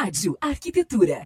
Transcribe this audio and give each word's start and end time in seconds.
Rádio 0.00 0.38
Arquitetura. 0.40 1.22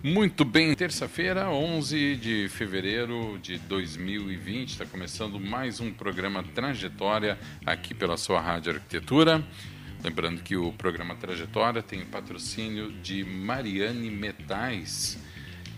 Muito 0.00 0.44
bem, 0.44 0.72
terça-feira, 0.76 1.50
11 1.50 2.14
de 2.14 2.48
fevereiro 2.48 3.36
de 3.42 3.58
2020, 3.58 4.68
está 4.68 4.86
começando 4.86 5.40
mais 5.40 5.80
um 5.80 5.92
programa 5.92 6.44
Trajetória 6.44 7.36
aqui 7.66 7.94
pela 7.94 8.16
sua 8.16 8.40
Rádio 8.40 8.74
Arquitetura. 8.74 9.44
Lembrando 10.04 10.40
que 10.40 10.56
o 10.56 10.72
programa 10.72 11.16
Trajetória 11.16 11.82
tem 11.82 12.02
o 12.02 12.06
patrocínio 12.06 12.92
de 13.02 13.24
Mariane 13.24 14.08
Metais, 14.08 15.18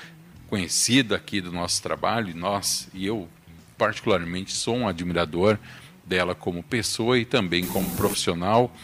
conhecida 0.48 1.16
aqui 1.16 1.42
do 1.42 1.52
nosso 1.52 1.82
trabalho, 1.82 2.30
e 2.30 2.34
nós 2.34 2.88
e 2.94 3.04
eu 3.04 3.28
particularmente 3.76 4.52
sou 4.52 4.76
um 4.76 4.88
admirador 4.88 5.58
dela 6.06 6.34
como 6.34 6.62
pessoa 6.62 7.18
e 7.18 7.26
também 7.26 7.66
como 7.66 7.94
profissional. 7.96 8.74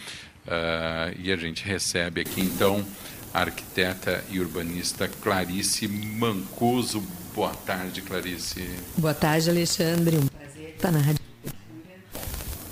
Uh, 0.45 1.17
e 1.19 1.31
a 1.31 1.37
gente 1.37 1.65
recebe 1.65 2.21
aqui 2.21 2.41
então 2.41 2.85
a 3.33 3.39
arquiteta 3.41 4.23
e 4.29 4.39
urbanista 4.39 5.07
Clarice 5.07 5.87
Mancuso. 5.87 7.01
Boa 7.33 7.53
tarde, 7.53 8.01
Clarice. 8.01 8.69
Boa 8.97 9.13
tarde, 9.13 9.49
Alexandre. 9.49 10.17
Um 10.17 10.27
prazer 10.27 10.69
estar 10.75 10.91
na 10.91 10.99
Rádio. 10.99 11.21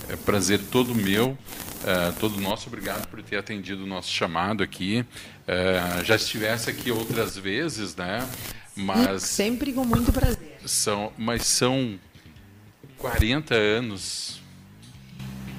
É 0.09 0.15
prazer 0.17 0.59
todo 0.69 0.93
meu. 0.93 1.29
Uh, 1.29 2.13
todo 2.19 2.41
nosso, 2.41 2.67
obrigado 2.67 3.07
por 3.07 3.23
ter 3.23 3.37
atendido 3.37 3.83
o 3.83 3.87
nosso 3.87 4.11
chamado 4.11 4.61
aqui. 4.61 5.05
Uh, 5.47 6.03
já 6.03 6.15
estivesse 6.15 6.69
aqui 6.69 6.91
outras 6.91 7.37
vezes, 7.37 7.95
né? 7.95 8.27
Mas 8.75 9.23
sempre 9.23 9.71
com 9.71 9.85
muito 9.85 10.11
prazer. 10.11 10.57
São, 10.65 11.13
mas 11.17 11.45
são 11.45 11.97
40 12.97 13.55
anos 13.55 14.39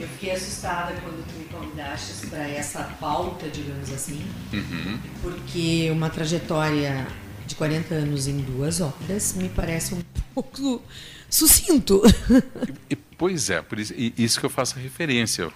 eu 0.00 0.08
fiquei 0.08 0.32
assustada 0.32 0.94
quando 1.03 1.27
tu 1.27 1.38
me 1.38 1.44
convidaste 1.44 2.27
para 2.28 2.48
essa 2.48 2.84
pauta, 2.98 3.48
digamos 3.50 3.92
assim, 3.92 4.25
uhum. 4.50 4.98
porque 5.20 5.91
uma 5.92 6.08
trajetória 6.08 7.06
40 7.61 7.94
anos 7.94 8.27
em 8.27 8.39
duas 8.39 8.80
horas 8.80 9.34
me 9.34 9.47
parece 9.50 9.92
um 9.92 10.00
pouco 10.33 10.83
sucinto. 11.28 12.00
Pois 13.19 13.50
é, 13.50 13.61
por 13.61 13.78
isso, 13.78 13.92
isso 14.16 14.41
que 14.41 14.47
eu 14.47 14.48
faço 14.48 14.78
referência. 14.78 15.53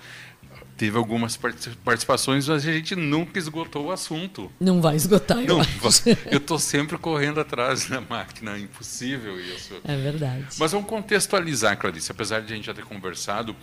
Teve 0.77 0.99
algumas 0.99 1.35
participações, 1.83 2.47
mas 2.47 2.69
a 2.69 2.73
gente 2.73 2.95
nunca 2.95 3.39
esgotou 3.39 3.87
o 3.87 3.91
assunto. 3.91 4.53
Não 4.61 4.83
vai 4.83 4.97
esgotar, 4.97 5.39
eu 5.39 5.47
Não, 5.47 5.61
acho. 5.63 6.11
Eu 6.31 6.37
estou 6.37 6.59
sempre 6.59 6.99
correndo 6.99 7.41
atrás 7.41 7.87
da 7.87 8.03
máquina, 8.03 8.55
é 8.55 8.59
impossível 8.59 9.41
isso. 9.41 9.73
É 9.83 9.97
verdade. 9.97 10.45
Mas 10.59 10.73
vamos 10.73 10.87
contextualizar, 10.87 11.79
Clarice, 11.79 12.13
apesar 12.13 12.43
de 12.43 12.53
a 12.53 12.57
gente 12.57 12.67
já 12.67 12.75
ter 12.75 12.85
conversado, 12.85 13.57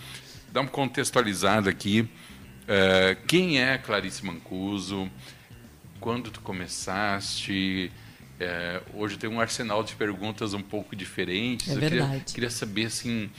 dar 0.51 0.61
uma 0.61 0.69
contextualizada 0.71 1.69
aqui. 1.69 2.01
Uh, 2.01 3.23
quem 3.27 3.61
é 3.61 3.77
Clarice 3.77 4.25
Mancuso? 4.25 5.07
Quando 5.99 6.31
tu 6.31 6.41
começaste? 6.41 7.91
Uh, 8.41 8.99
hoje 8.99 9.19
tem 9.19 9.29
um 9.29 9.39
arsenal 9.39 9.83
de 9.83 9.93
perguntas 9.93 10.55
um 10.55 10.61
pouco 10.61 10.95
diferentes. 10.95 11.69
É 11.69 11.75
verdade. 11.75 12.11
Queria, 12.11 12.33
queria 12.33 12.49
saber 12.49 12.85
assim, 12.85 13.29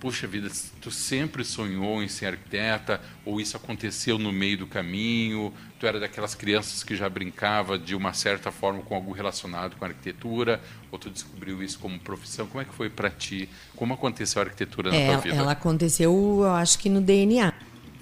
puxa 0.00 0.26
vida, 0.26 0.50
tu 0.80 0.90
sempre 0.90 1.44
sonhou 1.44 2.02
em 2.02 2.08
ser 2.08 2.26
arquiteta 2.26 3.00
ou 3.24 3.40
isso 3.40 3.56
aconteceu 3.56 4.18
no 4.18 4.32
meio 4.32 4.58
do 4.58 4.66
caminho? 4.66 5.52
Tu 5.78 5.86
era 5.86 6.00
daquelas 6.00 6.34
crianças 6.34 6.82
que 6.82 6.96
já 6.96 7.08
brincava 7.08 7.78
de 7.78 7.94
uma 7.94 8.12
certa 8.12 8.50
forma 8.50 8.82
com 8.82 8.96
algo 8.96 9.12
relacionado 9.12 9.76
com 9.76 9.84
a 9.84 9.88
arquitetura 9.88 10.60
ou 10.90 10.98
tu 10.98 11.08
descobriu 11.08 11.62
isso 11.62 11.78
como 11.78 11.96
profissão? 12.00 12.48
Como 12.48 12.60
é 12.60 12.64
que 12.64 12.74
foi 12.74 12.90
para 12.90 13.10
ti? 13.10 13.48
Como 13.76 13.94
aconteceu 13.94 14.42
a 14.42 14.44
arquitetura 14.46 14.90
na 14.90 14.96
é, 14.96 15.12
tua 15.12 15.18
vida? 15.18 15.36
Ela 15.36 15.52
aconteceu, 15.52 16.12
eu 16.42 16.50
acho 16.50 16.80
que 16.80 16.88
no 16.88 17.00
DNA, 17.00 17.52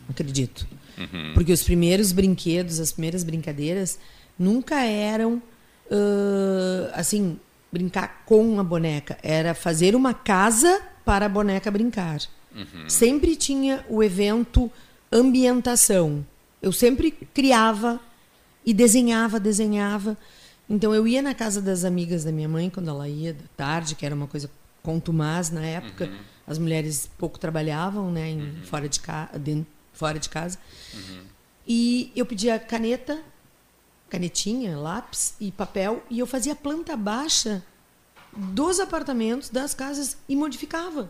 acredito. 0.08 0.66
Uhum. 0.96 1.32
Porque 1.34 1.52
os 1.52 1.62
primeiros 1.62 2.12
brinquedos, 2.12 2.80
as 2.80 2.92
primeiras 2.92 3.22
brincadeiras 3.22 3.98
nunca 4.38 4.82
eram 4.82 5.42
uh, 5.90 6.90
assim, 6.94 7.38
brincar 7.72 8.22
com 8.24 8.58
a 8.58 8.64
boneca, 8.64 9.18
era 9.22 9.54
fazer 9.54 9.94
uma 9.94 10.14
casa 10.14 10.80
para 11.04 11.26
a 11.26 11.28
boneca 11.28 11.70
brincar. 11.70 12.20
Uhum. 12.54 12.88
Sempre 12.88 13.36
tinha 13.36 13.84
o 13.88 14.02
evento 14.02 14.70
ambientação. 15.12 16.26
Eu 16.60 16.72
sempre 16.72 17.10
criava 17.10 18.00
e 18.64 18.74
desenhava, 18.74 19.38
desenhava. 19.38 20.16
Então 20.68 20.94
eu 20.94 21.06
ia 21.06 21.22
na 21.22 21.34
casa 21.34 21.60
das 21.62 21.84
amigas 21.84 22.24
da 22.24 22.32
minha 22.32 22.48
mãe 22.48 22.68
quando 22.68 22.90
ela 22.90 23.08
ia 23.08 23.32
da 23.32 23.44
tarde, 23.56 23.94
que 23.94 24.04
era 24.04 24.14
uma 24.14 24.26
coisa 24.26 24.50
contumaz 24.82 25.50
na 25.50 25.64
época. 25.64 26.06
Uhum. 26.06 26.18
As 26.46 26.58
mulheres 26.58 27.08
pouco 27.18 27.38
trabalhavam, 27.38 28.10
né, 28.10 28.30
em, 28.30 28.40
uhum. 28.40 28.62
fora 28.64 28.88
de 28.88 29.00
casa, 29.00 29.30
fora 29.92 30.18
de 30.18 30.28
casa. 30.28 30.58
Uhum. 30.94 31.20
E 31.66 32.12
eu 32.14 32.24
pedia 32.24 32.58
caneta, 32.58 33.18
canetinha, 34.08 34.76
lápis 34.76 35.34
e 35.40 35.50
papel 35.50 36.02
e 36.08 36.18
eu 36.18 36.26
fazia 36.26 36.54
planta 36.54 36.96
baixa 36.96 37.64
dos 38.36 38.78
apartamentos, 38.80 39.48
das 39.48 39.74
casas 39.74 40.16
e 40.28 40.36
modificava. 40.36 41.08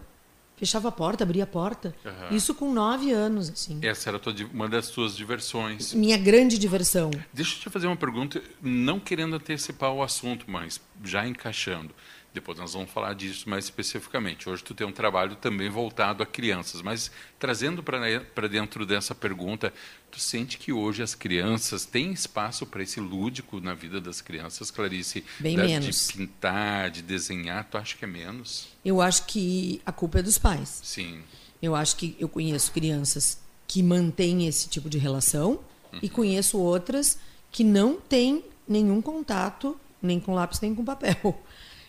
Fechava 0.57 0.89
a 0.89 0.93
porta, 0.93 1.23
abria 1.23 1.45
a 1.45 1.47
porta. 1.47 1.95
Uhum. 2.03 2.37
Isso 2.37 2.55
com 2.55 2.73
nove 2.73 3.13
anos, 3.13 3.51
assim. 3.51 3.79
Essa 3.83 4.09
era 4.09 4.21
uma 4.55 4.67
das 4.67 4.87
suas 4.87 5.15
diversões. 5.15 5.93
Minha 5.93 6.17
grande 6.17 6.57
diversão. 6.57 7.11
Deixa 7.31 7.57
eu 7.57 7.61
te 7.61 7.69
fazer 7.69 7.87
uma 7.87 7.97
pergunta, 7.97 8.43
não 8.63 8.99
querendo 8.99 9.37
antecipar 9.37 9.93
o 9.93 10.03
assunto, 10.03 10.47
mas 10.49 10.81
já 11.05 11.27
encaixando. 11.27 11.95
Depois 12.37 12.59
nós 12.59 12.75
vamos 12.75 12.91
falar 12.91 13.15
disso 13.15 13.49
mais 13.49 13.65
especificamente. 13.65 14.47
Hoje 14.47 14.63
tu 14.63 14.75
tem 14.75 14.87
um 14.87 14.93
trabalho 14.93 15.37
também 15.37 15.71
voltado 15.71 16.23
a 16.23 16.27
crianças, 16.27 16.83
mas 16.83 17.11
trazendo 17.39 17.83
para 17.83 18.47
dentro 18.47 18.85
dessa 18.85 19.15
pergunta, 19.15 19.73
tu 20.11 20.21
sente 20.21 20.59
que 20.59 20.71
hoje 20.71 21.03
as 21.03 21.15
crianças 21.15 21.87
têm 21.87 22.13
espaço 22.13 22.67
para 22.67 22.83
esse 22.83 23.01
lúdico 23.01 23.59
na 23.59 23.73
vida 23.73 24.03
das 24.03 24.21
crianças, 24.21 24.71
Clarice? 24.71 25.25
Bem 25.41 25.57
menos. 25.57 26.09
De 26.09 26.13
pintar, 26.13 26.91
de 26.91 27.01
desenhar, 27.01 27.65
tu 27.71 27.79
acha 27.79 27.97
que 27.97 28.05
é 28.05 28.09
menos? 28.09 28.69
Eu 28.85 29.01
acho 29.01 29.25
que 29.25 29.81
a 29.87 29.91
culpa 29.91 30.19
é 30.19 30.23
dos 30.23 30.37
pais. 30.37 30.83
Sim. 30.85 31.23
Eu 31.63 31.75
acho 31.75 31.97
que 31.97 32.15
eu 32.21 32.29
conheço 32.29 32.71
crianças 32.71 33.41
que 33.67 33.83
mantêm 33.83 34.47
esse 34.47 34.69
tipo 34.69 34.91
de 34.91 34.99
relação 34.99 35.53
uhum. 35.91 36.01
e 36.03 36.09
conheço 36.11 36.59
outras 36.59 37.19
que 37.51 37.65
não 37.65 37.97
têm 37.99 38.45
nenhum 38.69 39.01
contato 39.01 39.81
nem 40.03 40.21
com 40.21 40.35
lápis 40.35 40.61
nem 40.61 40.75
com 40.75 40.85
papel. 40.85 41.43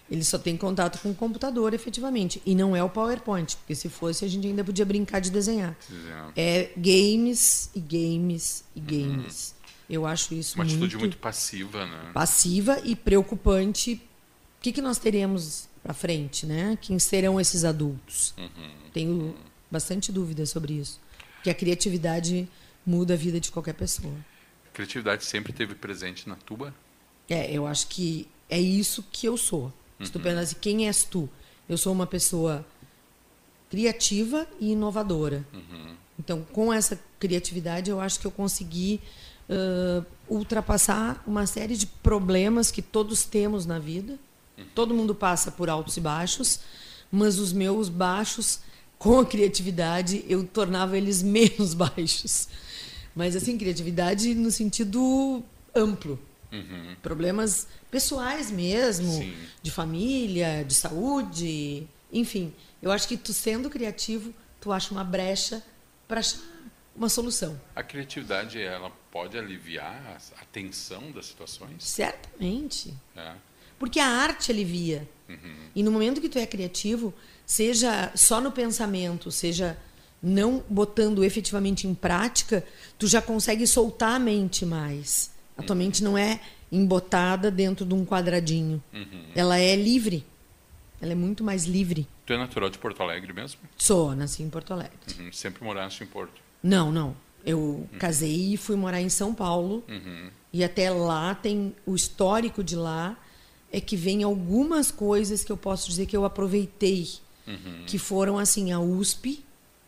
Ele 0.09 0.23
só 0.23 0.37
tem 0.37 0.55
contato 0.55 0.99
com 0.99 1.11
o 1.11 1.15
computador, 1.15 1.73
efetivamente. 1.73 2.41
E 2.45 2.55
não 2.55 2.75
é 2.75 2.81
o 2.81 2.89
PowerPoint, 2.89 3.57
porque 3.57 3.75
se 3.75 3.89
fosse, 3.89 4.23
a 4.23 4.27
gente 4.27 4.47
ainda 4.47 4.63
podia 4.63 4.85
brincar 4.85 5.19
de 5.19 5.29
desenhar. 5.29 5.77
É 6.35 6.69
games 6.77 7.69
e 7.75 7.79
games 7.79 8.63
e 8.75 8.79
uhum. 8.79 8.85
games. 8.85 9.49
Uhum. 9.49 9.57
Eu 9.89 10.05
acho 10.05 10.33
isso 10.33 10.55
Uma 10.55 10.65
muito 10.65 10.77
atitude 10.77 10.97
muito 10.97 11.17
passiva, 11.17 11.85
né? 11.85 12.11
Passiva 12.13 12.81
e 12.83 12.95
preocupante. 12.95 13.93
O 13.93 14.61
que, 14.61 14.71
que 14.71 14.81
nós 14.81 14.97
teremos 14.97 15.67
para 15.83 15.93
frente, 15.93 16.45
né? 16.45 16.77
Quem 16.81 16.99
serão 16.99 17.39
esses 17.39 17.63
adultos? 17.63 18.33
Uhum. 18.37 18.89
Tenho 18.93 19.35
bastante 19.69 20.11
dúvida 20.11 20.45
sobre 20.45 20.73
isso. 20.73 20.99
Porque 21.35 21.49
a 21.49 21.53
criatividade 21.53 22.47
muda 22.85 23.13
a 23.13 23.17
vida 23.17 23.39
de 23.39 23.51
qualquer 23.51 23.73
pessoa. 23.73 24.13
A 24.65 24.69
criatividade 24.73 25.25
sempre 25.25 25.51
esteve 25.51 25.75
presente 25.75 26.27
na 26.27 26.35
tua? 26.35 26.73
É, 27.29 27.51
eu 27.51 27.67
acho 27.67 27.87
que 27.87 28.27
é 28.49 28.59
isso 28.59 29.03
que 29.11 29.27
eu 29.27 29.37
sou. 29.37 29.73
Se 30.03 30.11
tu 30.11 30.21
assim, 30.27 30.55
quem 30.61 30.87
és 30.87 31.03
tu? 31.03 31.29
Eu 31.67 31.77
sou 31.77 31.91
uma 31.91 32.05
pessoa 32.05 32.65
criativa 33.69 34.47
e 34.59 34.71
inovadora. 34.71 35.45
Uhum. 35.53 35.95
Então, 36.19 36.45
com 36.51 36.71
essa 36.71 36.99
criatividade, 37.19 37.89
eu 37.89 37.99
acho 37.99 38.19
que 38.19 38.27
eu 38.27 38.31
consegui 38.31 39.01
uh, 39.49 40.05
ultrapassar 40.27 41.23
uma 41.27 41.45
série 41.45 41.75
de 41.75 41.85
problemas 41.85 42.71
que 42.71 42.81
todos 42.81 43.23
temos 43.23 43.65
na 43.65 43.79
vida. 43.79 44.17
Uhum. 44.57 44.65
Todo 44.73 44.93
mundo 44.93 45.13
passa 45.13 45.51
por 45.51 45.69
altos 45.69 45.97
e 45.97 46.01
baixos, 46.01 46.59
mas 47.11 47.39
os 47.39 47.51
meus 47.51 47.89
baixos, 47.89 48.59
com 48.97 49.19
a 49.19 49.25
criatividade, 49.25 50.25
eu 50.27 50.43
tornava 50.45 50.97
eles 50.97 51.21
menos 51.23 51.73
baixos. 51.73 52.47
Mas, 53.15 53.35
assim, 53.35 53.57
criatividade 53.57 54.33
no 54.35 54.51
sentido 54.51 55.43
amplo. 55.75 56.19
Uhum. 56.51 56.95
Problemas 57.01 57.67
pessoais 57.91 58.49
mesmo, 58.49 59.11
Sim. 59.11 59.35
de 59.61 59.69
família, 59.71 60.63
de 60.63 60.73
saúde, 60.73 61.87
enfim. 62.11 62.53
Eu 62.81 62.91
acho 62.91 63.07
que 63.07 63.17
tu 63.17 63.33
sendo 63.33 63.69
criativo, 63.69 64.33
tu 64.61 64.71
acha 64.71 64.91
uma 64.91 65.03
brecha 65.03 65.61
para 66.07 66.19
achar 66.19 66.39
uma 66.95 67.09
solução. 67.09 67.59
A 67.75 67.83
criatividade 67.83 68.59
ela 68.59 68.91
pode 69.11 69.37
aliviar 69.37 70.17
a 70.41 70.45
tensão 70.45 71.11
das 71.11 71.27
situações? 71.27 71.83
Certamente. 71.83 72.93
É. 73.15 73.33
Porque 73.77 73.99
a 73.99 74.07
arte 74.07 74.51
alivia. 74.51 75.07
Uhum. 75.29 75.69
E 75.75 75.83
no 75.83 75.91
momento 75.91 76.19
que 76.19 76.29
tu 76.29 76.39
é 76.39 76.45
criativo, 76.45 77.13
seja 77.45 78.11
só 78.15 78.41
no 78.41 78.51
pensamento, 78.51 79.31
seja 79.31 79.77
não 80.21 80.63
botando 80.67 81.23
efetivamente 81.23 81.87
em 81.87 81.93
prática, 81.93 82.65
tu 82.97 83.07
já 83.07 83.21
consegue 83.21 83.67
soltar 83.67 84.15
a 84.15 84.19
mente 84.19 84.65
mais. 84.65 85.29
A 85.57 85.63
tua 85.63 85.75
mente 85.75 86.03
não 86.03 86.17
é 86.17 86.39
embotada 86.71 87.49
dentro 87.49 87.85
de 87.85 87.93
um 87.93 88.05
quadradinho. 88.05 88.81
Uhum. 88.93 89.23
Ela 89.35 89.57
é 89.59 89.75
livre. 89.75 90.25
Ela 91.01 91.11
é 91.11 91.15
muito 91.15 91.43
mais 91.43 91.65
livre. 91.65 92.07
Tu 92.25 92.33
é 92.33 92.37
natural 92.37 92.69
de 92.69 92.77
Porto 92.77 93.01
Alegre 93.01 93.31
mesmo? 93.33 93.59
Sou, 93.77 94.15
nasci 94.15 94.43
em 94.43 94.49
Porto 94.49 94.73
Alegre. 94.73 94.97
Uhum. 95.19 95.31
Sempre 95.31 95.63
moraste 95.63 96.03
em 96.03 96.07
Porto? 96.07 96.41
Não, 96.61 96.91
não. 96.91 97.15
Eu 97.45 97.87
casei 97.97 98.53
e 98.53 98.57
fui 98.57 98.75
morar 98.75 98.99
em 99.01 99.09
São 99.09 99.33
Paulo. 99.33 99.83
Uhum. 99.87 100.29
E 100.51 100.63
até 100.63 100.89
lá 100.89 101.33
tem 101.35 101.73
o 101.85 101.95
histórico 101.95 102.63
de 102.63 102.75
lá 102.75 103.17
é 103.71 103.79
que 103.79 103.95
vem 103.95 104.23
algumas 104.23 104.91
coisas 104.91 105.43
que 105.43 105.51
eu 105.51 105.57
posso 105.57 105.87
dizer 105.89 106.05
que 106.05 106.15
eu 106.15 106.25
aproveitei, 106.25 107.07
Uhum. 107.45 107.83
que 107.85 107.97
foram 107.97 108.37
assim 108.37 108.71
a 108.73 108.79
USP, 108.79 109.43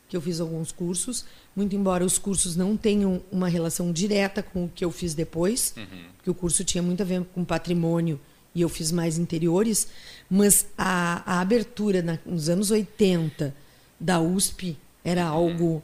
que 0.10 0.18
eu 0.18 0.22
fiz 0.22 0.40
alguns 0.42 0.72
cursos, 0.72 1.24
muito 1.56 1.76
embora 1.76 2.04
os 2.04 2.18
cursos 2.18 2.56
não 2.56 2.76
tenham 2.76 3.22
uma 3.32 3.48
relação 3.48 3.92
direta 3.92 4.42
com 4.44 4.66
o 4.66 4.70
que 4.70 4.84
eu 4.84 4.92
fiz 4.92 5.14
depois, 5.14 5.74
porque 6.18 6.30
o 6.30 6.34
curso 6.34 6.64
tinha 6.64 6.82
muito 6.82 7.02
a 7.02 7.06
ver 7.06 7.24
com 7.26 7.46
patrimônio 7.46 8.20
e 8.56 8.62
eu 8.62 8.68
fiz 8.70 8.92
mais 8.92 9.18
interiores, 9.20 9.88
mas 10.30 10.66
a, 10.76 11.22
a 11.36 11.40
abertura 11.42 12.02
na, 12.02 12.18
nos 12.26 12.50
anos 12.50 12.72
80 12.72 13.56
da 14.00 14.20
USP 14.20 14.76
era 15.04 15.24
algo 15.26 15.84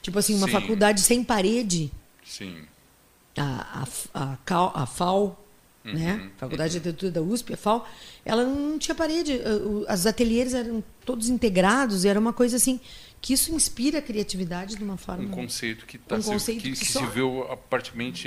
tipo 0.00 0.18
assim 0.18 0.34
uma 0.36 0.46
Sim. 0.46 0.52
faculdade 0.52 1.00
sem 1.00 1.24
parede 1.24 1.90
Sim. 2.24 2.58
a, 3.36 3.82
a, 4.14 4.22
a, 4.32 4.36
Cal- 4.44 4.72
a 4.74 4.86
FAO, 4.86 5.36
né? 5.84 6.30
Faculdade 6.36 6.72
de 6.72 6.76
Arquitetura 6.78 7.10
da 7.10 7.22
USP, 7.22 7.54
a 7.54 7.56
FAO, 7.56 7.86
ela 8.24 8.44
não 8.44 8.78
tinha 8.78 8.94
parede. 8.94 9.40
Os 9.90 10.06
ateliês 10.06 10.52
eram 10.52 10.84
todos 11.04 11.30
integrados, 11.30 12.04
e 12.04 12.08
era 12.08 12.20
uma 12.20 12.32
coisa 12.32 12.56
assim 12.56 12.78
que 13.20 13.32
isso 13.32 13.52
inspira 13.54 13.98
a 13.98 14.02
criatividade 14.02 14.76
de 14.76 14.82
uma 14.84 14.96
forma. 14.96 15.24
Um 15.24 15.28
conceito 15.28 15.84
que, 15.86 15.98
tá 15.98 16.16
Um 16.16 16.22
se, 16.22 16.28
conceito 16.30 16.62
que, 16.62 16.72
que 16.72 16.78
que 16.78 16.84
se 16.86 17.06
viu 17.06 17.44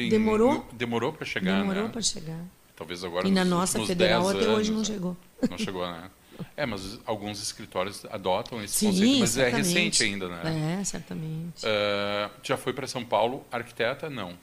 em- 0.01 0.09
Demorou? 0.09 0.53
no- 0.55 0.65
demorou 0.73 1.13
para 1.13 1.25
chegar, 1.25 1.59
Demorou 1.59 1.83
né? 1.83 1.89
para 1.89 2.01
chegar. 2.01 2.39
Talvez 2.75 3.03
agora 3.03 3.27
E 3.27 3.31
na 3.31 3.41
nos 3.45 3.49
nossa 3.51 3.85
federal 3.85 4.23
10 4.23 4.35
até 4.35 4.49
hoje 4.49 4.51
anos, 4.51 4.69
não 4.69 4.77
né? 4.79 4.85
chegou. 4.85 5.17
Não 5.49 5.57
chegou, 5.57 5.88
né? 5.88 6.09
É, 6.57 6.65
mas 6.65 6.99
alguns 7.05 7.41
escritórios 7.41 8.03
adotam 8.09 8.63
esse 8.63 8.75
Sim, 8.77 8.88
conceito, 8.88 9.19
mas 9.19 9.38
é 9.38 9.49
recente 9.49 10.03
ainda, 10.03 10.27
né? 10.27 10.77
É, 10.79 10.83
certamente. 10.83 11.63
Ah, 11.63 12.31
já 12.41 12.57
foi 12.57 12.73
para 12.73 12.88
São 12.88 13.05
Paulo, 13.05 13.45
arquiteta? 13.51 14.09
Não. 14.09 14.33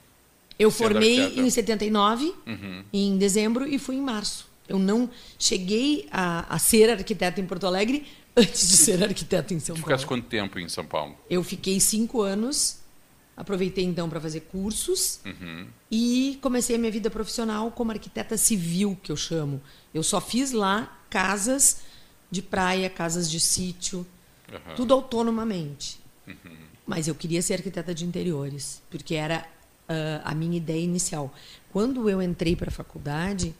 Eu 0.57 0.71
sendo 0.71 0.89
formei 0.91 1.21
arquiteta. 1.23 1.41
em 1.47 1.49
79, 1.49 2.33
Uhum. 2.47 2.83
em 2.93 3.17
dezembro, 3.17 3.67
e 3.67 3.77
fui 3.77 3.95
em 3.97 4.01
março. 4.01 4.47
Eu 4.67 4.79
não 4.79 5.09
cheguei 5.37 6.07
a, 6.11 6.45
a 6.53 6.59
ser 6.59 6.89
arquiteta 6.89 7.41
em 7.41 7.45
Porto 7.45 7.65
Alegre 7.67 8.05
antes 8.39 8.67
de 8.69 8.77
ser 8.77 9.03
arquiteta 9.03 9.53
em 9.53 9.59
São 9.59 9.75
Tu 9.75 9.79
Paulo. 9.81 9.85
ficaste 9.87 10.05
quanto 10.07 10.27
tempo 10.27 10.59
em 10.59 10.67
São 10.69 10.85
Paulo? 10.85 11.15
Eu 11.29 11.43
fiquei 11.43 11.79
cinco 11.79 12.21
anos, 12.21 12.77
aproveitei 13.35 13.83
então 13.85 14.09
para 14.09 14.19
fazer 14.19 14.41
cursos 14.41 15.19
Uhum. 15.25 15.67
e 15.91 16.37
comecei 16.41 16.75
a 16.75 16.79
minha 16.79 16.91
vida 16.91 17.09
profissional 17.09 17.71
como 17.71 17.91
arquiteta 17.91 18.37
civil, 18.37 18.97
que 19.01 19.11
eu 19.11 19.17
chamo. 19.17 19.61
Eu 19.93 20.03
só 20.03 20.19
fiz 20.21 20.51
lá 20.51 20.97
casas 21.09 21.81
de 22.31 22.41
praia, 22.41 22.89
casas 22.89 23.29
de 23.29 23.39
sítio, 23.39 24.05
Aham. 24.51 24.75
tudo 24.75 24.93
autonomamente. 24.93 25.99
Mas 26.85 27.07
eu 27.07 27.15
queria 27.15 27.41
ser 27.41 27.55
arquiteta 27.55 27.93
de 27.93 28.05
interiores, 28.05 28.81
porque 28.89 29.15
era 29.15 29.47
ah, 29.87 30.21
a 30.23 30.35
minha 30.35 30.57
ideia 30.57 30.83
inicial. 30.83 31.33
Quando 31.71 32.07
eu 32.09 32.21
entrei 32.21 32.55
para 32.55 32.69
a 32.69 32.71
faculdade, 32.71 33.55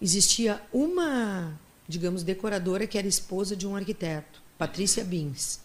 existia 0.00 0.60
uma, 0.72 1.58
digamos, 1.90 2.22
decoradora 2.22 2.86
que 2.86 2.96
era 2.96 3.06
esposa 3.06 3.56
de 3.56 3.66
um 3.66 3.76
arquiteto, 3.76 4.40
Patrícia 4.56 5.04
Bins, 5.04 5.60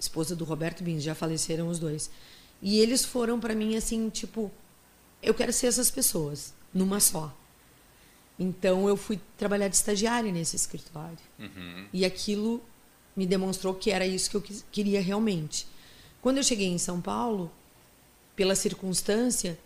esposa 0.00 0.34
do 0.34 0.44
Roberto 0.44 0.82
Bins, 0.82 1.02
já 1.02 1.14
faleceram 1.14 1.68
os 1.68 1.78
dois. 1.78 2.10
E 2.62 2.80
eles 2.80 3.04
foram 3.04 3.38
para 3.38 3.54
mim 3.54 3.76
assim, 3.76 4.08
tipo, 4.08 4.50
eu 5.22 5.34
quero 5.34 5.52
ser 5.52 5.66
essas 5.66 5.90
pessoas, 5.90 6.54
numa 6.72 6.98
só. 6.98 7.36
Então 8.38 8.88
eu 8.88 8.96
fui 8.96 9.20
trabalhar 9.36 9.68
de 9.68 9.76
estagiária 9.76 10.32
nesse 10.32 10.56
escritório. 10.56 11.18
Uhum. 11.38 11.86
E 11.92 12.04
aquilo 12.04 12.62
me 13.14 13.26
demonstrou 13.26 13.74
que 13.74 13.90
era 13.90 14.06
isso 14.06 14.30
que 14.30 14.36
eu 14.36 14.44
queria 14.72 15.00
realmente. 15.00 15.66
Quando 16.20 16.38
eu 16.38 16.42
cheguei 16.42 16.68
em 16.68 16.78
São 16.78 17.00
Paulo, 17.00 17.52
pela 18.34 18.54
circunstância, 18.54 19.58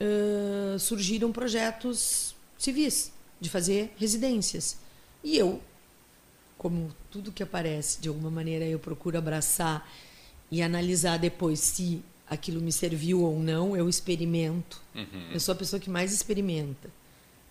ãh, 0.00 0.78
surgiram 0.78 1.32
projetos 1.32 2.36
civis 2.58 3.12
de 3.40 3.50
fazer 3.50 3.92
residências. 3.96 4.76
E 5.26 5.36
eu, 5.36 5.60
como 6.56 6.94
tudo 7.10 7.32
que 7.32 7.42
aparece, 7.42 8.00
de 8.00 8.08
alguma 8.08 8.30
maneira 8.30 8.64
eu 8.64 8.78
procuro 8.78 9.18
abraçar 9.18 9.90
e 10.52 10.62
analisar 10.62 11.18
depois 11.18 11.58
se 11.58 12.00
aquilo 12.30 12.60
me 12.60 12.70
serviu 12.70 13.22
ou 13.22 13.36
não, 13.40 13.76
eu 13.76 13.88
experimento. 13.88 14.80
Uhum. 14.94 15.32
Eu 15.32 15.40
sou 15.40 15.50
a 15.52 15.56
pessoa 15.56 15.80
que 15.80 15.90
mais 15.90 16.12
experimenta. 16.12 16.88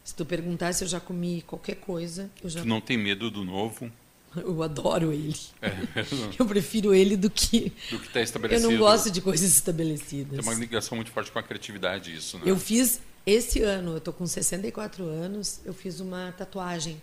Se 0.06 0.16
tu 0.16 0.25
perguntar 0.25 0.72
se 0.72 0.86
eu 0.86 0.88
já 0.88 1.01
comi 1.01 1.42
qualquer 1.42 1.75
coisa, 1.75 2.31
eu 2.42 2.50
já 2.50 2.62
Tu 2.62 2.66
não 2.66 2.80
tem 2.80 2.98
medo 2.98 3.30
do 3.30 3.44
novo? 3.44 3.92
eu 4.38 4.63
adoro 4.63 5.12
ele. 5.12 5.36
É? 5.62 5.72
Eu 6.39 6.45
prefiro 6.45 6.94
ele 6.94 7.18
do 7.18 7.30
que. 7.30 7.74
Do 7.92 8.00
que 8.00 8.07
está 8.07 8.19
Eu 8.22 8.24
estabelecido. 8.24 8.72
não 8.72 8.77
gosto 8.77 9.12
de 9.12 9.19
coisas 9.19 9.50
Tem 9.50 9.57
estabelecidas. 9.57 10.45
uma 10.45 10.54
ligação 10.54 10.95
muito 10.95 11.12
forte 11.12 11.30
com 11.30 11.39
a 11.39 11.44
criatividade, 11.44 12.16
isso, 12.16 12.38
né? 12.38 12.44
Eu 12.45 12.57
fiz 12.57 13.01
esse 13.25 13.62
ano, 13.63 13.95
eu 13.95 14.00
tô 14.00 14.13
com 14.13 14.25
64 14.25 15.04
anos, 15.04 15.60
eu 15.66 15.74
fiz 15.74 16.00
uma 16.00 16.33
tatuagem 16.38 17.01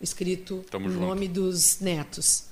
escrito 0.00 0.64
Tamo 0.70 0.86
o 0.88 0.90
junto. 0.90 1.00
nome 1.06 1.28
dos 1.28 1.80
netos. 1.80 2.44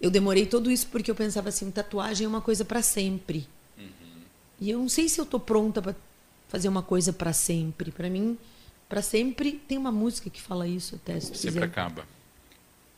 Eu 0.00 0.10
demorei 0.10 0.46
todo 0.46 0.70
isso 0.70 0.86
porque 0.88 1.10
eu 1.10 1.14
pensava 1.14 1.48
assim, 1.50 1.70
tatuagem 1.70 2.24
é 2.24 2.28
uma 2.28 2.40
coisa 2.40 2.64
para 2.64 2.80
sempre. 2.82 3.46
Uhum. 3.78 4.22
E 4.60 4.70
eu 4.70 4.78
não 4.78 4.88
sei 4.88 5.08
se 5.08 5.20
eu 5.20 5.26
tô 5.26 5.38
pronta 5.38 5.82
para 5.82 5.94
fazer 6.48 6.68
uma 6.68 6.82
coisa 6.82 7.12
para 7.12 7.32
sempre. 7.34 7.90
Para 7.92 8.08
mim, 8.08 8.38
para 8.88 9.02
sempre 9.02 9.52
tem 9.68 9.76
uma 9.76 9.92
música 9.92 10.30
que 10.30 10.40
fala 10.40 10.66
isso 10.66 10.94
até 10.96 11.20
se 11.20 11.26
Sempre 11.34 11.46
quiser. 11.52 11.64
acaba. 11.64 12.04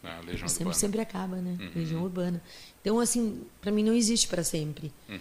A 0.04 0.18
Legião 0.20 0.48
Sempre, 0.48 0.64
Urbana. 0.64 0.74
sempre 0.74 1.00
acaba, 1.00 1.36
né? 1.36 1.56
Uhum. 1.60 1.70
Legião 1.76 2.02
urbana. 2.02 2.42
Então, 2.80 2.98
assim, 2.98 3.42
para 3.60 3.70
mim 3.70 3.84
não 3.84 3.92
existe 3.94 4.26
para 4.26 4.42
sempre. 4.42 4.92
Uhum. 5.08 5.18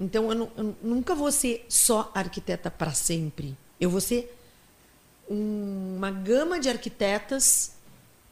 Então, 0.00 0.32
eu, 0.32 0.50
eu 0.56 0.76
nunca 0.82 1.14
vou 1.14 1.30
ser 1.30 1.64
só 1.68 2.10
arquiteta 2.14 2.70
para 2.70 2.92
sempre. 2.94 3.54
Eu 3.78 3.90
vou 3.90 4.00
ser 4.00 4.34
um- 5.30 5.96
uma 5.98 6.10
gama 6.10 6.58
de 6.58 6.68
arquitetas 6.70 7.72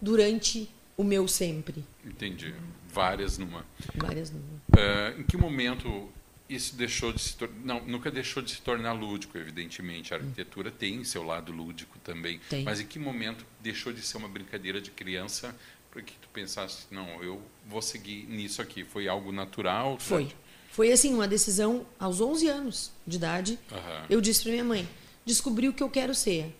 durante 0.01 0.69
o 0.97 1.05
meu 1.05 1.27
sempre. 1.29 1.85
Entendi. 2.05 2.55
Várias 2.93 3.39
numa. 3.39 3.65
Várias 3.95 4.31
não. 4.31 4.41
Ah, 4.77 5.15
em 5.19 5.23
que 5.23 5.37
momento 5.37 6.09
isso 6.49 6.75
deixou 6.75 7.13
de 7.13 7.21
se 7.23 7.37
tornar. 7.37 7.57
Não, 7.65 7.81
nunca 7.87 8.11
deixou 8.11 8.43
de 8.43 8.51
se 8.51 8.61
tornar 8.61 8.93
lúdico, 8.93 9.39
evidentemente. 9.39 10.13
A 10.13 10.17
arquitetura 10.17 10.71
tem 10.71 11.05
seu 11.05 11.23
lado 11.23 11.53
lúdico 11.53 11.99
também. 12.01 12.41
Tem. 12.49 12.65
Mas 12.65 12.81
em 12.81 12.87
que 12.87 12.99
momento 12.99 13.45
deixou 13.61 13.93
de 13.93 14.03
ser 14.03 14.17
uma 14.17 14.29
brincadeira 14.29 14.81
de 14.81 14.91
criança 14.91 15.55
para 15.91 16.03
que 16.03 16.13
tu 16.15 16.29
pensasse, 16.33 16.87
não, 16.91 17.23
eu 17.23 17.41
vou 17.67 17.81
seguir 17.83 18.25
nisso 18.29 18.61
aqui? 18.63 18.85
Foi 18.85 19.09
algo 19.09 19.31
natural? 19.33 19.97
Tu 19.97 20.03
Foi. 20.05 20.25
já- 20.25 20.31
Foi 20.73 20.93
assim, 20.93 21.13
uma 21.15 21.27
decisão 21.27 21.85
aos 21.99 22.21
11 22.21 22.47
anos 22.49 22.93
de 23.07 23.17
idade. 23.17 23.59
Aham. 23.73 24.07
Eu 24.11 24.21
disse 24.21 24.43
para 24.43 24.53
minha 24.53 24.65
mãe: 24.65 24.89
descobri 25.27 25.69
o 25.69 25.73
que 25.73 25.83
eu 25.83 25.91
quero 25.91 26.15
ser. 26.15 26.57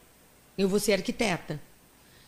Eu 0.59 0.69
vou 0.69 0.79
ser 0.81 0.93
arquiteta. 0.95 1.61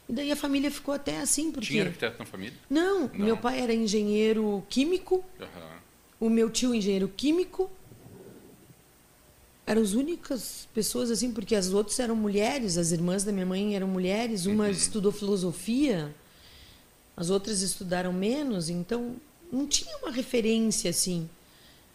E 0.09 0.13
daí 0.13 0.33
a 0.33 0.37
família 0.37 0.71
ficou 0.71 0.93
até 0.95 1.21
assim, 1.21 1.51
porque. 1.51 1.69
Tinha 1.69 1.85
arquiteto 1.85 2.19
na 2.19 2.27
família? 2.27 2.55
Não, 2.69 3.03
Não. 3.09 3.25
meu 3.25 3.37
pai 3.37 3.61
era 3.61 3.73
engenheiro 3.75 4.65
químico, 4.69 5.25
Aham. 5.41 5.79
o 6.21 6.29
meu 6.29 6.51
tio 6.51 6.75
engenheiro 6.75 7.09
químico. 7.09 7.71
Eram 9.65 9.81
as 9.81 9.93
únicas 9.93 10.67
pessoas 10.75 11.11
assim, 11.11 11.31
porque 11.31 11.55
as 11.55 11.73
outras 11.73 11.99
eram 12.01 12.17
mulheres, 12.17 12.77
as 12.77 12.91
irmãs 12.91 13.23
da 13.23 13.31
minha 13.31 13.47
mãe 13.47 13.77
eram 13.77 13.87
mulheres, 13.87 14.45
uma 14.45 14.69
estudou 14.69 15.13
filosofia, 15.13 16.13
as 17.17 17.31
outras 17.31 17.63
estudaram 17.63 18.13
menos, 18.13 18.69
então 18.69 19.15
não 19.53 19.67
tinha 19.67 19.97
uma 19.99 20.11
referência 20.11 20.91
assim. 20.91 21.31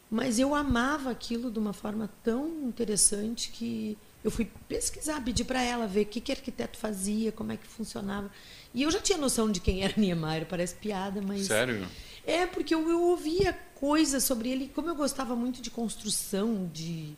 Mas 0.10 0.40
eu 0.40 0.56
amava 0.56 1.12
aquilo 1.12 1.52
de 1.52 1.60
uma 1.60 1.74
forma 1.74 2.10
tão 2.24 2.48
interessante 2.64 3.52
que 3.52 3.98
eu 4.28 4.32
fui 4.32 4.46
pesquisar, 4.68 5.24
pedir 5.24 5.46
para 5.46 5.64
ela 5.64 5.88
ver 5.88 6.02
o 6.02 6.06
que 6.06 6.20
que 6.20 6.34
arquiteto 6.34 6.78
fazia, 6.78 7.32
como 7.32 7.54
é 7.54 7.56
que 7.56 7.66
funcionava. 7.66 8.30
E 8.74 8.84
eu 8.84 8.92
já 8.92 9.00
tinha 9.00 9.18
noção 9.18 9.50
de 9.50 9.62
quem 9.62 9.86
era 9.86 9.94
Niemeyer, 9.96 10.46
parece 10.46 10.76
piada, 10.76 11.22
mas 11.22 11.48
Sério? 11.48 11.88
é, 12.26 12.46
porque 12.46 12.76
eu, 12.76 12.90
eu 12.90 13.02
ouvia 13.04 13.58
coisas 13.76 14.26
sobre 14.26 14.50
ele, 14.50 14.70
como 14.76 14.90
eu 14.90 14.96
gostava 14.96 15.34
muito 15.34 15.62
de 15.62 15.70
construção, 15.72 16.70
de, 16.74 17.14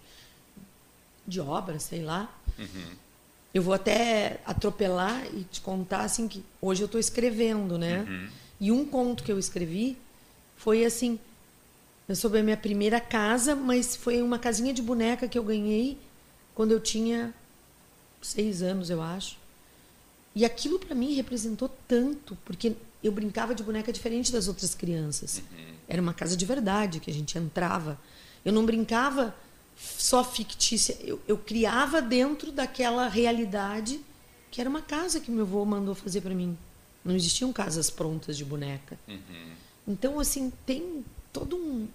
de 1.25 1.41
obra, 1.41 1.79
sei 1.79 2.03
lá. 2.03 2.31
Eu 3.51 3.63
vou 3.63 3.73
até 3.73 4.39
atropelar 4.45 5.25
e 5.33 5.45
te 5.45 5.61
contar 5.61 6.01
assim 6.01 6.27
que 6.27 6.43
hoje 6.61 6.83
eu 6.83 6.85
estou 6.85 6.99
escrevendo, 6.99 7.75
né? 7.79 8.05
E 8.61 8.71
um 8.71 8.85
conto 8.85 9.23
que 9.23 9.31
eu 9.31 9.39
escrevi 9.39 9.97
foi 10.55 10.85
assim 10.85 11.17
sobre 12.13 12.41
a 12.41 12.43
minha 12.43 12.57
primeira 12.57 13.01
casa, 13.01 13.55
mas 13.55 13.95
foi 13.95 14.21
uma 14.21 14.37
casinha 14.37 14.71
de 14.75 14.83
boneca 14.83 15.27
que 15.27 15.39
eu 15.39 15.43
ganhei 15.43 15.97
quando 16.59 16.73
eu 16.73 16.79
tinha 16.81 17.33
seis 18.21 18.61
anos, 18.61 18.89
eu 18.89 19.01
acho. 19.01 19.37
E 20.35 20.43
aquilo 20.43 20.77
para 20.77 20.93
mim 20.93 21.13
representou 21.13 21.69
tanto, 21.87 22.37
porque 22.43 22.75
eu 23.01 23.13
brincava 23.13 23.55
de 23.55 23.63
boneca 23.63 23.93
diferente 23.93 24.29
das 24.29 24.49
outras 24.49 24.75
crianças. 24.75 25.41
Era 25.87 26.01
uma 26.01 26.13
casa 26.13 26.35
de 26.35 26.45
verdade 26.45 26.99
que 26.99 27.09
a 27.09 27.13
gente 27.13 27.37
entrava. 27.37 27.97
Eu 28.43 28.51
não 28.51 28.65
brincava 28.65 29.33
só 29.77 30.21
fictícia. 30.21 30.97
Eu, 30.99 31.21
eu 31.25 31.37
criava 31.37 32.01
dentro 32.01 32.51
daquela 32.51 33.07
realidade 33.07 34.01
que 34.51 34.59
era 34.59 34.69
uma 34.69 34.81
casa 34.81 35.21
que 35.21 35.31
meu 35.31 35.45
avô 35.45 35.63
mandou 35.63 35.95
fazer 35.95 36.19
para 36.19 36.35
mim. 36.35 36.57
Não 37.05 37.15
existiam 37.15 37.53
casas 37.53 37.89
prontas 37.89 38.35
de 38.35 38.43
boneca. 38.43 38.99
Uhum. 39.07 39.53
Então, 39.87 40.19
assim, 40.19 40.51
tem 40.65 41.05
todo 41.31 41.55
um, 41.55 41.87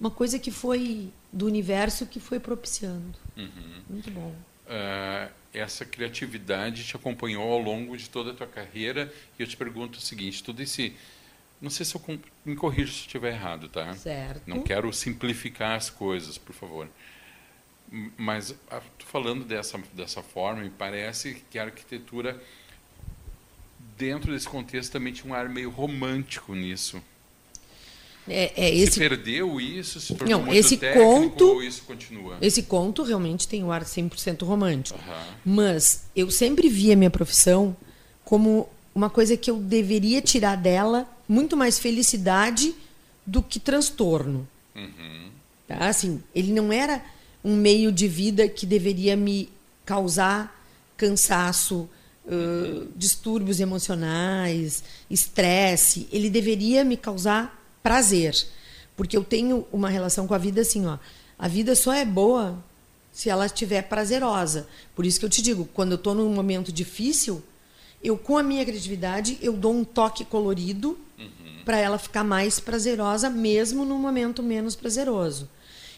uma 0.00 0.10
coisa 0.10 0.40
que 0.40 0.50
foi 0.50 1.08
do 1.32 1.46
universo 1.46 2.04
que 2.04 2.18
foi 2.18 2.40
propiciando. 2.40 3.21
Uhum. 3.36 3.82
Muito 3.88 4.10
bom. 4.10 4.34
Uh, 4.66 5.32
essa 5.52 5.84
criatividade 5.84 6.84
te 6.84 6.96
acompanhou 6.96 7.52
ao 7.52 7.58
longo 7.58 7.96
de 7.96 8.08
toda 8.08 8.30
a 8.30 8.34
tua 8.34 8.46
carreira 8.46 9.12
e 9.38 9.42
eu 9.42 9.46
te 9.46 9.56
pergunto 9.56 9.98
o 9.98 10.02
seguinte, 10.02 10.42
tudo 10.42 10.62
esse 10.62 10.94
não 11.60 11.70
sei 11.70 11.86
se 11.86 11.94
eu 11.94 12.20
me 12.44 12.56
corrijo 12.56 12.92
se 12.92 13.00
estiver 13.02 13.34
errado, 13.34 13.68
tá? 13.68 13.94
Certo. 13.94 14.42
Não 14.48 14.62
quero 14.62 14.92
simplificar 14.92 15.76
as 15.76 15.88
coisas, 15.88 16.36
por 16.36 16.52
favor. 16.52 16.88
Mas 18.16 18.52
falando 18.98 19.44
dessa 19.44 19.78
dessa 19.92 20.22
forma, 20.22 20.62
me 20.62 20.70
parece 20.70 21.44
que 21.50 21.58
a 21.60 21.64
arquitetura 21.64 22.42
dentro 23.96 24.32
desse 24.32 24.48
contexto 24.48 24.90
também 24.90 25.12
tinha 25.12 25.32
um 25.32 25.36
ar 25.36 25.48
meio 25.48 25.70
romântico 25.70 26.52
nisso. 26.54 27.00
É, 28.28 28.52
é 28.56 28.74
esse... 28.74 28.92
Se 28.92 28.98
perdeu 29.00 29.60
isso, 29.60 30.00
se 30.00 30.14
tornou 30.14 30.38
Não, 30.38 30.46
muito 30.46 30.58
esse 30.58 30.76
técnico, 30.76 31.06
conto, 31.06 31.62
isso 31.62 31.82
continua? 31.82 32.38
Esse 32.40 32.62
conto 32.62 33.02
realmente 33.02 33.48
tem 33.48 33.64
um 33.64 33.72
ar 33.72 33.84
100% 33.84 34.44
romântico. 34.44 34.98
Uhum. 34.98 35.54
Mas 35.54 36.04
eu 36.14 36.30
sempre 36.30 36.68
vi 36.68 36.92
a 36.92 36.96
minha 36.96 37.10
profissão 37.10 37.76
como 38.24 38.68
uma 38.94 39.10
coisa 39.10 39.36
que 39.36 39.50
eu 39.50 39.58
deveria 39.58 40.20
tirar 40.20 40.56
dela 40.56 41.08
muito 41.28 41.56
mais 41.56 41.78
felicidade 41.78 42.74
do 43.26 43.42
que 43.42 43.58
transtorno. 43.58 44.46
Uhum. 44.74 45.30
Tá? 45.66 45.88
Assim, 45.88 46.22
ele 46.34 46.52
não 46.52 46.72
era 46.72 47.04
um 47.44 47.56
meio 47.56 47.90
de 47.90 48.06
vida 48.06 48.48
que 48.48 48.66
deveria 48.66 49.16
me 49.16 49.48
causar 49.84 50.60
cansaço, 50.96 51.88
uh, 52.26 52.86
distúrbios 52.94 53.58
emocionais, 53.58 54.84
estresse. 55.10 56.06
Ele 56.12 56.30
deveria 56.30 56.84
me 56.84 56.96
causar 56.96 57.61
prazer. 57.82 58.36
Porque 58.96 59.16
eu 59.16 59.24
tenho 59.24 59.66
uma 59.72 59.88
relação 59.88 60.26
com 60.26 60.34
a 60.34 60.38
vida 60.38 60.60
assim, 60.60 60.86
ó. 60.86 60.98
A 61.38 61.48
vida 61.48 61.74
só 61.74 61.92
é 61.92 62.04
boa 62.04 62.62
se 63.12 63.28
ela 63.28 63.46
estiver 63.46 63.82
prazerosa. 63.82 64.66
Por 64.94 65.04
isso 65.04 65.18
que 65.18 65.26
eu 65.26 65.30
te 65.30 65.42
digo, 65.42 65.68
quando 65.74 65.92
eu 65.92 65.96
estou 65.96 66.14
num 66.14 66.32
momento 66.32 66.72
difícil, 66.72 67.42
eu 68.02 68.16
com 68.16 68.38
a 68.38 68.42
minha 68.42 68.64
criatividade, 68.64 69.38
eu 69.40 69.52
dou 69.52 69.72
um 69.72 69.84
toque 69.84 70.24
colorido 70.24 70.98
uhum. 71.18 71.62
para 71.64 71.78
ela 71.78 71.98
ficar 71.98 72.24
mais 72.24 72.58
prazerosa, 72.58 73.28
mesmo 73.28 73.84
num 73.84 73.98
momento 73.98 74.42
menos 74.42 74.74
prazeroso. 74.74 75.48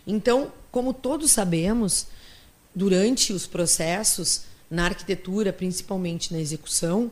Então, 0.07 0.53
como 0.71 0.93
todos 0.93 1.31
sabemos, 1.31 2.07
durante 2.75 3.33
os 3.33 3.47
processos, 3.47 4.43
na 4.71 4.87
arquitetura, 4.87 5.53
principalmente 5.53 6.33
na 6.33 6.41
execução, 6.41 7.11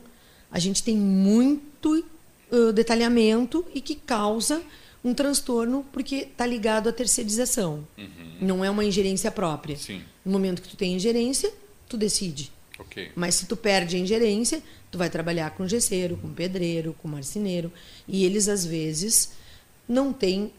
a 0.51 0.59
gente 0.59 0.83
tem 0.83 0.97
muito 0.97 2.05
uh, 2.51 2.71
detalhamento 2.73 3.65
e 3.73 3.81
que 3.81 3.95
causa 3.95 4.61
um 5.03 5.13
transtorno 5.13 5.85
porque 5.91 6.15
está 6.15 6.45
ligado 6.45 6.87
à 6.87 6.93
terceirização. 6.93 7.85
Uhum. 7.97 8.37
Não 8.41 8.65
é 8.65 8.69
uma 8.69 8.85
ingerência 8.85 9.29
própria. 9.29 9.75
Sim. 9.75 10.01
No 10.23 10.31
momento 10.31 10.61
que 10.61 10.69
tu 10.69 10.77
tem 10.77 10.93
ingerência, 10.95 11.51
tu 11.89 11.97
decide. 11.97 12.51
Okay. 12.79 13.11
Mas 13.15 13.35
se 13.35 13.45
tu 13.45 13.55
perde 13.55 13.95
a 13.95 13.99
ingerência, 13.99 14.63
tu 14.89 14.97
vai 14.97 15.09
trabalhar 15.09 15.51
com 15.51 15.67
gesseiro, 15.67 16.17
com 16.17 16.33
pedreiro, 16.33 16.95
com 17.01 17.07
marceneiro, 17.07 17.71
e 18.07 18.25
eles 18.25 18.47
às 18.47 18.65
vezes 18.65 19.33
não 19.87 20.11
têm 20.13 20.51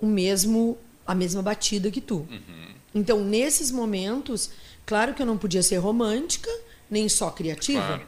o 0.00 0.06
mesmo 0.06 0.76
a 1.06 1.14
mesma 1.14 1.42
batida 1.42 1.90
que 1.90 2.00
tu. 2.00 2.26
Uhum. 2.30 2.74
Então, 2.94 3.24
nesses 3.24 3.70
momentos, 3.70 4.50
claro 4.86 5.14
que 5.14 5.20
eu 5.20 5.26
não 5.26 5.36
podia 5.36 5.62
ser 5.62 5.76
romântica, 5.76 6.50
nem 6.90 7.08
só 7.08 7.30
criativa. 7.30 7.86
Claro. 7.86 8.06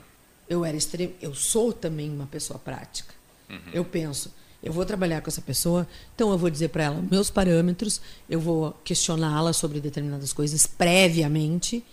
Eu 0.49 0.65
era 0.65 0.77
extrem... 0.77 1.15
eu 1.21 1.35
sou 1.35 1.73
também 1.73 2.09
uma 2.09 2.27
pessoa 2.27 2.59
prática. 2.59 3.15
Uhum. 3.49 3.59
Eu 3.73 3.85
penso, 3.85 4.33
eu 4.63 4.73
vou 4.73 4.85
trabalhar 4.85 5.21
com 5.21 5.29
essa 5.29 5.41
pessoa, 5.41 5.87
então 6.15 6.31
eu 6.31 6.39
vou 6.39 6.51
dizer 6.51 6.69
para 6.69 6.85
ela 6.85 7.01
meus 7.11 7.31
parâmetros, 7.31 8.01
eu 8.29 8.41
vou 8.41 8.73
questioná-la 8.85 9.53
sobre 9.53 9.81
determinadas 9.81 10.33
coisas 10.33 10.67
previamente 10.67 11.85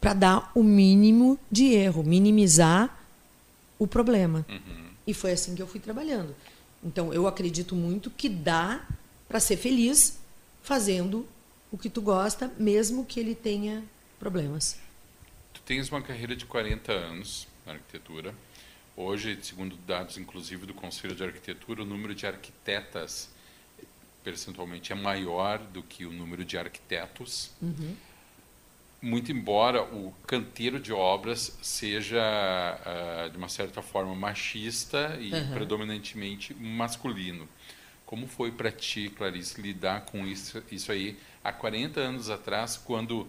para 0.00 0.14
dar 0.14 0.52
o 0.54 0.62
mínimo 0.62 1.38
de 1.50 1.72
erro, 1.72 2.02
minimizar 2.02 2.98
o 3.78 3.86
problema. 3.86 4.44
Uhum. 4.48 4.86
E 5.06 5.14
foi 5.14 5.32
assim 5.32 5.54
que 5.54 5.62
eu 5.62 5.66
fui 5.66 5.80
trabalhando. 5.80 6.34
Então 6.82 7.12
eu 7.12 7.26
acredito 7.26 7.74
muito 7.74 8.10
que 8.10 8.28
dá 8.28 8.86
para 9.28 9.40
ser 9.40 9.56
feliz 9.56 10.18
fazendo 10.62 11.26
o 11.70 11.78
que 11.78 11.90
tu 11.90 12.00
gosta, 12.00 12.50
mesmo 12.58 13.04
que 13.04 13.20
ele 13.20 13.34
tenha 13.34 13.82
problemas. 14.18 14.78
Tu 15.52 15.60
tens 15.62 15.88
uma 15.90 16.02
carreira 16.02 16.34
de 16.34 16.46
40 16.46 16.92
anos 16.92 17.46
na 17.64 17.72
arquitetura. 17.72 18.34
Hoje, 18.96 19.38
segundo 19.42 19.76
dados 19.76 20.16
inclusive 20.16 20.64
do 20.64 20.72
Conselho 20.72 21.14
de 21.14 21.22
Arquitetura, 21.22 21.82
o 21.82 21.84
número 21.84 22.14
de 22.14 22.26
arquitetas 22.26 23.28
percentualmente 24.24 24.90
é 24.90 24.94
maior 24.94 25.58
do 25.58 25.82
que 25.82 26.06
o 26.06 26.10
número 26.10 26.44
de 26.44 26.56
arquitetos. 26.56 27.50
Uhum. 27.60 27.94
Muito 29.02 29.30
embora 29.30 29.82
o 29.82 30.12
canteiro 30.26 30.80
de 30.80 30.92
obras 30.92 31.56
seja, 31.62 32.18
uh, 32.18 33.30
de 33.30 33.36
uma 33.36 33.48
certa 33.48 33.82
forma, 33.82 34.14
machista 34.14 35.16
e 35.20 35.30
Uhum. 35.32 35.50
predominantemente 35.52 36.54
masculino. 36.54 37.46
Como 38.06 38.26
foi 38.26 38.50
para 38.50 38.72
ti, 38.72 39.10
Clarice, 39.10 39.60
lidar 39.60 40.06
com 40.06 40.26
isso, 40.26 40.62
isso 40.72 40.90
aí 40.90 41.18
há 41.44 41.52
40 41.52 42.00
anos 42.00 42.30
atrás, 42.30 42.76
quando 42.76 43.28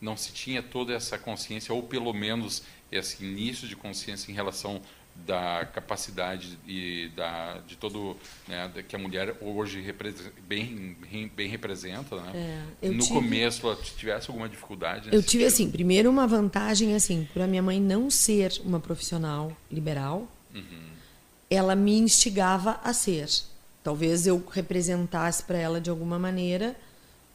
não 0.00 0.16
se 0.16 0.32
tinha 0.32 0.62
toda 0.62 0.94
essa 0.94 1.18
consciência, 1.18 1.74
ou 1.74 1.82
pelo 1.82 2.12
menos 2.14 2.62
esse 2.90 3.22
início 3.24 3.68
de 3.68 3.76
consciência 3.76 4.30
em 4.30 4.34
relação 4.34 4.80
da 5.14 5.66
capacidade 5.66 6.58
e 6.66 7.10
da, 7.14 7.58
de 7.66 7.76
todo 7.76 8.16
né, 8.48 8.70
que 8.88 8.96
a 8.96 8.98
mulher 8.98 9.36
hoje 9.40 9.84
bem, 10.46 10.96
bem 11.34 11.48
representa, 11.48 12.16
né? 12.16 12.66
É, 12.82 12.88
no 12.88 13.02
tive, 13.02 13.14
começo, 13.14 13.66
ela 13.66 13.76
tivesse 13.76 14.30
alguma 14.30 14.48
dificuldade? 14.48 15.08
Eu 15.12 15.22
tive, 15.22 15.44
sentido? 15.44 15.46
assim, 15.46 15.70
primeiro 15.70 16.10
uma 16.10 16.26
vantagem, 16.26 16.94
assim, 16.94 17.28
por 17.32 17.42
a 17.42 17.46
minha 17.46 17.62
mãe 17.62 17.80
não 17.80 18.10
ser 18.10 18.60
uma 18.64 18.80
profissional 18.80 19.56
liberal, 19.70 20.26
uhum. 20.54 20.88
ela 21.48 21.74
me 21.76 21.98
instigava 21.98 22.80
a 22.82 22.92
ser. 22.92 23.28
Talvez 23.82 24.26
eu 24.26 24.44
representasse 24.50 25.42
para 25.42 25.58
ela, 25.58 25.80
de 25.80 25.90
alguma 25.90 26.18
maneira, 26.18 26.76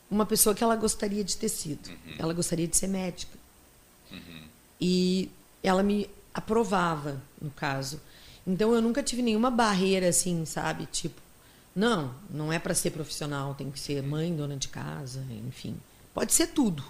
uma 0.10 0.26
pessoa 0.26 0.54
que 0.54 0.64
ela 0.64 0.76
gostaria 0.76 1.24
de 1.24 1.38
ter 1.38 1.50
sido. 1.50 1.88
Uhum. 1.90 2.16
Ela 2.18 2.34
gostaria 2.34 2.68
de 2.68 2.78
ser 2.78 2.88
médica. 2.88 3.38
Uhum. 4.12 4.44
E 4.80 5.30
ela 5.64 5.82
me 5.82 6.10
aprovava, 6.36 7.22
no 7.42 7.50
caso. 7.50 8.02
Então 8.46 8.74
eu 8.76 8.82
nunca 8.82 9.02
tive 9.02 9.22
nenhuma 9.22 9.50
barreira 9.50 10.10
assim, 10.10 10.46
sabe? 10.46 10.86
Tipo, 10.86 11.20
não, 11.76 12.14
não 12.30 12.52
é 12.52 12.60
para 12.60 12.76
ser 12.76 12.92
profissional, 12.92 13.56
tem 13.56 13.72
que 13.72 13.80
ser 13.80 14.04
mãe, 14.04 14.36
dona 14.36 14.58
de 14.58 14.68
casa, 14.68 15.26
enfim. 15.48 15.78
Pode 16.14 16.34
ser 16.34 16.48
tudo. 16.48 16.84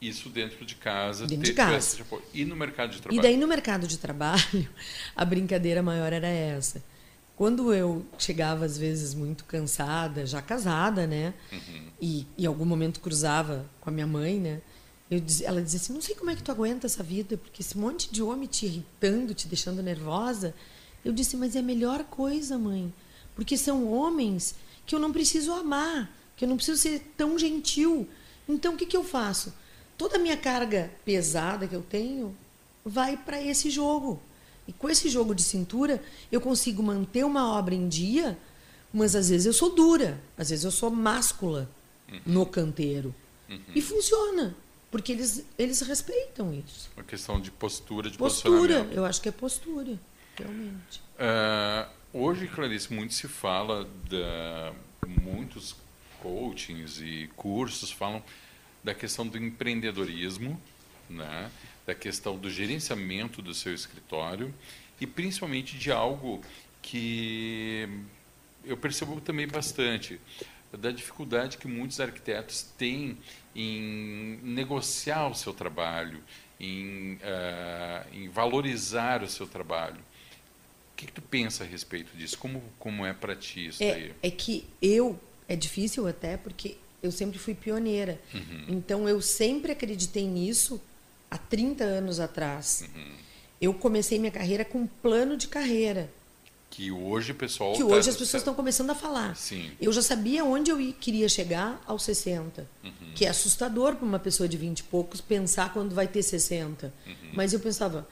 Isso 0.00 0.28
dentro 0.28 0.64
de 0.66 0.74
casa. 0.74 1.26
Dentro 1.26 1.44
de 1.44 1.52
casa. 1.54 2.04
E 2.34 2.44
no 2.44 2.54
mercado 2.54 2.90
de 2.90 3.00
trabalho? 3.00 3.18
E 3.18 3.22
daí 3.22 3.36
no 3.36 3.46
mercado 3.46 3.86
de 3.86 3.96
trabalho, 3.96 4.68
a 5.16 5.24
brincadeira 5.24 5.82
maior 5.82 6.12
era 6.12 6.28
essa. 6.28 6.82
Quando 7.34 7.72
eu 7.72 8.04
chegava, 8.18 8.64
às 8.64 8.78
vezes, 8.78 9.14
muito 9.14 9.44
cansada, 9.44 10.24
já 10.24 10.40
casada, 10.40 11.06
né? 11.06 11.34
Uhum. 11.52 11.90
E 12.00 12.26
em 12.38 12.46
algum 12.46 12.64
momento 12.64 13.00
cruzava 13.00 13.66
com 13.80 13.90
a 13.90 13.92
minha 13.92 14.06
mãe, 14.06 14.38
né? 14.38 14.60
Eu, 15.10 15.22
ela 15.44 15.62
dizia 15.62 15.80
assim: 15.80 15.92
não 15.92 16.02
sei 16.02 16.14
como 16.14 16.30
é 16.30 16.36
que 16.36 16.42
tu 16.42 16.50
aguenta 16.50 16.86
essa 16.86 17.02
vida, 17.02 17.36
porque 17.36 17.62
esse 17.62 17.78
monte 17.78 18.10
de 18.10 18.22
homem 18.22 18.48
te 18.48 18.66
irritando, 18.66 19.34
te 19.34 19.46
deixando 19.46 19.82
nervosa. 19.82 20.54
Eu 21.04 21.12
disse: 21.12 21.36
mas 21.36 21.54
é 21.54 21.60
a 21.60 21.62
melhor 21.62 22.04
coisa, 22.04 22.58
mãe, 22.58 22.92
porque 23.34 23.56
são 23.56 23.90
homens 23.92 24.54
que 24.84 24.94
eu 24.94 24.98
não 24.98 25.12
preciso 25.12 25.52
amar, 25.52 26.10
que 26.36 26.44
eu 26.44 26.48
não 26.48 26.56
preciso 26.56 26.80
ser 26.80 27.00
tão 27.16 27.38
gentil. 27.38 28.08
Então 28.48 28.74
o 28.74 28.76
que, 28.76 28.86
que 28.86 28.96
eu 28.96 29.04
faço? 29.04 29.52
Toda 29.96 30.16
a 30.16 30.18
minha 30.18 30.36
carga 30.36 30.90
pesada 31.04 31.66
que 31.66 31.74
eu 31.74 31.82
tenho 31.82 32.36
vai 32.84 33.16
para 33.16 33.40
esse 33.42 33.70
jogo. 33.70 34.20
E 34.68 34.72
com 34.72 34.88
esse 34.90 35.08
jogo 35.08 35.34
de 35.34 35.42
cintura, 35.42 36.02
eu 36.30 36.40
consigo 36.40 36.82
manter 36.82 37.24
uma 37.24 37.52
obra 37.52 37.74
em 37.74 37.88
dia, 37.88 38.36
mas 38.92 39.14
às 39.14 39.28
vezes 39.28 39.46
eu 39.46 39.52
sou 39.52 39.74
dura, 39.74 40.20
às 40.36 40.50
vezes 40.50 40.64
eu 40.64 40.70
sou 40.70 40.90
máscula 40.90 41.70
uhum. 42.10 42.20
no 42.26 42.46
canteiro. 42.46 43.14
Uhum. 43.48 43.60
E 43.74 43.80
funciona. 43.80 44.56
Porque 44.96 45.12
eles, 45.12 45.44
eles 45.58 45.82
respeitam 45.82 46.54
isso. 46.54 46.90
Uma 46.96 47.04
questão 47.04 47.38
de 47.38 47.50
postura, 47.50 48.10
de 48.10 48.16
postura. 48.16 48.88
Eu 48.90 49.04
acho 49.04 49.20
que 49.20 49.28
é 49.28 49.32
postura, 49.32 49.98
realmente. 50.34 51.02
Uh, 51.18 51.86
hoje, 52.14 52.46
Clarice, 52.46 52.90
muito 52.94 53.12
se 53.12 53.28
fala 53.28 53.86
da 54.08 54.72
muitos 55.06 55.76
coachings 56.22 57.02
e 57.02 57.28
cursos 57.36 57.90
falam 57.90 58.22
da 58.82 58.94
questão 58.94 59.28
do 59.28 59.36
empreendedorismo, 59.36 60.58
né? 61.10 61.50
da 61.86 61.94
questão 61.94 62.38
do 62.38 62.50
gerenciamento 62.50 63.42
do 63.42 63.52
seu 63.52 63.74
escritório 63.74 64.52
e 64.98 65.06
principalmente 65.06 65.76
de 65.76 65.92
algo 65.92 66.40
que 66.80 67.86
eu 68.64 68.78
percebo 68.78 69.20
também 69.20 69.46
bastante 69.46 70.18
da 70.72 70.90
dificuldade 70.90 71.58
que 71.58 71.68
muitos 71.68 72.00
arquitetos 72.00 72.62
têm 72.76 73.18
em 73.54 74.38
negociar 74.42 75.28
o 75.28 75.34
seu 75.34 75.52
trabalho, 75.52 76.22
em, 76.60 77.14
uh, 77.14 78.06
em 78.12 78.28
valorizar 78.28 79.22
o 79.22 79.28
seu 79.28 79.46
trabalho. 79.46 80.00
O 80.92 80.96
que, 80.96 81.06
que, 81.06 81.12
tu 81.12 81.22
pensa 81.22 81.64
a 81.64 81.66
respeito 81.66 82.16
disso? 82.16 82.38
Como, 82.38 82.62
como 82.78 83.04
é 83.04 83.12
para 83.12 83.36
ti 83.36 83.66
isso 83.66 83.82
é, 83.82 83.92
aí? 83.92 84.14
É 84.22 84.30
que 84.30 84.66
eu, 84.80 85.18
é 85.46 85.54
difícil 85.54 86.06
até, 86.06 86.36
porque 86.36 86.76
eu 87.02 87.12
sempre 87.12 87.38
fui 87.38 87.54
pioneira. 87.54 88.20
Uhum. 88.32 88.64
Então, 88.68 89.08
eu 89.08 89.20
sempre 89.20 89.72
acreditei 89.72 90.26
nisso 90.26 90.80
há 91.30 91.36
30 91.36 91.84
anos 91.84 92.18
atrás. 92.18 92.88
Uhum. 92.94 93.12
Eu 93.60 93.74
comecei 93.74 94.18
minha 94.18 94.30
carreira 94.30 94.64
com 94.64 94.80
um 94.80 94.86
plano 94.86 95.36
de 95.36 95.48
carreira. 95.48 96.10
Que 96.70 96.90
hoje 96.90 97.32
o 97.32 97.34
pessoal. 97.34 97.72
Que 97.72 97.82
hoje 97.82 98.04
tá, 98.04 98.10
as 98.10 98.16
pessoas 98.16 98.40
estão 98.42 98.54
começando 98.54 98.90
a 98.90 98.94
falar. 98.94 99.34
Sim. 99.36 99.70
Eu 99.80 99.92
já 99.92 100.02
sabia 100.02 100.44
onde 100.44 100.70
eu 100.70 100.94
queria 101.00 101.28
chegar 101.28 101.82
aos 101.86 102.02
60. 102.02 102.66
Uhum. 102.84 102.90
Que 103.14 103.24
é 103.24 103.28
assustador 103.28 103.96
para 103.96 104.04
uma 104.04 104.18
pessoa 104.18 104.48
de 104.48 104.56
20 104.56 104.80
e 104.80 104.82
poucos 104.82 105.20
pensar 105.20 105.72
quando 105.72 105.94
vai 105.94 106.06
ter 106.06 106.22
60. 106.22 106.92
Uhum. 107.06 107.14
Mas 107.34 107.52
eu 107.52 107.60
pensava, 107.60 108.06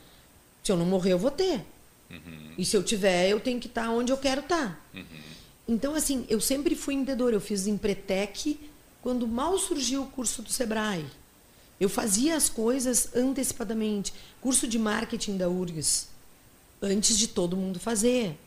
se 0.62 0.72
eu 0.72 0.76
não 0.76 0.86
morrer, 0.86 1.12
eu 1.12 1.18
vou 1.18 1.30
ter. 1.30 1.64
Uhum. 2.10 2.52
E 2.56 2.64
se 2.64 2.76
eu 2.76 2.82
tiver, 2.82 3.28
eu 3.28 3.40
tenho 3.40 3.60
que 3.60 3.66
estar 3.66 3.90
onde 3.90 4.12
eu 4.12 4.16
quero 4.16 4.40
estar. 4.40 4.82
Uhum. 4.94 5.04
Então, 5.68 5.94
assim, 5.94 6.24
eu 6.28 6.40
sempre 6.40 6.74
fui 6.74 6.94
empreendedora. 6.94 7.36
Eu 7.36 7.40
fiz 7.40 7.66
Empretec 7.66 8.58
quando 9.02 9.26
mal 9.26 9.58
surgiu 9.58 10.02
o 10.02 10.06
curso 10.06 10.40
do 10.42 10.50
Sebrae. 10.50 11.04
Eu 11.78 11.88
fazia 11.88 12.36
as 12.36 12.48
coisas 12.48 13.14
antecipadamente. 13.14 14.14
Curso 14.40 14.66
de 14.66 14.78
marketing 14.78 15.36
da 15.36 15.48
URGS, 15.48 16.08
antes 16.84 17.18
de 17.18 17.28
todo 17.28 17.56
mundo 17.56 17.80
fazer. 17.80 18.38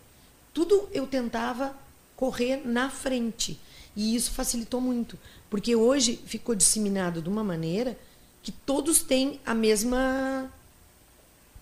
Tudo 0.53 0.87
eu 0.93 1.07
tentava 1.07 1.75
correr 2.15 2.61
na 2.65 2.89
frente. 2.89 3.59
E 3.95 4.15
isso 4.15 4.31
facilitou 4.31 4.79
muito, 4.79 5.17
porque 5.49 5.75
hoje 5.75 6.19
ficou 6.25 6.53
disseminado 6.53 7.21
de 7.21 7.27
uma 7.29 7.43
maneira 7.43 7.97
que 8.43 8.51
todos 8.51 9.01
têm 9.01 9.39
a 9.45 9.53
mesma 9.53 10.51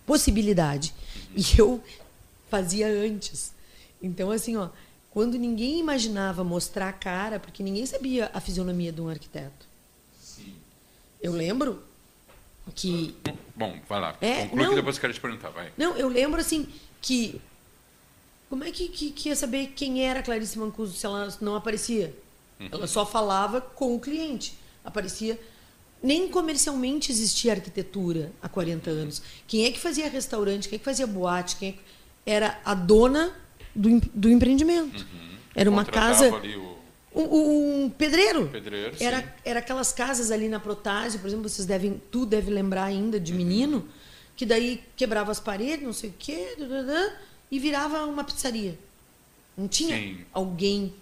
possibilidade. 0.05 0.93
E 1.35 1.59
eu 1.59 1.81
fazia 2.49 2.87
antes. 2.87 3.51
Então, 4.01 4.31
assim, 4.31 4.55
ó, 4.57 4.69
quando 5.11 5.37
ninguém 5.37 5.79
imaginava 5.79 6.43
mostrar 6.43 6.89
a 6.89 6.93
cara, 6.93 7.39
porque 7.39 7.63
ninguém 7.63 7.85
sabia 7.85 8.29
a 8.33 8.41
fisionomia 8.41 8.91
de 8.91 9.01
um 9.01 9.07
arquiteto. 9.07 9.65
Sim. 10.21 10.53
Eu 11.21 11.31
lembro 11.31 11.81
que. 12.73 13.15
Bom, 13.55 13.77
vai 13.87 13.99
lá. 13.99 14.15
É, 14.21 14.43
Conclui 14.43 14.63
não, 14.63 14.69
que 14.69 14.75
depois 14.75 14.95
eu 14.95 15.01
quero 15.01 15.13
te 15.13 15.19
perguntar, 15.19 15.49
vai. 15.49 15.71
Não, 15.77 15.95
eu 15.97 16.07
lembro 16.07 16.39
assim 16.39 16.67
que 17.01 17.39
como 18.49 18.63
é 18.63 18.71
que, 18.71 18.87
que, 18.87 19.11
que 19.11 19.29
ia 19.29 19.35
saber 19.35 19.73
quem 19.75 20.05
era 20.05 20.21
Clarice 20.21 20.57
Mancuso 20.57 20.93
se 20.93 21.05
ela 21.05 21.27
não 21.41 21.55
aparecia? 21.55 22.15
Uhum. 22.59 22.69
Ela 22.71 22.87
só 22.87 23.05
falava 23.05 23.59
com 23.59 23.95
o 23.95 23.99
cliente. 23.99 24.57
Aparecia. 24.83 25.39
Nem 26.01 26.29
comercialmente 26.29 27.11
existia 27.11 27.53
arquitetura 27.53 28.31
há 28.41 28.47
40 28.47 28.89
anos. 28.89 29.21
Quem 29.47 29.65
é 29.65 29.71
que 29.71 29.79
fazia 29.79 30.07
restaurante? 30.07 30.69
Quem 30.69 30.75
é 30.75 30.79
que 30.79 30.85
fazia 30.85 31.07
boate? 31.07 31.55
Quem 31.55 31.69
é 31.69 31.71
que... 31.71 31.79
Era 32.25 32.59
a 32.63 32.73
dona 32.73 33.35
do, 33.75 33.99
do 34.13 34.29
empreendimento. 34.29 35.01
Uhum. 35.01 35.37
Era 35.53 35.69
uma 35.69 35.85
casa. 35.85 36.31
O... 36.31 36.74
Um, 37.15 37.85
um, 37.85 37.89
pedreiro. 37.89 38.49
pedreiro 38.49 38.97
era, 38.99 39.35
era 39.45 39.59
aquelas 39.59 39.93
casas 39.93 40.31
ali 40.31 40.49
na 40.49 40.59
Protásio, 40.59 41.17
por 41.21 41.27
exemplo, 41.27 41.47
vocês 41.47 41.65
devem, 41.65 42.01
tu 42.11 42.25
deve 42.25 42.51
lembrar 42.51 42.83
ainda 42.83 43.17
de 43.17 43.33
menino, 43.33 43.77
uhum. 43.77 43.87
que 44.35 44.45
daí 44.45 44.83
quebrava 44.97 45.31
as 45.31 45.39
paredes, 45.39 45.85
não 45.85 45.93
sei 45.93 46.09
o 46.09 46.13
quê, 46.19 46.57
e 47.49 47.57
virava 47.57 48.05
uma 48.05 48.23
pizzaria. 48.23 48.77
Não 49.57 49.65
tinha 49.65 49.95
Sim. 49.95 50.25
alguém 50.33 50.93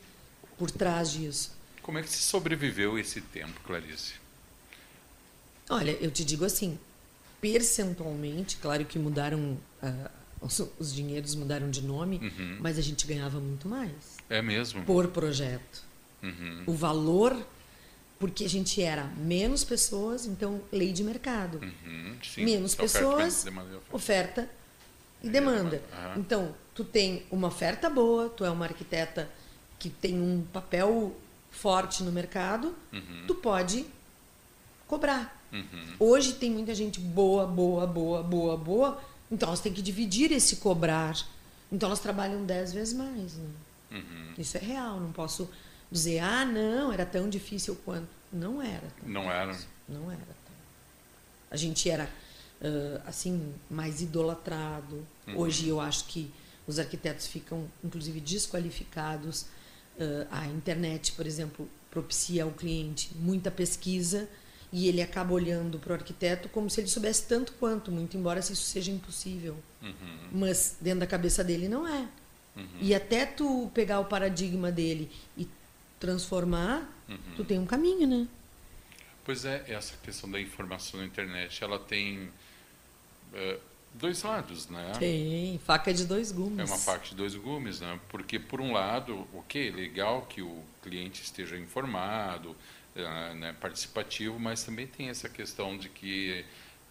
por 0.55 0.69
trás 0.69 1.11
disso. 1.11 1.51
Como 1.81 1.97
é 1.97 2.03
que 2.03 2.09
se 2.09 2.19
sobreviveu 2.19 2.97
esse 2.97 3.19
tempo, 3.19 3.59
Clarice? 3.65 4.13
Olha, 5.69 5.91
eu 5.99 6.11
te 6.11 6.23
digo 6.23 6.45
assim, 6.45 6.77
percentualmente, 7.41 8.57
claro 8.57 8.85
que 8.85 8.99
mudaram, 8.99 9.57
uh, 9.81 10.09
os, 10.39 10.59
os, 10.79 10.93
dinheiros 10.93 11.35
mudaram 11.35 11.69
de 11.69 11.81
nome, 11.81 12.17
uhum. 12.17 12.57
mas 12.61 12.77
a 12.77 12.81
gente 12.81 13.07
ganhava 13.07 13.39
muito 13.39 13.67
mais. 13.67 14.17
É 14.29 14.41
mesmo? 14.41 14.83
Por 14.83 15.07
projeto. 15.07 15.82
Uhum. 16.23 16.63
O 16.67 16.73
valor, 16.73 17.45
porque 18.17 18.45
a 18.45 18.49
gente 18.49 18.81
era 18.81 19.03
menos 19.17 19.63
pessoas, 19.63 20.25
então 20.25 20.61
lei 20.71 20.93
de 20.93 21.03
mercado. 21.03 21.59
Uhum. 21.61 22.17
Menos 22.37 22.73
pessoas, 22.73 23.45
oferta, 23.45 23.81
oferta 23.91 24.49
e 25.21 25.29
demanda. 25.29 25.81
Uhum. 25.91 26.21
Então, 26.21 26.55
tu 26.73 26.83
tem 26.83 27.23
uma 27.29 27.49
oferta 27.49 27.89
boa, 27.89 28.29
tu 28.29 28.45
é 28.45 28.49
uma 28.49 28.65
arquiteta 28.65 29.29
que 29.77 29.89
tem 29.89 30.19
um 30.19 30.45
papel 30.53 31.15
forte 31.51 32.03
no 32.03 32.11
mercado, 32.11 32.73
uhum. 32.91 33.23
tu 33.27 33.35
pode 33.35 33.85
cobrar. 34.87 35.41
Uhum. 35.51 35.95
Hoje 35.99 36.33
tem 36.33 36.49
muita 36.49 36.73
gente 36.73 36.99
boa, 36.99 37.45
boa, 37.45 37.85
boa, 37.85 38.23
boa, 38.23 38.57
boa, 38.57 39.03
então 39.31 39.49
elas 39.49 39.59
têm 39.59 39.73
que 39.73 39.81
dividir 39.81 40.31
esse 40.31 40.57
cobrar. 40.57 41.15
Então 41.71 41.87
elas 41.87 41.99
trabalham 41.99 42.45
dez 42.45 42.73
vezes 42.73 42.93
mais. 42.93 43.33
Né? 43.35 43.49
Uhum. 43.91 44.33
Isso 44.37 44.57
é 44.57 44.59
real, 44.59 44.99
não 44.99 45.11
posso 45.11 45.49
dizer, 45.93 46.19
ah, 46.19 46.45
não, 46.45 46.91
era 46.91 47.05
tão 47.05 47.29
difícil 47.29 47.75
quanto. 47.85 48.09
Não 48.31 48.61
era. 48.61 48.87
Não 49.05 49.31
era. 49.31 49.57
Não 49.87 50.11
era. 50.11 50.43
A 51.51 51.55
gente 51.55 51.89
era 51.89 52.05
uh, 52.05 53.01
assim 53.05 53.53
mais 53.69 54.01
idolatrado. 54.01 55.05
Uhum. 55.27 55.37
Hoje 55.37 55.67
eu 55.67 55.79
acho 55.79 56.05
que 56.05 56.31
os 56.65 56.79
arquitetos 56.79 57.27
ficam 57.27 57.67
inclusive 57.83 58.19
desqualificados. 58.19 59.43
Uh, 59.95 60.27
a 60.31 60.47
internet, 60.47 61.11
por 61.11 61.27
exemplo, 61.27 61.69
propicia 61.91 62.43
ao 62.43 62.51
cliente 62.51 63.11
muita 63.15 63.51
pesquisa 63.51 64.27
e 64.71 64.87
ele 64.87 65.03
acaba 65.03 65.31
olhando 65.31 65.77
para 65.77 65.91
o 65.91 65.93
arquiteto 65.93 66.49
como 66.49 66.67
se 66.67 66.81
ele 66.81 66.87
soubesse 66.87 67.27
tanto 67.27 67.53
quanto, 67.59 67.91
muito 67.91 68.17
embora 68.17 68.39
isso 68.39 68.55
seja 68.55 68.89
impossível. 68.89 69.55
Uhum. 69.79 70.29
Mas 70.31 70.77
dentro 70.81 71.01
da 71.01 71.07
cabeça 71.07 71.43
dele 71.43 71.67
não 71.67 71.87
é. 71.87 72.07
Uhum. 72.55 72.67
E 72.81 72.95
até 72.95 73.27
tu 73.27 73.69
pegar 73.75 73.99
o 73.99 74.05
paradigma 74.05 74.71
dele 74.71 75.11
e 75.37 75.47
transformar, 76.03 76.85
uhum. 77.07 77.17
tu 77.37 77.45
tem 77.45 77.57
um 77.57 77.65
caminho, 77.65 78.05
né? 78.05 78.27
Pois 79.23 79.45
é, 79.45 79.63
essa 79.69 79.95
questão 80.03 80.29
da 80.29 80.39
informação 80.39 80.99
na 80.99 81.05
internet, 81.05 81.63
ela 81.63 81.79
tem 81.79 82.29
é, 83.33 83.57
dois 83.93 84.21
lados, 84.21 84.67
né? 84.67 84.91
Tem, 84.99 85.57
faca 85.65 85.93
de 85.93 86.03
dois 86.05 86.29
gumes. 86.29 86.59
É 86.59 86.65
uma 86.65 86.77
faca 86.77 87.05
de 87.05 87.15
dois 87.15 87.35
gumes, 87.35 87.79
né? 87.79 87.97
Porque, 88.09 88.37
por 88.37 88.59
um 88.59 88.73
lado, 88.73 89.25
ok, 89.33 89.71
legal 89.71 90.23
que 90.23 90.41
o 90.41 90.61
cliente 90.81 91.23
esteja 91.23 91.57
informado, 91.57 92.53
é, 92.93 93.33
né, 93.35 93.55
participativo, 93.61 94.37
mas 94.37 94.61
também 94.65 94.85
tem 94.85 95.07
essa 95.07 95.29
questão 95.29 95.77
de 95.77 95.87
que 95.87 96.43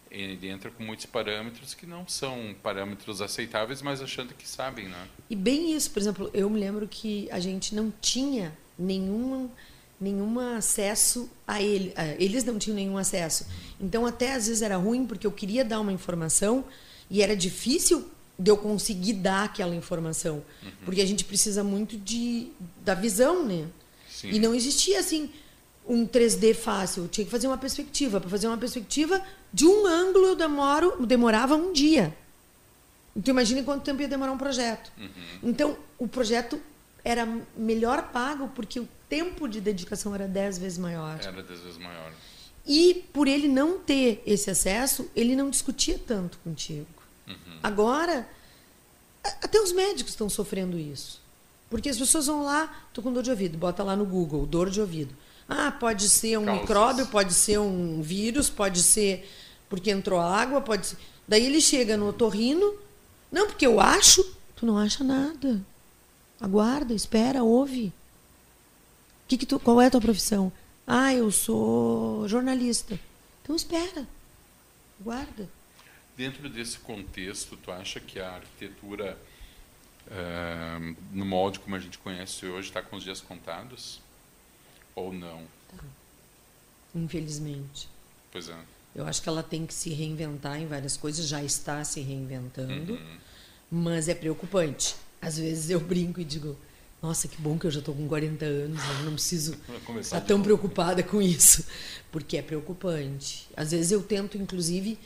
ele 0.09 0.49
entra 0.49 0.71
com 0.71 0.83
muitos 0.83 1.05
parâmetros 1.05 1.75
que 1.75 1.85
não 1.85 2.07
são 2.07 2.55
parâmetros 2.63 3.21
aceitáveis, 3.21 3.83
mas 3.83 4.01
achando 4.01 4.33
que 4.33 4.47
sabem, 4.47 4.87
né? 4.87 5.07
E 5.29 5.35
bem 5.35 5.75
isso, 5.75 5.91
por 5.91 5.99
exemplo, 5.99 6.31
eu 6.33 6.49
me 6.49 6.59
lembro 6.59 6.87
que 6.87 7.29
a 7.31 7.39
gente 7.39 7.75
não 7.75 7.93
tinha 8.01 8.57
nenhum 8.77 9.49
nenhum 10.01 10.37
acesso 10.39 11.29
a 11.47 11.61
ele, 11.61 11.93
eles 12.19 12.43
não 12.43 12.59
tinham 12.59 12.75
nenhum 12.75 12.97
acesso. 12.97 13.45
Então 13.79 14.05
até 14.05 14.33
às 14.33 14.47
vezes 14.47 14.61
era 14.61 14.75
ruim 14.75 15.05
porque 15.05 15.25
eu 15.25 15.31
queria 15.31 15.63
dar 15.63 15.79
uma 15.79 15.93
informação 15.93 16.65
e 17.09 17.21
era 17.21 17.35
difícil 17.35 18.05
de 18.37 18.51
eu 18.51 18.57
conseguir 18.57 19.13
dar 19.13 19.45
aquela 19.45 19.75
informação, 19.75 20.43
uhum. 20.61 20.71
porque 20.83 21.01
a 21.01 21.05
gente 21.05 21.23
precisa 21.23 21.63
muito 21.63 21.95
de 21.97 22.47
da 22.83 22.93
visão, 22.93 23.45
né? 23.45 23.67
Sim. 24.09 24.31
E 24.31 24.39
não 24.39 24.53
existia 24.53 24.99
assim 24.99 25.29
um 25.87 26.05
3D 26.05 26.53
fácil, 26.53 27.03
eu 27.03 27.07
tinha 27.07 27.23
que 27.23 27.31
fazer 27.31 27.47
uma 27.47 27.57
perspectiva. 27.57 28.19
Para 28.19 28.29
fazer 28.29 28.47
uma 28.47 28.57
perspectiva 28.57 29.21
de 29.53 29.65
um 29.65 29.85
ângulo 29.85 30.27
eu 30.27 30.35
demoro, 30.35 31.05
demorava 31.05 31.55
um 31.55 31.71
dia. 31.71 32.15
Então 33.15 33.31
imagine 33.31 33.63
quanto 33.63 33.83
tempo 33.83 34.01
ia 34.01 34.07
demorar 34.07 34.31
um 34.31 34.37
projeto. 34.37 34.91
Uhum. 34.97 35.09
Então 35.43 35.77
o 35.97 36.07
projeto 36.07 36.59
era 37.03 37.27
melhor 37.55 38.11
pago 38.11 38.49
porque 38.55 38.79
o 38.79 38.87
tempo 39.09 39.47
de 39.47 39.59
dedicação 39.59 40.15
era 40.15 40.27
dez 40.27 40.57
vezes 40.57 40.77
maior. 40.77 41.19
Era 41.21 41.43
dez 41.43 41.59
vezes 41.59 41.77
maior. 41.77 42.13
E 42.65 43.05
por 43.11 43.27
ele 43.27 43.47
não 43.47 43.77
ter 43.77 44.23
esse 44.25 44.49
acesso, 44.49 45.09
ele 45.15 45.35
não 45.35 45.49
discutia 45.49 45.99
tanto 45.99 46.37
contigo. 46.39 46.87
Uhum. 47.27 47.59
Agora, 47.61 48.27
até 49.41 49.59
os 49.59 49.73
médicos 49.73 50.13
estão 50.13 50.29
sofrendo 50.29 50.79
isso. 50.79 51.21
Porque 51.69 51.89
as 51.89 51.97
pessoas 51.97 52.27
vão 52.27 52.43
lá, 52.43 52.85
tô 52.93 53.01
com 53.01 53.11
dor 53.11 53.23
de 53.23 53.31
ouvido, 53.31 53.57
bota 53.57 53.83
lá 53.83 53.95
no 53.95 54.05
Google, 54.05 54.45
dor 54.45 54.69
de 54.69 54.79
ouvido. 54.79 55.13
Ah, 55.49 55.71
pode 55.71 56.07
ser 56.07 56.37
um 56.37 56.45
Causas. 56.45 56.61
micróbio, 56.61 57.07
pode 57.07 57.33
ser 57.33 57.59
um 57.59 58.01
vírus, 58.01 58.49
pode 58.49 58.81
ser 58.81 59.29
porque 59.67 59.91
entrou 59.91 60.19
água, 60.21 60.61
pode 60.61 60.87
ser... 60.87 60.97
Daí 61.27 61.45
ele 61.45 61.59
chega 61.59 61.97
no 61.97 62.09
otorrino, 62.09 62.75
não, 63.31 63.47
porque 63.47 63.65
eu 63.65 63.79
acho, 63.79 64.23
tu 64.55 64.65
não 64.65 64.77
acha 64.77 65.03
nada. 65.03 65.61
Aguarda, 66.43 66.93
espera, 66.93 67.41
ouve. 67.41 67.93
Que 69.29 69.37
que 69.37 69.45
tu, 69.45 69.57
qual 69.57 69.81
é 69.81 69.87
a 69.87 69.89
tua 69.89 70.01
profissão? 70.01 70.51
Ah, 70.85 71.13
eu 71.13 71.31
sou 71.31 72.27
jornalista. 72.27 72.99
Então 73.41 73.55
espera. 73.55 74.05
Aguarda. 74.99 75.47
Dentro 76.17 76.49
desse 76.49 76.77
contexto, 76.77 77.55
tu 77.55 77.71
acha 77.71 77.99
que 77.99 78.19
a 78.19 78.35
arquitetura 78.35 79.17
Uh, 80.05 80.95
no 81.13 81.25
molde 81.25 81.59
como 81.59 81.77
a 81.77 81.79
gente 81.79 81.97
conhece 81.97 82.45
hoje, 82.45 82.67
está 82.67 82.81
com 82.81 82.97
os 82.97 83.03
dias 83.03 83.21
contados? 83.21 84.01
Ou 84.93 85.13
não? 85.13 85.43
Tá. 85.69 85.83
Infelizmente. 86.93 87.87
Pois 88.31 88.49
é. 88.49 88.57
Eu 88.93 89.07
acho 89.07 89.21
que 89.21 89.29
ela 89.29 89.41
tem 89.41 89.65
que 89.65 89.73
se 89.73 89.89
reinventar 89.91 90.61
em 90.61 90.67
várias 90.67 90.97
coisas, 90.97 91.25
já 91.25 91.41
está 91.41 91.83
se 91.83 92.01
reinventando, 92.01 92.93
uhum. 92.93 93.17
mas 93.71 94.07
é 94.07 94.13
preocupante. 94.13 94.95
Às 95.25 95.37
vezes 95.37 95.69
eu 95.69 95.79
brinco 95.79 96.19
e 96.19 96.23
digo: 96.23 96.57
Nossa, 97.01 97.27
que 97.27 97.41
bom 97.41 97.57
que 97.57 97.65
eu 97.65 97.71
já 97.71 97.79
estou 97.79 97.95
com 97.95 98.07
40 98.07 98.45
anos, 98.45 98.81
eu 98.99 99.05
não 99.05 99.13
preciso 99.13 99.55
estar 99.99 100.19
tá 100.19 100.25
tão 100.25 100.41
preocupada 100.41 101.01
com 101.03 101.21
isso, 101.21 101.65
porque 102.11 102.37
é 102.37 102.41
preocupante. 102.41 103.47
Às 103.55 103.71
vezes 103.71 103.91
eu 103.91 104.01
tento, 104.01 104.37
inclusive, 104.37 104.97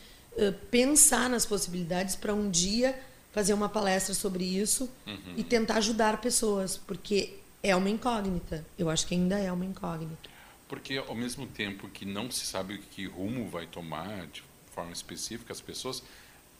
pensar 0.69 1.29
nas 1.29 1.45
possibilidades 1.45 2.15
para 2.15 2.33
um 2.33 2.49
dia 2.49 2.97
fazer 3.31 3.53
uma 3.53 3.69
palestra 3.69 4.15
sobre 4.15 4.43
isso 4.43 4.89
uhum. 5.05 5.33
e 5.35 5.43
tentar 5.43 5.75
ajudar 5.77 6.19
pessoas, 6.19 6.75
porque 6.75 7.35
é 7.61 7.75
uma 7.75 7.89
incógnita. 7.89 8.65
Eu 8.77 8.89
acho 8.89 9.05
que 9.05 9.13
ainda 9.13 9.37
é 9.37 9.51
uma 9.51 9.65
incógnita. 9.65 10.29
Porque 10.67 10.97
ao 10.97 11.15
mesmo 11.15 11.45
tempo 11.45 11.87
que 11.87 12.05
não 12.05 12.31
se 12.31 12.45
sabe 12.45 12.79
que 12.91 13.05
rumo 13.05 13.47
vai 13.47 13.67
tomar 13.67 14.25
de 14.27 14.43
forma 14.73 14.91
específica 14.91 15.53
as 15.53 15.61
pessoas, 15.61 16.03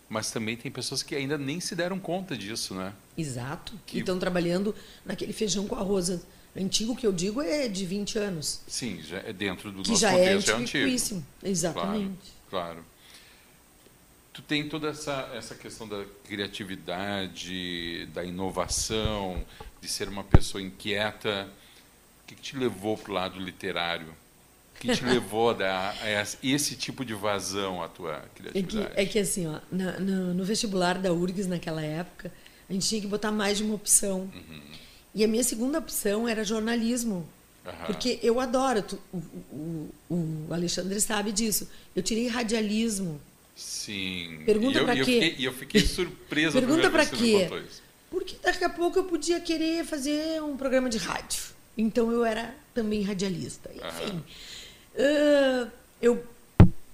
mas 0.10 0.32
também 0.32 0.56
tem 0.56 0.72
pessoas 0.72 1.04
que 1.04 1.16
ainda 1.16 1.38
nem 1.38 1.60
se 1.60 1.76
deram 1.76 2.00
conta 2.00 2.38
disso, 2.38 2.74
né? 2.74 2.94
Exato. 3.18 3.74
Que 3.86 4.00
estão 4.00 4.18
trabalhando 4.18 4.74
naquele 5.06 5.34
feijão 5.34 5.68
com 5.68 5.76
arroz 5.76 6.20
antigo 6.56 6.96
que 6.96 7.06
eu 7.06 7.12
digo 7.12 7.42
é 7.42 7.68
de 7.68 7.86
20 7.86 8.20
anos. 8.20 8.62
Sim, 8.68 9.02
já 9.02 9.18
é 9.20 9.34
dentro 9.34 9.72
do 9.72 9.84
que 9.84 9.90
nosso 9.90 10.02
já 10.02 10.12
contexto 10.12 10.50
é, 10.50 10.54
é 10.54 10.56
antigo. 10.58 11.24
Exatamente. 11.44 12.34
Claro. 12.50 12.76
claro 12.76 12.98
tu 14.38 14.44
tem 14.44 14.70
toda 14.70 14.90
essa, 14.90 15.32
essa 15.34 15.56
questão 15.56 15.88
da 15.88 16.06
criatividade, 16.28 18.06
da 18.14 18.24
inovação, 18.24 19.44
de 19.82 19.88
ser 19.88 20.08
uma 20.08 20.24
pessoa 20.24 20.62
inquieta. 20.62 21.50
O 22.22 22.28
que, 22.28 22.36
que 22.36 22.42
te 22.44 22.56
levou 22.56 22.96
para 22.96 23.12
o 23.12 23.14
lado 23.16 23.40
literário? 23.40 24.14
Que 24.80 24.94
te 24.94 25.04
levou 25.04 25.50
a 25.50 25.54
dar 25.54 25.98
esse 26.44 26.76
tipo 26.76 27.04
de 27.04 27.14
vazão 27.14 27.82
à 27.82 27.88
tua 27.88 28.24
criatividade? 28.36 28.92
É 28.92 28.96
que, 28.96 29.02
é 29.02 29.06
que 29.06 29.20
assim, 29.20 29.48
ó, 29.48 29.60
no, 29.72 30.00
no, 30.00 30.34
no, 30.36 30.44
vestibular 30.44 31.00
da 31.00 31.12
URGS 31.12 31.48
naquela 31.48 31.84
época, 31.84 32.32
a 32.70 32.74
gente 32.74 32.88
tinha 32.88 33.02
que 33.02 33.08
botar 33.08 33.32
mais 33.32 33.58
de 33.58 33.64
uma 33.64 33.74
opção. 33.74 34.30
Uhum. 34.34 34.62
E 35.16 35.24
a 35.24 35.28
minha 35.28 35.44
segunda 35.44 35.80
opção 35.80 36.28
era 36.28 36.44
jornalismo. 36.44 37.28
Uhum. 37.66 37.72
Porque 37.88 38.20
eu 38.22 38.40
adoro, 38.40 38.84
tu, 38.84 39.00
o, 39.12 39.90
o, 40.10 40.46
o 40.50 40.54
Alexandre 40.54 41.02
sabe 41.02 41.32
disso. 41.32 41.68
Eu 41.96 42.04
tirei 42.04 42.28
radialismo. 42.28 43.20
Sim. 43.56 44.44
Pergunta 44.46 44.84
para 44.84 45.04
quê? 45.04 45.36
E 45.38 45.46
eu 45.46 45.54
fiquei 45.54 45.82
surpresa. 45.86 46.60
Pergunta 46.60 46.90
para 46.92 47.06
quê? 47.06 47.50
Porque 48.12 48.36
daqui 48.42 48.64
a 48.64 48.70
pouco 48.70 49.00
eu 49.00 49.04
podia 49.06 49.40
querer 49.40 49.84
fazer 49.84 50.42
um 50.42 50.56
programa 50.56 50.90
de 50.90 50.98
rádio. 50.98 51.44
Então 51.78 52.12
eu 52.12 52.24
era 52.24 52.56
também 52.74 53.02
radialista. 53.02 53.70
Enfim, 53.74 54.24
uh, 54.98 55.72
eu 56.02 56.24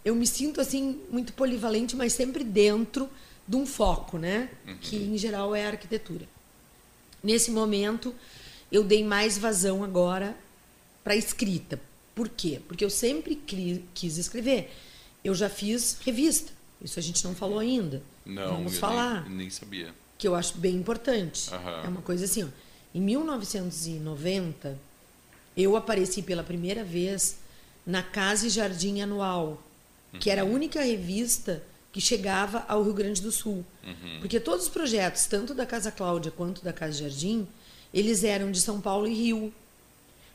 eu 0.05 0.13
me 0.15 0.27
sinto 0.27 0.59
assim 0.59 0.99
muito 1.09 1.31
polivalente, 1.33 1.95
mas 1.95 2.11
sempre 2.13 2.43
dentro 2.43 3.09
de 3.47 3.55
um 3.55 3.65
foco, 3.65 4.17
né? 4.17 4.49
Uhum. 4.67 4.77
Que 4.81 4.97
em 4.97 5.17
geral 5.17 5.55
é 5.55 5.65
a 5.65 5.69
arquitetura. 5.69 6.27
Nesse 7.23 7.51
momento 7.51 8.13
eu 8.71 8.83
dei 8.83 9.03
mais 9.03 9.37
vazão 9.37 9.83
agora 9.83 10.35
para 11.03 11.15
escrita. 11.15 11.79
Por 12.13 12.27
quê? 12.29 12.59
Porque 12.67 12.83
eu 12.83 12.89
sempre 12.89 13.35
quis 13.93 14.17
escrever 14.17 14.69
eu 15.23 15.33
já 15.33 15.49
fiz 15.49 15.97
revista. 16.01 16.51
Isso 16.81 16.99
a 16.99 17.01
gente 17.01 17.23
não 17.23 17.33
falou 17.33 17.59
ainda. 17.59 18.03
Não, 18.25 18.57
Vamos 18.57 18.77
falar. 18.77 19.23
Nem, 19.29 19.37
nem, 19.37 19.49
sabia. 19.49 19.93
Que 20.17 20.27
eu 20.27 20.35
acho 20.35 20.57
bem 20.57 20.75
importante. 20.75 21.49
Uhum. 21.53 21.85
É 21.85 21.87
uma 21.87 22.01
coisa 22.01 22.25
assim, 22.25 22.43
ó. 22.43 22.47
Em 22.93 23.01
1990, 23.01 24.77
eu 25.55 25.75
apareci 25.75 26.21
pela 26.21 26.43
primeira 26.43 26.83
vez 26.83 27.37
na 27.85 28.01
Casa 28.01 28.47
e 28.47 28.49
Jardim 28.49 29.01
Anual, 29.01 29.61
uhum. 30.13 30.19
que 30.19 30.29
era 30.29 30.41
a 30.41 30.45
única 30.45 30.81
revista 30.81 31.63
que 31.91 32.01
chegava 32.01 32.65
ao 32.67 32.83
Rio 32.83 32.93
Grande 32.93 33.21
do 33.21 33.31
Sul. 33.31 33.65
Uhum. 33.83 34.19
Porque 34.19 34.39
todos 34.39 34.65
os 34.65 34.69
projetos, 34.69 35.25
tanto 35.25 35.53
da 35.53 35.65
Casa 35.65 35.91
Cláudia 35.91 36.31
quanto 36.31 36.63
da 36.63 36.73
Casa 36.73 36.93
Jardim, 36.93 37.47
eles 37.93 38.23
eram 38.23 38.51
de 38.51 38.59
São 38.59 38.81
Paulo 38.81 39.07
e 39.07 39.13
Rio. 39.13 39.53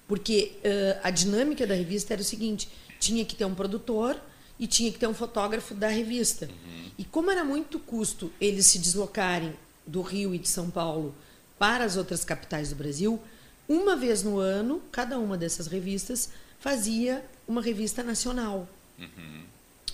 Porque 0.07 0.53
uh, 0.59 1.01
a 1.03 1.11
dinâmica 1.11 1.67
da 1.67 1.75
revista 1.75 2.15
era 2.15 2.23
o 2.23 2.25
seguinte: 2.25 2.69
tinha 3.01 3.25
que 3.25 3.35
ter 3.35 3.45
um 3.45 3.55
produtor, 3.55 4.21
e 4.59 4.67
tinha 4.67 4.91
que 4.91 4.99
ter 4.99 5.07
um 5.07 5.15
fotógrafo 5.15 5.75
da 5.75 5.89
revista. 5.89 6.47
Uhum. 6.47 6.91
E 6.99 7.05
como 7.05 7.31
era 7.31 7.45
muito 7.45 7.79
custo 7.79 8.33
eles 8.41 8.67
se 8.67 8.79
deslocarem 8.79 9.55
do 9.87 10.03
Rio 10.03 10.35
e 10.35 10.39
de 10.39 10.49
São 10.49 10.69
Paulo 10.71 11.15
para 11.59 11.85
as 11.85 11.97
outras 11.97 12.25
capitais 12.25 12.71
do 12.71 12.77
Brasil, 12.77 13.21
uma 13.69 13.97
vez 13.97 14.23
no 14.23 14.39
ano, 14.39 14.83
cada 14.91 15.19
uma 15.19 15.37
dessas 15.37 15.67
revistas 15.67 16.31
fazia 16.59 17.25
uma 17.49 17.63
revista 17.63 18.03
nacional. 18.03 18.69
Uhum. 18.99 19.43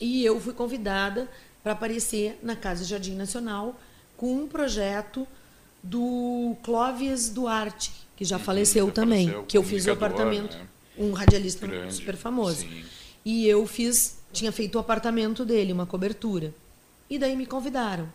E 0.01 0.25
eu 0.25 0.41
fui 0.41 0.53
convidada 0.53 1.31
para 1.63 1.73
aparecer 1.73 2.39
na 2.43 2.57
Casa 2.57 2.85
Jardim 2.85 3.15
Nacional 3.15 3.81
com 4.17 4.35
um 4.35 4.49
projeto 4.49 5.27
do 5.83 6.57
Clóvis 6.63 7.31
Duarte, 7.31 7.93
que 8.17 8.25
já 8.25 8.37
uhum, 8.37 8.43
faleceu 8.43 8.87
já 8.87 8.93
também, 8.93 9.27
faleceu, 9.27 9.47
que 9.47 9.57
eu 9.57 9.63
fiz 9.63 9.87
o 9.87 9.93
apartamento, 9.93 10.57
né? 10.57 10.67
um 10.99 11.13
radialista 11.13 11.67
Grande, 11.67 11.95
super 11.95 12.17
famoso. 12.17 12.61
Sim. 12.61 12.85
E 13.25 13.47
eu 13.47 13.67
fiz 13.67 14.19
tinha 14.35 14.53
feito 14.53 14.75
o 14.75 14.79
apartamento 14.79 15.45
dele, 15.45 15.73
uma 15.73 15.87
cobertura. 15.87 16.53
E 17.09 17.19
daí 17.19 17.37
me 17.37 17.47
convidaram. 17.47 18.13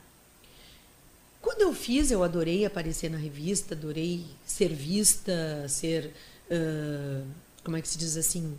Quando 1.42 1.62
eu 1.62 1.74
fiz, 1.74 2.12
eu 2.12 2.24
adorei 2.24 2.66
aparecer 2.66 3.10
na 3.10 3.18
revista, 3.18 3.74
adorei 3.74 4.26
ser 4.46 4.74
vista, 4.74 5.66
ser. 5.70 6.14
Uh, 6.52 7.26
como 7.64 7.78
é 7.78 7.82
que 7.82 7.88
se 7.88 7.98
diz 7.98 8.18
assim? 8.18 8.58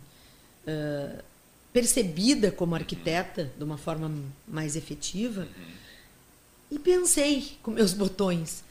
Uh, 0.67 1.23
percebida 1.73 2.51
como 2.51 2.75
arquiteta 2.75 3.51
de 3.57 3.63
uma 3.63 3.77
forma 3.77 4.11
mais 4.47 4.75
efetiva. 4.75 5.47
E 6.69 6.79
pensei 6.79 7.57
com 7.61 7.71
meus 7.71 7.93
botões: 7.93 8.63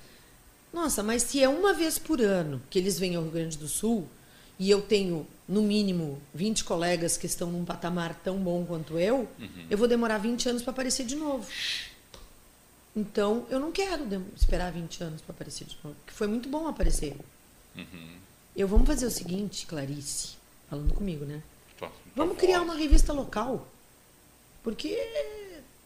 nossa, 0.72 1.02
mas 1.02 1.22
se 1.22 1.42
é 1.42 1.48
uma 1.48 1.72
vez 1.72 1.98
por 1.98 2.20
ano 2.20 2.62
que 2.70 2.78
eles 2.78 2.98
vêm 2.98 3.16
ao 3.16 3.22
Rio 3.22 3.32
Grande 3.32 3.58
do 3.58 3.68
Sul 3.68 4.08
e 4.58 4.70
eu 4.70 4.82
tenho 4.82 5.26
no 5.48 5.62
mínimo 5.62 6.20
20 6.34 6.64
colegas 6.64 7.16
que 7.16 7.26
estão 7.26 7.50
num 7.50 7.64
patamar 7.64 8.14
tão 8.22 8.38
bom 8.38 8.64
quanto 8.64 8.98
eu, 8.98 9.28
uhum. 9.38 9.66
eu 9.68 9.76
vou 9.76 9.88
demorar 9.88 10.18
20 10.18 10.48
anos 10.48 10.62
para 10.62 10.70
aparecer 10.70 11.04
de 11.04 11.16
novo. 11.16 11.46
Então, 12.94 13.46
eu 13.48 13.58
não 13.58 13.72
quero 13.72 14.04
esperar 14.36 14.70
20 14.72 15.02
anos 15.02 15.20
para 15.22 15.34
aparecer 15.34 15.66
de 15.66 15.76
novo, 15.82 15.96
porque 15.96 16.12
foi 16.12 16.26
muito 16.26 16.48
bom 16.48 16.68
aparecer. 16.68 17.16
Uhum. 17.76 18.16
Eu 18.54 18.68
vamos 18.68 18.86
fazer 18.86 19.06
o 19.06 19.10
seguinte, 19.10 19.64
Clarice, 19.66 20.34
falando 20.68 20.92
comigo, 20.92 21.24
né? 21.24 21.42
Tô, 21.80 21.86
tô 21.86 21.92
vamos 22.14 22.36
criar 22.36 22.60
uma 22.60 22.74
revista 22.74 23.12
local. 23.12 23.66
Porque 24.62 24.96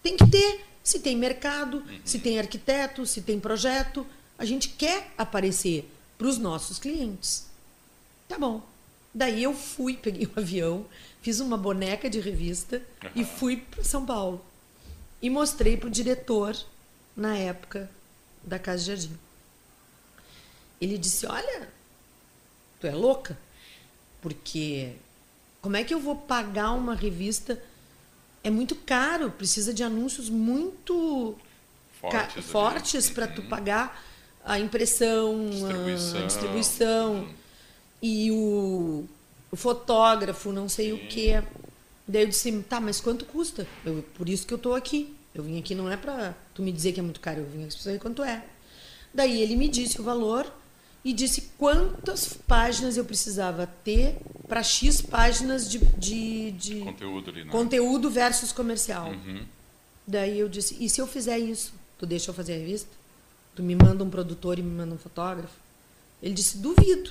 tem 0.02 0.16
que 0.16 0.28
ter, 0.28 0.64
se 0.82 0.98
tem 0.98 1.16
mercado, 1.16 1.78
uhum. 1.78 2.00
se 2.04 2.18
tem 2.18 2.38
arquiteto, 2.38 3.06
se 3.06 3.22
tem 3.22 3.38
projeto, 3.38 4.06
a 4.36 4.44
gente 4.44 4.68
quer 4.70 5.12
aparecer 5.16 5.88
para 6.18 6.26
os 6.26 6.36
nossos 6.36 6.78
clientes. 6.78 7.46
Tá 8.28 8.38
bom. 8.38 8.62
Daí 9.14 9.44
eu 9.44 9.54
fui, 9.54 9.96
peguei 9.96 10.26
o 10.26 10.30
um 10.36 10.42
avião, 10.42 10.86
fiz 11.22 11.38
uma 11.38 11.56
boneca 11.56 12.10
de 12.10 12.18
revista 12.18 12.82
uhum. 13.02 13.10
e 13.14 13.24
fui 13.24 13.56
para 13.56 13.84
São 13.84 14.04
Paulo. 14.04 14.44
E 15.22 15.30
mostrei 15.30 15.76
para 15.76 15.86
o 15.86 15.90
diretor, 15.90 16.56
na 17.16 17.36
época, 17.36 17.88
da 18.42 18.58
Casa 18.58 18.84
Jardim. 18.84 19.16
Ele 20.80 20.98
disse: 20.98 21.26
Olha, 21.26 21.68
tu 22.80 22.86
é 22.86 22.94
louca? 22.94 23.38
Porque 24.20 24.94
como 25.64 25.76
é 25.76 25.82
que 25.82 25.94
eu 25.94 25.98
vou 25.98 26.14
pagar 26.14 26.72
uma 26.72 26.94
revista? 26.94 27.58
É 28.44 28.50
muito 28.50 28.76
caro, 28.76 29.30
precisa 29.30 29.72
de 29.72 29.82
anúncios 29.82 30.28
muito 30.28 31.34
fortes, 32.00 32.44
fortes 32.44 33.10
para 33.10 33.26
tu 33.26 33.40
uhum. 33.40 33.48
pagar 33.48 34.04
a 34.44 34.60
impressão, 34.60 35.48
distribuição. 35.48 36.18
a 36.22 36.26
distribuição. 36.26 37.14
Uhum 37.14 37.44
e 38.06 38.30
o, 38.30 39.06
o 39.50 39.56
fotógrafo, 39.56 40.52
não 40.52 40.68
sei 40.68 40.90
Sim. 40.90 40.92
o 40.92 41.08
quê. 41.08 41.42
Daí 42.06 42.20
eu 42.24 42.28
disse, 42.28 42.52
tá, 42.68 42.78
mas 42.78 43.00
quanto 43.00 43.24
custa? 43.24 43.66
Eu, 43.82 44.04
por 44.14 44.28
isso 44.28 44.46
que 44.46 44.52
eu 44.52 44.58
tô 44.58 44.74
aqui. 44.74 45.16
Eu 45.34 45.42
vim 45.42 45.58
aqui 45.58 45.74
não 45.74 45.90
é 45.90 45.96
para 45.96 46.34
tu 46.52 46.62
me 46.62 46.70
dizer 46.70 46.92
que 46.92 47.00
é 47.00 47.02
muito 47.02 47.18
caro, 47.18 47.40
eu 47.40 47.46
vim 47.46 47.64
aqui 47.64 47.72
para 47.72 47.82
saber 47.82 47.98
quanto 47.98 48.22
é. 48.22 48.44
Daí 49.14 49.40
ele 49.40 49.56
me 49.56 49.68
disse 49.68 49.98
o 50.02 50.04
valor 50.04 50.52
e 51.04 51.12
disse 51.12 51.50
quantas 51.58 52.32
páginas 52.32 52.96
eu 52.96 53.04
precisava 53.04 53.66
ter 53.66 54.16
para 54.48 54.62
X 54.62 55.02
páginas 55.02 55.68
de, 55.70 55.78
de, 55.78 56.50
de 56.52 56.80
conteúdo, 56.80 57.30
ali, 57.30 57.44
né? 57.44 57.50
conteúdo 57.50 58.10
versus 58.10 58.52
comercial. 58.52 59.10
Uhum. 59.10 59.44
Daí 60.06 60.38
eu 60.38 60.48
disse, 60.48 60.76
e 60.82 60.88
se 60.88 61.00
eu 61.00 61.06
fizer 61.06 61.38
isso, 61.38 61.74
tu 61.98 62.06
deixa 62.06 62.30
eu 62.30 62.34
fazer 62.34 62.54
a 62.54 62.58
revista? 62.58 62.90
Tu 63.54 63.62
me 63.62 63.74
manda 63.74 64.02
um 64.02 64.10
produtor 64.10 64.58
e 64.58 64.62
me 64.62 64.70
manda 64.70 64.94
um 64.94 64.98
fotógrafo? 64.98 65.54
Ele 66.22 66.34
disse, 66.34 66.58
duvido. 66.58 67.10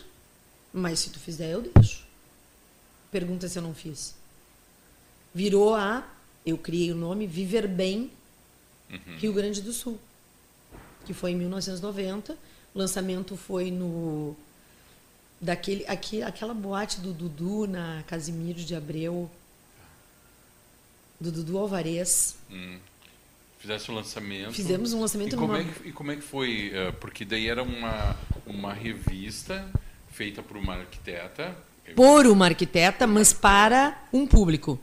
Mas 0.74 1.00
se 1.00 1.10
tu 1.12 1.20
fizer, 1.20 1.52
eu 1.52 1.62
deixo. 1.62 2.04
Pergunta 3.12 3.48
se 3.48 3.60
eu 3.60 3.64
não 3.64 3.76
fiz. 3.76 4.16
Virou 5.34 5.76
a. 5.76 6.08
Eu 6.46 6.58
criei 6.58 6.92
o 6.92 6.96
nome 6.96 7.28
Viver 7.28 7.68
Bem 7.68 8.12
uhum. 8.90 9.18
Rio 9.18 9.34
Grande 9.34 9.62
do 9.62 9.72
Sul. 9.72 10.00
Que 11.06 11.14
foi 11.14 11.32
em 11.32 11.36
1990, 11.36 12.36
O 12.74 12.80
lançamento 12.80 13.38
foi 13.38 13.70
no 13.70 14.36
daquele 15.40 15.86
aqui, 15.88 16.24
aquela 16.24 16.54
boate 16.54 17.02
do 17.02 17.14
Dudu 17.14 17.68
na 17.68 18.04
Casimiro 18.08 18.60
de 18.60 18.76
Abreu. 18.76 19.30
Do 21.20 21.32
Dudu 21.32 21.58
Alvarez. 21.58 22.36
Hum. 22.52 22.78
Fizesse 23.60 23.92
o 23.92 23.94
lançamento. 23.94 24.52
Fizemos 24.52 24.92
um 24.92 25.00
lançamento 25.00 25.36
e 25.36 25.40
como, 25.40 25.54
numa... 25.54 25.62
é 25.62 25.64
que, 25.64 25.88
e 25.88 25.92
como 25.94 26.12
é 26.12 26.16
que 26.16 26.22
foi? 26.22 26.70
Uh, 26.70 26.94
porque 27.00 27.24
daí 27.24 27.48
era 27.48 27.64
uma, 27.64 28.18
uma 28.46 28.74
revista 28.74 29.66
feita 30.12 30.44
por 30.44 30.58
uma 30.58 30.76
arquiteta. 30.76 31.56
Por 31.96 32.28
uma 32.28 32.46
arquiteta, 32.46 33.08
mas 33.08 33.32
para 33.32 34.02
um 34.12 34.28
público. 34.28 34.80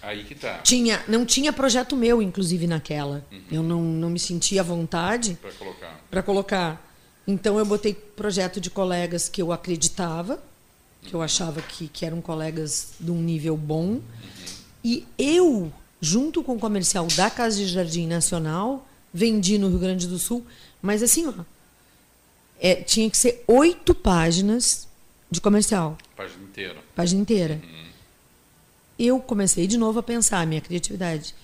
Aí 0.00 0.24
que 0.24 0.34
tá. 0.34 0.58
Tinha, 0.58 1.02
não 1.08 1.26
tinha 1.26 1.52
projeto 1.52 1.96
meu, 1.96 2.22
inclusive, 2.22 2.66
naquela. 2.66 3.24
Uhum. 3.30 3.42
Eu 3.50 3.62
não, 3.62 3.82
não 3.82 4.10
me 4.10 4.18
sentia 4.18 4.60
à 4.60 4.64
vontade 4.64 5.38
para 5.40 5.52
colocar. 5.52 6.00
Para 6.10 6.22
colocar. 6.22 6.93
Então 7.26 7.58
eu 7.58 7.64
botei 7.64 7.94
projeto 7.94 8.60
de 8.60 8.70
colegas 8.70 9.28
que 9.28 9.40
eu 9.40 9.52
acreditava, 9.52 10.42
que 11.02 11.14
eu 11.14 11.22
achava 11.22 11.62
que, 11.62 11.88
que 11.88 12.04
eram 12.04 12.20
colegas 12.20 12.92
de 13.00 13.10
um 13.10 13.20
nível 13.20 13.56
bom. 13.56 14.00
E 14.82 15.06
eu 15.18 15.72
junto 16.04 16.42
com 16.42 16.56
o 16.56 16.58
comercial 16.58 17.06
da 17.16 17.30
Casa 17.30 17.56
de 17.56 17.66
Jardim 17.66 18.06
Nacional, 18.06 18.86
vendi 19.12 19.56
no 19.56 19.70
Rio 19.70 19.78
Grande 19.78 20.06
do 20.06 20.18
Sul, 20.18 20.44
mas 20.82 21.02
assim, 21.02 21.26
ó, 21.26 21.32
é, 22.60 22.74
tinha 22.74 23.08
que 23.08 23.16
ser 23.16 23.42
oito 23.46 23.94
páginas 23.94 24.86
de 25.30 25.40
comercial. 25.40 25.96
Página 26.14 26.44
inteira. 26.44 26.76
Página 26.94 27.20
inteira. 27.22 27.60
Uhum. 27.62 27.84
Eu 28.98 29.18
comecei 29.18 29.66
de 29.66 29.78
novo 29.78 29.98
a 29.98 30.02
pensar 30.02 30.40
a 30.40 30.46
minha 30.46 30.60
criatividade. 30.60 31.34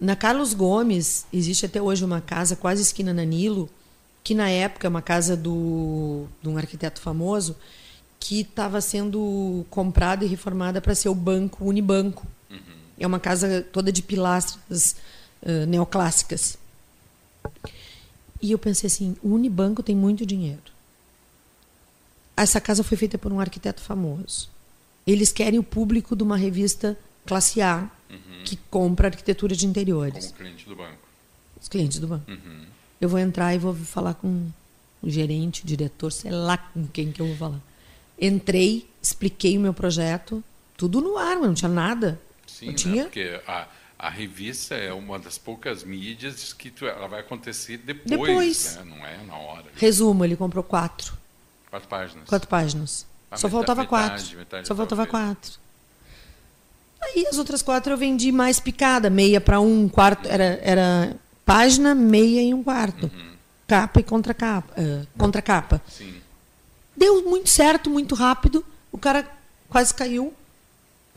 Na 0.00 0.16
Carlos 0.16 0.54
Gomes, 0.54 1.26
existe 1.30 1.66
até 1.66 1.80
hoje 1.80 2.02
uma 2.02 2.22
casa 2.22 2.56
quase 2.56 2.80
esquina 2.80 3.12
na 3.12 3.24
Nilo, 3.24 3.68
que 4.30 4.34
na 4.36 4.48
época 4.48 4.86
é 4.86 4.88
uma 4.88 5.02
casa 5.02 5.36
do, 5.36 6.24
de 6.40 6.48
um 6.48 6.56
arquiteto 6.56 7.00
famoso, 7.00 7.56
que 8.20 8.42
estava 8.42 8.80
sendo 8.80 9.66
comprada 9.68 10.24
e 10.24 10.28
reformada 10.28 10.80
para 10.80 10.94
ser 10.94 11.08
o 11.08 11.14
banco 11.16 11.64
Unibanco. 11.64 12.24
É 12.96 13.04
uma 13.04 13.18
casa 13.18 13.66
toda 13.72 13.90
de 13.90 14.02
pilastras 14.02 14.94
uh, 15.42 15.66
neoclássicas. 15.66 16.56
E 18.40 18.52
eu 18.52 18.58
pensei 18.58 18.86
assim: 18.86 19.16
o 19.20 19.30
Unibanco 19.30 19.82
tem 19.82 19.96
muito 19.96 20.24
dinheiro. 20.24 20.62
Essa 22.36 22.60
casa 22.60 22.84
foi 22.84 22.96
feita 22.96 23.18
por 23.18 23.32
um 23.32 23.40
arquiteto 23.40 23.80
famoso. 23.80 24.48
Eles 25.04 25.32
querem 25.32 25.58
o 25.58 25.64
público 25.64 26.14
de 26.14 26.22
uma 26.22 26.36
revista 26.36 26.96
classe 27.26 27.60
A 27.60 27.90
uhum. 28.08 28.44
que 28.44 28.56
compra 28.70 29.08
arquitetura 29.08 29.56
de 29.56 29.66
interiores. 29.66 30.26
Como 30.26 30.38
cliente 30.38 30.68
do 30.68 30.76
banco. 30.76 31.08
Os 31.60 31.68
clientes 31.68 31.98
do 31.98 32.06
banco. 32.06 32.30
Uhum. 32.30 32.79
Eu 33.00 33.08
vou 33.08 33.18
entrar 33.18 33.54
e 33.54 33.58
vou 33.58 33.74
falar 33.74 34.14
com 34.14 34.46
o 35.02 35.08
gerente, 35.08 35.62
o 35.62 35.66
diretor, 35.66 36.12
sei 36.12 36.30
lá 36.30 36.58
com 36.58 36.86
quem 36.86 37.10
que 37.10 37.20
eu 37.20 37.26
vou 37.26 37.36
falar. 37.36 37.60
Entrei, 38.20 38.86
expliquei 39.02 39.56
o 39.56 39.60
meu 39.60 39.72
projeto, 39.72 40.44
tudo 40.76 41.00
no 41.00 41.16
ar, 41.16 41.36
não 41.36 41.54
tinha 41.54 41.68
nada. 41.68 42.20
Sim, 42.46 42.66
né? 42.68 42.72
tinha? 42.74 43.02
porque 43.04 43.40
a, 43.46 43.66
a 43.98 44.10
revista 44.10 44.74
é 44.74 44.92
uma 44.92 45.18
das 45.18 45.38
poucas 45.38 45.82
mídias 45.82 46.52
que 46.52 46.70
tu, 46.70 46.86
ela 46.86 47.08
vai 47.08 47.20
acontecer 47.20 47.78
depois, 47.78 48.20
depois. 48.20 48.76
Né? 48.76 48.84
não 48.84 49.06
é 49.06 49.16
na 49.24 49.36
hora. 49.36 49.66
Resumo, 49.76 50.24
ele 50.24 50.36
comprou 50.36 50.62
quatro. 50.62 51.16
Quatro 51.70 51.88
páginas. 51.88 52.28
Quatro 52.28 52.48
páginas. 52.48 53.06
Ah, 53.30 53.36
Só 53.36 53.46
metade, 53.46 53.52
faltava 53.52 53.86
quatro. 53.86 54.12
Metade, 54.12 54.36
metade 54.36 54.68
Só 54.68 54.74
faltava 54.74 55.06
quatro. 55.06 55.52
Aí 57.00 57.26
as 57.26 57.38
outras 57.38 57.62
quatro 57.62 57.92
eu 57.92 57.96
vendi 57.96 58.30
mais 58.30 58.60
picada, 58.60 59.08
meia 59.08 59.40
para 59.40 59.60
um 59.60 59.88
quarto, 59.88 60.28
era, 60.28 60.60
era 60.62 61.16
página, 61.50 61.96
meia 61.96 62.42
e 62.42 62.54
um 62.54 62.62
quarto. 62.62 63.10
Uhum. 63.12 63.30
Capa 63.66 63.98
e 63.98 64.04
contra 64.04 64.32
capa, 64.32 64.72
uh, 64.80 65.06
contra 65.18 65.42
capa. 65.42 65.82
Sim. 65.88 66.14
Deu 66.96 67.28
muito 67.28 67.48
certo, 67.48 67.90
muito 67.90 68.14
rápido. 68.14 68.64
O 68.92 68.98
cara 68.98 69.28
quase 69.68 69.92
caiu 69.92 70.32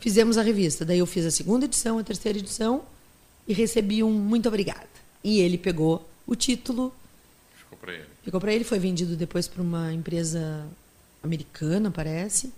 fizemos 0.00 0.36
a 0.36 0.42
revista. 0.42 0.84
Daí 0.84 0.98
eu 0.98 1.06
fiz 1.06 1.24
a 1.24 1.30
segunda 1.30 1.66
edição, 1.66 1.98
a 1.98 2.02
terceira 2.02 2.38
edição 2.38 2.82
e 3.46 3.54
recebi 3.54 4.02
um 4.02 4.10
muito 4.10 4.48
obrigada. 4.48 4.88
E 5.22 5.40
ele 5.40 5.56
pegou 5.56 6.08
o 6.26 6.34
título. 6.34 6.92
Ficou 7.56 7.78
para 7.78 7.92
ele. 7.92 8.04
Ficou 8.24 8.40
para 8.40 8.52
ele, 8.52 8.64
foi 8.64 8.78
vendido 8.80 9.16
depois 9.16 9.46
para 9.46 9.62
uma 9.62 9.92
empresa 9.92 10.66
americana, 11.22 11.92
parece. 11.92 12.52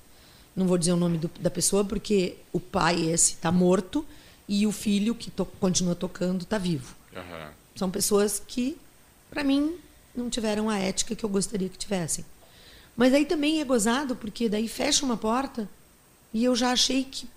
Não 0.55 0.67
vou 0.67 0.79
dizer 0.79 0.93
o 0.93 0.97
nome 0.97 1.19
do, 1.19 1.31
da 1.41 1.51
pessoa 1.51 1.85
porque 1.85 2.37
o 2.55 2.59
pai 2.59 3.11
esse 3.11 3.35
está 3.35 3.53
morto 3.53 4.05
e 4.49 4.67
o 4.67 4.73
filho 4.73 5.15
que 5.15 5.31
to, 5.31 5.45
continua 5.61 5.95
tocando 5.95 6.43
está 6.43 6.57
vivo. 6.57 6.97
Uhum. 7.15 7.66
São 7.77 7.91
pessoas 7.91 8.43
que, 8.45 8.77
para 9.31 9.45
mim, 9.45 9.77
não 10.15 10.29
tiveram 10.31 10.69
a 10.69 10.79
ética 10.79 11.15
que 11.15 11.25
eu 11.25 11.29
gostaria 11.29 11.69
que 11.69 11.79
tivessem. 11.79 12.25
Mas 12.97 13.13
aí 13.13 13.27
também 13.27 13.61
é 13.61 13.65
gozado 13.65 14.17
porque 14.17 14.49
daí 14.49 14.67
fecha 14.67 15.05
uma 15.05 15.17
porta 15.17 15.69
e 16.33 16.43
eu 16.43 16.57
já 16.57 16.73
achei 16.73 17.05
que 17.05 17.29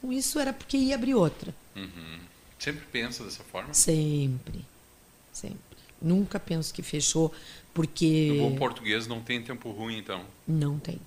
com 0.00 0.12
isso 0.12 0.38
era 0.38 0.52
porque 0.52 0.76
ia 0.76 0.96
abrir 0.96 1.14
outra. 1.14 1.54
Uhum. 1.76 2.18
Sempre 2.58 2.84
pensa 2.90 3.24
dessa 3.24 3.44
forma? 3.44 3.72
Sempre. 3.72 4.64
Sempre. 5.32 5.58
Nunca 6.02 6.38
penso 6.38 6.74
que 6.74 6.82
fechou, 6.82 7.32
porque. 7.72 8.32
No 8.36 8.50
bom 8.50 8.56
português 8.56 9.06
não 9.06 9.20
tem 9.20 9.42
tempo 9.42 9.70
ruim, 9.70 9.98
então? 9.98 10.24
Não 10.46 10.78
tem. 10.78 10.98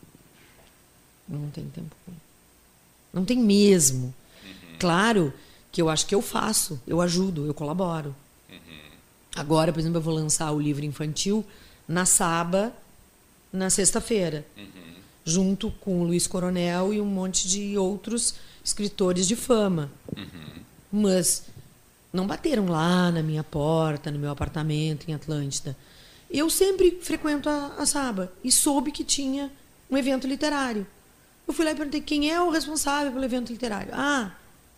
Não 1.28 1.50
tem 1.52 1.65
tempo 1.69 1.95
ruim. 2.08 2.17
Não 3.13 3.26
tem 3.26 3.38
mesmo. 3.38 4.13
Uhum. 4.43 4.78
Claro 4.80 5.34
que 5.71 5.82
eu 5.82 5.89
acho 5.89 6.08
que 6.08 6.15
eu 6.15 6.21
faço, 6.21 6.82
eu 6.88 7.02
ajudo, 7.02 7.45
eu 7.45 7.54
colaboro. 7.54 8.15
Agora, 9.38 9.71
por 9.71 9.80
exemplo, 9.80 9.97
eu 10.00 10.02
vou 10.02 10.13
lançar 10.13 10.52
o 10.52 10.60
livro 10.60 10.84
infantil 10.84 11.45
na 11.88 12.06
Saba, 12.06 12.73
na 13.54 13.69
sexta-feira, 13.69 14.45
uhum. 14.58 14.95
junto 15.23 15.71
com 15.80 16.02
o 16.02 16.04
Luiz 16.04 16.26
Coronel 16.26 16.93
e 16.93 17.00
um 17.00 17.06
monte 17.06 17.47
de 17.47 17.78
outros 17.78 18.36
escritores 18.63 19.28
de 19.28 19.36
fama. 19.36 19.91
Uhum. 20.15 20.62
Mas 20.91 21.43
não 22.12 22.26
bateram 22.26 22.65
lá 22.67 23.12
na 23.12 23.21
minha 23.21 23.43
porta, 23.43 24.10
no 24.10 24.17
meu 24.17 24.32
apartamento 24.32 25.08
em 25.08 25.13
Atlântida. 25.13 25.78
Eu 26.30 26.50
sempre 26.50 27.00
frequento 27.02 27.47
a, 27.47 27.76
a 27.78 27.86
Saba 27.86 28.34
e 28.43 28.52
soube 28.52 28.91
que 28.91 29.04
tinha 29.04 29.52
um 29.89 29.95
evento 29.95 30.28
literário. 30.28 30.86
Eu 31.47 31.54
fui 31.54 31.63
lá 31.63 31.71
e 31.71 31.76
perguntei 31.76 32.02
quem 32.02 32.32
é 32.32 32.41
o 32.41 32.50
responsável 32.50 33.12
pelo 33.12 33.23
evento 33.23 33.52
literário. 33.52 33.91
Ah, 33.93 34.32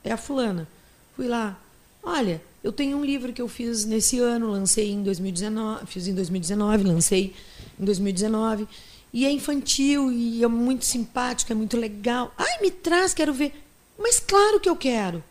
é 0.03 0.11
a 0.11 0.17
fulana. 0.17 0.67
Fui 1.15 1.27
lá. 1.27 1.57
Olha, 2.03 2.41
eu 2.63 2.71
tenho 2.71 2.97
um 2.97 3.05
livro 3.05 3.31
que 3.31 3.41
eu 3.41 3.47
fiz 3.47 3.85
nesse 3.85 4.19
ano, 4.19 4.51
lancei 4.51 4.91
em 4.91 5.01
2019, 5.01 5.85
fiz 5.85 6.07
em 6.07 6.13
2019, 6.13 6.83
lancei 6.83 7.33
em 7.79 7.85
2019. 7.85 8.67
E 9.11 9.25
é 9.25 9.31
infantil 9.31 10.11
e 10.11 10.43
é 10.43 10.47
muito 10.47 10.85
simpático, 10.85 11.51
é 11.51 11.55
muito 11.55 11.77
legal. 11.77 12.33
Ai, 12.37 12.61
me 12.61 12.69
traz, 12.69 13.13
quero 13.13 13.33
ver. 13.33 13.53
Mas 13.97 14.19
claro 14.19 14.59
que 14.59 14.69
eu 14.69 14.75
quero. 14.75 15.23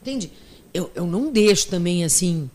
Entende? 0.00 0.32
Eu, 0.72 0.90
eu 0.94 1.06
não 1.06 1.30
deixo 1.30 1.68
também 1.68 2.04
assim. 2.04 2.50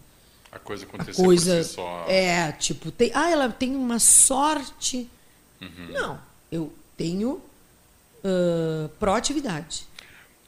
A 0.51 0.59
coisa 0.59 0.83
acontecer 0.83 1.21
a 1.21 1.25
coisa, 1.25 1.63
si 1.63 1.73
só. 1.75 2.05
É, 2.07 2.51
tipo, 2.51 2.91
tem, 2.91 3.11
ah, 3.13 3.29
ela 3.29 3.49
tem 3.49 3.75
uma 3.75 3.99
sorte. 3.99 5.09
Uhum. 5.61 5.87
Não, 5.91 6.19
eu 6.51 6.73
tenho 6.97 7.41
uh, 8.23 8.89
proatividade. 8.99 9.85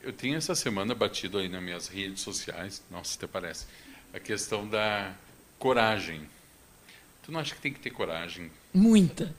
Eu 0.03 0.11
tenho 0.11 0.35
essa 0.35 0.53
semana 0.53 0.93
batido 0.93 1.37
aí 1.37 1.47
nas 1.47 1.63
minhas 1.63 1.87
redes 1.87 2.21
sociais, 2.21 2.83
nossa, 2.91 3.17
até 3.17 3.25
parece, 3.25 3.65
a 4.13 4.19
questão 4.19 4.67
da 4.67 5.13
coragem. 5.57 6.21
Tu 7.23 7.31
não 7.31 7.39
acha 7.39 7.55
que 7.55 7.61
tem 7.61 7.71
que 7.71 7.79
ter 7.79 7.89
coragem? 7.89 8.51
Muita. 8.73 9.33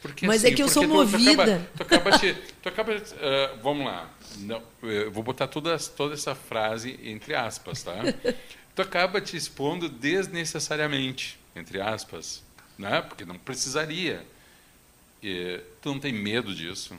Porque, 0.00 0.26
Mas 0.26 0.44
é 0.44 0.46
assim, 0.46 0.54
é 0.54 0.56
que 0.56 0.62
eu 0.62 0.68
sou 0.68 0.84
tu, 0.84 0.88
movida. 0.88 1.68
Tu 1.76 1.82
acaba, 1.82 2.10
tu 2.10 2.10
acaba, 2.12 2.18
te, 2.18 2.34
tu 2.62 2.68
acaba 2.68 2.92
uh, 2.94 3.62
vamos 3.62 3.84
lá. 3.84 4.08
Não, 4.38 4.62
eu 4.82 5.10
vou 5.10 5.24
botar 5.24 5.48
toda, 5.48 5.76
toda 5.76 6.14
essa 6.14 6.34
frase 6.34 6.98
entre 7.02 7.34
aspas, 7.34 7.82
tá? 7.82 7.94
tu 8.76 8.82
acaba 8.82 9.20
te 9.20 9.36
expondo 9.36 9.88
desnecessariamente, 9.88 11.36
entre 11.56 11.80
aspas, 11.80 12.42
né? 12.78 13.02
Porque 13.02 13.24
não 13.24 13.36
precisaria. 13.36 14.24
E, 15.20 15.60
tu 15.82 15.88
não 15.88 15.98
tem 15.98 16.12
medo 16.12 16.54
disso? 16.54 16.94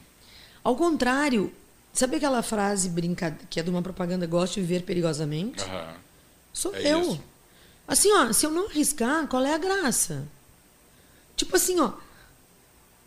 Ao 0.62 0.76
contrário, 0.76 1.54
sabe 1.94 2.18
aquela 2.18 2.42
frase 2.42 2.90
brinca, 2.90 3.38
que 3.50 3.60
é 3.60 3.64
de 3.64 3.70
uma 3.70 3.82
propaganda 3.82 4.26
gosto 4.26 4.56
de 4.56 4.62
viver 4.62 4.84
perigosamente? 4.84 5.64
Uhum. 5.64 5.94
Sou 6.54 6.76
é 6.76 6.94
eu. 6.94 7.02
Isso. 7.02 7.24
Assim, 7.88 8.12
ó, 8.14 8.32
se 8.32 8.46
eu 8.46 8.52
não 8.52 8.68
arriscar, 8.68 9.28
qual 9.28 9.44
é 9.44 9.54
a 9.54 9.58
graça? 9.58 10.28
Tipo 11.36 11.56
assim, 11.56 11.80
ó, 11.80 11.94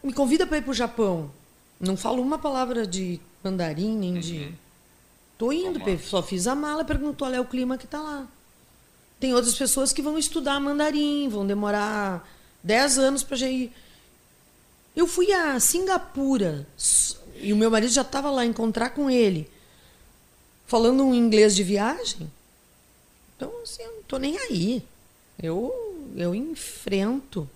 me 0.02 0.12
convida 0.12 0.46
para 0.46 0.58
ir 0.58 0.62
para 0.62 0.70
o 0.70 0.74
Japão. 0.74 1.30
Não 1.78 1.96
falo 1.96 2.22
uma 2.22 2.38
palavra 2.38 2.86
de 2.86 3.20
mandarim, 3.42 3.96
nem 3.96 4.18
de. 4.18 4.38
Uhum. 4.38 4.54
Tô 5.38 5.52
indo, 5.52 5.80
só 5.98 6.22
fiz 6.22 6.46
a 6.46 6.54
mala, 6.54 6.84
perguntou 6.84 7.26
qual 7.26 7.32
é 7.32 7.40
o 7.40 7.44
clima 7.44 7.76
que 7.76 7.84
está 7.84 8.00
lá. 8.00 8.28
Tem 9.18 9.34
outras 9.34 9.54
pessoas 9.54 9.92
que 9.92 10.02
vão 10.02 10.18
estudar 10.18 10.58
mandarim, 10.60 11.28
vão 11.28 11.46
demorar 11.46 12.28
10 12.62 12.98
anos 12.98 13.22
para 13.22 13.36
já 13.36 13.48
ir. 13.48 13.72
Eu 14.94 15.06
fui 15.06 15.32
a 15.32 15.58
Singapura 15.58 16.66
e 17.42 17.52
o 17.52 17.56
meu 17.56 17.70
marido 17.70 17.92
já 17.92 18.02
estava 18.02 18.30
lá 18.30 18.46
encontrar 18.46 18.90
com 18.90 19.10
ele, 19.10 19.50
falando 20.66 21.04
um 21.04 21.14
inglês 21.14 21.54
de 21.54 21.62
viagem. 21.62 22.30
Então, 23.36 23.52
assim, 23.62 23.82
eu 23.82 23.96
não 23.96 24.02
tô 24.04 24.18
nem 24.18 24.38
aí. 24.38 24.82
Eu, 25.42 26.12
eu 26.16 26.34
enfrento 26.34 27.48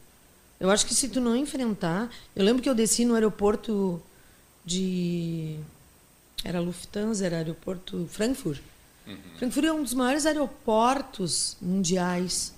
Eu 0.59 0.70
acho 0.70 0.85
que 0.87 0.94
se 0.94 1.09
tu 1.09 1.20
não 1.20 1.37
enfrentar. 1.37 2.11
Eu 2.35 2.44
lembro 2.44 2.62
que 2.62 2.68
eu 2.68 2.75
desci 2.75 3.05
no 3.05 3.14
aeroporto 3.14 4.03
de. 4.64 5.57
Era 6.42 6.61
Lufthansa, 6.61 7.25
era 7.25 7.37
aeroporto 7.37 8.09
Frankfurt. 8.11 8.61
Uhum. 9.07 9.16
Frankfurt 9.38 9.66
é 9.66 9.72
um 9.72 9.83
dos 9.83 9.94
maiores 9.94 10.27
aeroportos 10.27 11.57
mundiais. 11.61 12.53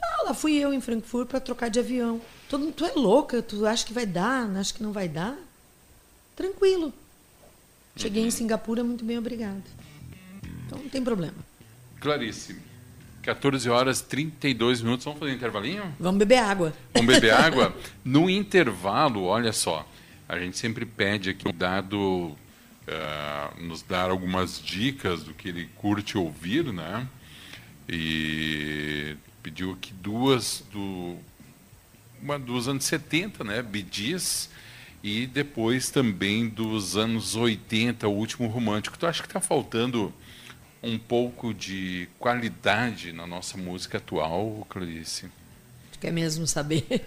Ah, 0.00 0.24
lá 0.26 0.34
fui 0.34 0.54
eu 0.54 0.72
em 0.72 0.80
Frankfurt 0.80 1.28
para 1.28 1.40
trocar 1.40 1.68
de 1.68 1.80
avião. 1.80 2.20
Todo, 2.48 2.70
tu 2.72 2.84
é 2.84 2.92
louca? 2.92 3.42
Tu 3.42 3.66
acha 3.66 3.84
que 3.84 3.92
vai 3.92 4.06
dar? 4.06 4.48
Acha 4.56 4.72
que 4.72 4.82
não 4.82 4.92
vai 4.92 5.08
dar? 5.08 5.36
Tranquilo. 6.38 6.94
Cheguei 7.96 8.22
uhum. 8.22 8.28
em 8.28 8.30
Singapura 8.30 8.84
muito 8.84 9.04
bem, 9.04 9.18
obrigada. 9.18 9.60
Então 10.64 10.78
não 10.78 10.88
tem 10.88 11.02
problema. 11.02 11.34
Claríssimo. 11.98 12.60
14 13.22 13.68
horas 13.68 14.00
32 14.00 14.80
minutos. 14.80 15.04
Vamos 15.04 15.18
fazer 15.18 15.32
um 15.32 15.34
intervalinho? 15.34 15.92
Vamos 15.98 16.20
beber 16.20 16.38
água. 16.38 16.72
Vamos 16.94 17.12
beber 17.12 17.34
água? 17.34 17.76
No 18.04 18.30
intervalo, 18.30 19.24
olha 19.24 19.52
só, 19.52 19.84
a 20.28 20.38
gente 20.38 20.56
sempre 20.56 20.86
pede 20.86 21.30
aqui 21.30 21.48
um 21.48 21.52
dado, 21.52 21.98
uh, 21.98 23.60
nos 23.60 23.82
dar 23.82 24.08
algumas 24.08 24.62
dicas 24.62 25.24
do 25.24 25.34
que 25.34 25.48
ele 25.48 25.68
curte 25.74 26.16
ouvir, 26.16 26.72
né? 26.72 27.04
E 27.88 29.16
pediu 29.42 29.72
aqui 29.72 29.92
duas 29.92 30.62
do 30.72 31.16
uma 32.22 32.38
dos 32.38 32.68
anos 32.68 32.84
70, 32.84 33.42
né? 33.42 33.60
Bidis 33.60 34.48
e 35.02 35.26
depois 35.26 35.90
também 35.90 36.48
dos 36.48 36.96
anos 36.96 37.36
80, 37.36 38.08
o 38.08 38.12
último 38.12 38.48
romântico. 38.48 38.98
Tu 38.98 39.06
acha 39.06 39.22
que 39.22 39.28
está 39.28 39.40
faltando 39.40 40.12
um 40.82 40.98
pouco 40.98 41.52
de 41.52 42.08
qualidade 42.18 43.12
na 43.12 43.26
nossa 43.26 43.56
música 43.56 43.98
atual, 43.98 44.66
Clarice? 44.68 45.26
Tu 45.92 45.98
quer 45.98 46.12
mesmo 46.12 46.46
saber? 46.46 47.06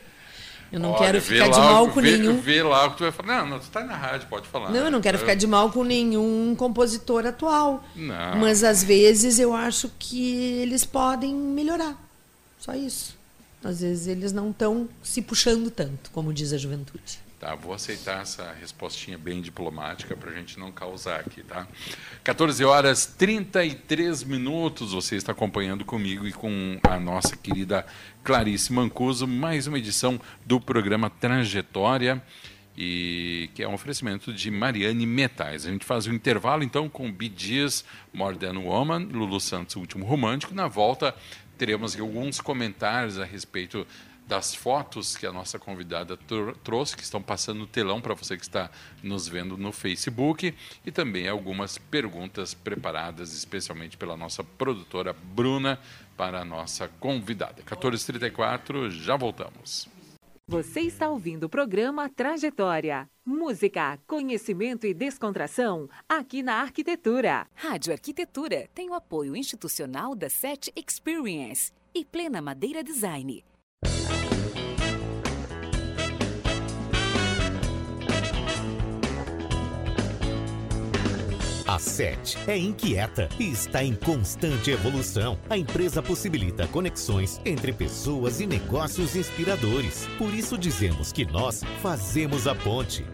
Eu 0.71 0.79
não 0.79 0.91
Olha, 0.91 0.99
quero 0.99 1.21
ficar 1.21 1.49
de 1.49 1.59
mal 1.59 1.89
com 1.89 2.01
vê, 2.01 2.17
nenhum. 2.17 2.39
Vê 2.39 2.63
lá 2.63 2.85
o 2.85 2.91
que 2.91 2.97
tu 2.97 3.03
vai 3.03 3.11
falar. 3.11 3.41
Não, 3.41 3.49
não 3.49 3.59
tu 3.59 3.63
está 3.63 3.83
na 3.83 3.95
rádio, 3.95 4.27
pode 4.29 4.47
falar. 4.47 4.71
Não, 4.71 4.85
eu 4.85 4.91
não 4.91 5.01
quero 5.01 5.17
eu... 5.17 5.19
ficar 5.19 5.35
de 5.35 5.45
mal 5.45 5.69
com 5.69 5.83
nenhum 5.83 6.55
compositor 6.55 7.25
atual. 7.25 7.83
Não. 7.93 8.37
Mas 8.37 8.63
às 8.63 8.81
vezes 8.81 9.37
eu 9.37 9.53
acho 9.53 9.91
que 9.99 10.33
eles 10.61 10.85
podem 10.85 11.35
melhorar. 11.35 11.97
Só 12.57 12.73
isso. 12.73 13.17
Às 13.61 13.81
vezes 13.81 14.07
eles 14.07 14.31
não 14.31 14.51
estão 14.51 14.87
se 15.03 15.21
puxando 15.21 15.69
tanto, 15.69 16.09
como 16.11 16.33
diz 16.33 16.53
a 16.53 16.57
juventude. 16.57 17.19
Tá, 17.41 17.55
vou 17.55 17.73
aceitar 17.73 18.21
essa 18.21 18.53
respostinha 18.53 19.17
bem 19.17 19.41
diplomática 19.41 20.15
para 20.15 20.29
a 20.29 20.33
gente 20.35 20.59
não 20.59 20.71
causar 20.71 21.21
aqui, 21.21 21.41
tá? 21.41 21.67
14 22.23 22.63
horas 22.63 23.07
33 23.07 24.23
minutos, 24.23 24.93
você 24.93 25.15
está 25.15 25.31
acompanhando 25.31 25.83
comigo 25.83 26.27
e 26.27 26.31
com 26.31 26.79
a 26.87 26.99
nossa 26.99 27.35
querida 27.35 27.83
Clarice 28.23 28.71
Mancuso, 28.71 29.25
mais 29.25 29.65
uma 29.65 29.79
edição 29.79 30.21
do 30.45 30.61
programa 30.61 31.09
Trajetória, 31.09 32.21
e 32.77 33.49
que 33.55 33.63
é 33.63 33.67
um 33.67 33.73
oferecimento 33.73 34.31
de 34.31 34.51
Mariane 34.51 35.07
Metais. 35.07 35.65
A 35.65 35.71
gente 35.71 35.83
faz 35.83 36.05
o 36.05 36.11
um 36.11 36.13
intervalo, 36.13 36.61
então, 36.61 36.87
com 36.87 37.11
Gees, 37.35 37.83
More 38.13 38.37
Than 38.37 38.59
Woman, 38.59 39.09
Lulu 39.11 39.39
Santos, 39.39 39.75
Último 39.77 40.05
Romântico. 40.05 40.53
Na 40.53 40.67
volta, 40.67 41.15
teremos 41.57 41.99
alguns 41.99 42.39
comentários 42.39 43.17
a 43.17 43.25
respeito 43.25 43.87
das 44.31 44.55
fotos 44.55 45.17
que 45.17 45.25
a 45.25 45.33
nossa 45.33 45.59
convidada 45.59 46.17
trouxe, 46.63 46.95
que 46.95 47.03
estão 47.03 47.21
passando 47.21 47.59
no 47.59 47.67
telão 47.67 47.99
para 47.99 48.13
você 48.13 48.37
que 48.37 48.43
está 48.43 48.71
nos 49.03 49.27
vendo 49.27 49.57
no 49.57 49.73
Facebook, 49.73 50.55
e 50.85 50.89
também 50.89 51.27
algumas 51.27 51.77
perguntas 51.77 52.53
preparadas 52.53 53.33
especialmente 53.33 53.97
pela 53.97 54.15
nossa 54.15 54.41
produtora 54.41 55.11
Bruna 55.11 55.77
para 56.15 56.39
a 56.39 56.45
nossa 56.45 56.87
convidada. 56.87 57.61
14h34, 57.63 58.89
já 58.89 59.17
voltamos. 59.17 59.89
Você 60.47 60.79
está 60.79 61.09
ouvindo 61.09 61.43
o 61.43 61.49
programa 61.49 62.07
Trajetória. 62.07 63.09
Música, 63.25 63.99
conhecimento 64.07 64.87
e 64.87 64.93
descontração 64.93 65.89
aqui 66.07 66.41
na 66.41 66.61
Arquitetura. 66.61 67.47
Rádio 67.53 67.91
Arquitetura 67.91 68.69
tem 68.73 68.89
o 68.89 68.93
apoio 68.93 69.35
institucional 69.35 70.15
da 70.15 70.29
SET 70.29 70.71
Experience 70.73 71.73
e 71.93 72.05
Plena 72.05 72.41
Madeira 72.41 72.81
Design. 72.81 73.43
A 81.71 81.79
SET 81.79 82.37
é 82.49 82.57
inquieta 82.57 83.29
e 83.39 83.49
está 83.49 83.81
em 83.81 83.95
constante 83.95 84.69
evolução. 84.71 85.39
A 85.49 85.57
empresa 85.57 86.03
possibilita 86.03 86.67
conexões 86.67 87.39
entre 87.45 87.71
pessoas 87.71 88.41
e 88.41 88.45
negócios 88.45 89.15
inspiradores. 89.15 90.05
Por 90.17 90.33
isso 90.33 90.57
dizemos 90.57 91.13
que 91.13 91.23
nós 91.23 91.63
fazemos 91.81 92.45
a 92.45 92.53
ponte. 92.53 93.05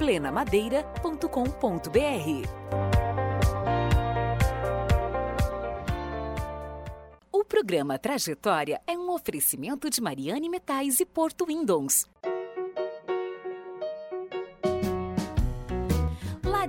plenamadeira.com.br. 0.00 2.48
O 7.30 7.44
programa 7.44 7.98
Trajetória 7.98 8.80
é 8.86 8.96
um 8.96 9.12
oferecimento 9.12 9.90
de 9.90 10.00
Mariane 10.00 10.48
Metais 10.48 11.00
e 11.00 11.04
Porto 11.04 11.44
Windows. 11.44 12.08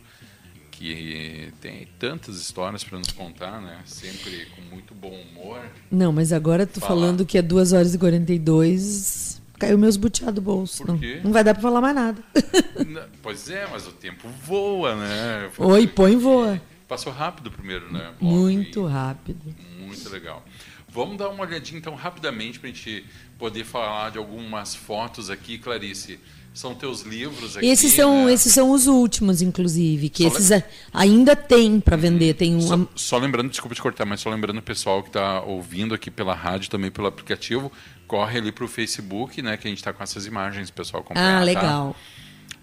que 0.70 1.52
tem 1.60 1.88
tantas 1.98 2.40
histórias 2.40 2.84
para 2.84 3.00
nos 3.00 3.12
contar, 3.12 3.60
né? 3.60 3.80
Sempre 3.84 4.46
com 4.56 4.62
muito 4.62 4.94
bom 4.94 5.10
humor. 5.10 5.60
Não, 5.90 6.14
mas 6.14 6.32
agora 6.32 6.68
tu 6.68 6.80
Fala. 6.80 7.02
falando 7.02 7.26
que 7.26 7.40
é 7.40 7.42
2 7.42 7.74
horas 7.74 7.96
e 7.96 7.98
42, 7.98 9.42
caiu 9.58 9.78
meus 9.78 9.98
butiá 9.98 10.32
do 10.32 10.42
bolso. 10.42 10.84
Por 10.84 10.92
não, 10.94 10.98
quê? 11.00 11.22
não 11.24 11.32
vai 11.32 11.44
dar 11.44 11.54
para 11.54 11.62
falar 11.64 11.82
mais 11.82 11.96
nada. 11.96 12.22
Não, 12.88 13.02
Pois 13.24 13.50
é, 13.50 13.68
mas 13.72 13.88
o 13.88 13.92
tempo 13.92 14.28
voa, 14.46 14.96
né? 14.96 15.50
Oi, 15.58 15.88
põe 15.88 16.16
voa. 16.16 16.62
Passou 16.88 17.12
rápido 17.12 17.52
primeiro, 17.52 17.92
né? 17.92 18.12
bloco, 18.20 18.24
Muito 18.36 18.88
e- 18.88 18.92
rápido. 18.92 19.56
Muito 19.98 20.10
legal. 20.14 20.44
Vamos 20.90 21.18
dar 21.18 21.30
uma 21.30 21.44
olhadinha 21.44 21.78
então 21.78 21.94
rapidamente 21.96 22.60
para 22.60 22.70
a 22.70 22.74
gente 22.74 23.06
poder 23.38 23.64
falar 23.66 24.12
de 24.12 24.18
algumas 24.18 24.74
fotos 24.76 25.30
aqui, 25.30 25.58
Clarice. 25.58 26.20
São 26.54 26.74
teus 26.74 27.02
livros 27.02 27.56
aqui. 27.56 27.68
Esses 27.68 27.94
são, 27.94 28.26
né? 28.26 28.34
esses 28.34 28.52
são 28.52 28.72
os 28.72 28.88
últimos, 28.88 29.44
inclusive, 29.44 30.10
que 30.10 30.24
Só 30.24 30.30
esses 30.30 30.52
a- 30.52 30.64
ainda 30.92 31.36
tem 31.36 31.80
para 31.80 31.96
vender. 31.96 32.34
Tem 32.34 32.56
um, 32.56 32.62
Só, 32.62 32.88
só 32.96 33.18
lembrando, 33.20 33.50
desculpa 33.50 33.76
te 33.76 33.82
cortar, 33.82 34.06
mas 34.06 34.22
só 34.22 34.30
lembrando 34.32 34.58
o 34.58 34.62
pessoal 34.62 35.04
que 35.04 35.10
está 35.10 35.42
ouvindo 35.42 35.94
aqui 35.94 36.10
pela 36.10 36.34
rádio, 36.34 36.68
também 36.72 36.90
pelo 36.90 37.06
aplicativo, 37.06 37.72
corre 38.08 38.40
ali 38.40 38.52
para 38.52 38.66
o 38.66 38.68
Facebook, 38.68 39.40
né? 39.40 39.56
Que 39.56 39.68
a 39.68 39.70
gente 39.70 39.78
está 39.78 39.94
com 39.94 40.02
essas 40.02 40.26
imagens, 40.26 40.72
pessoal. 40.72 41.04
acompanhar, 41.04 41.36
Ah, 41.36 41.40
tá? 41.40 41.44
legal. 41.46 41.96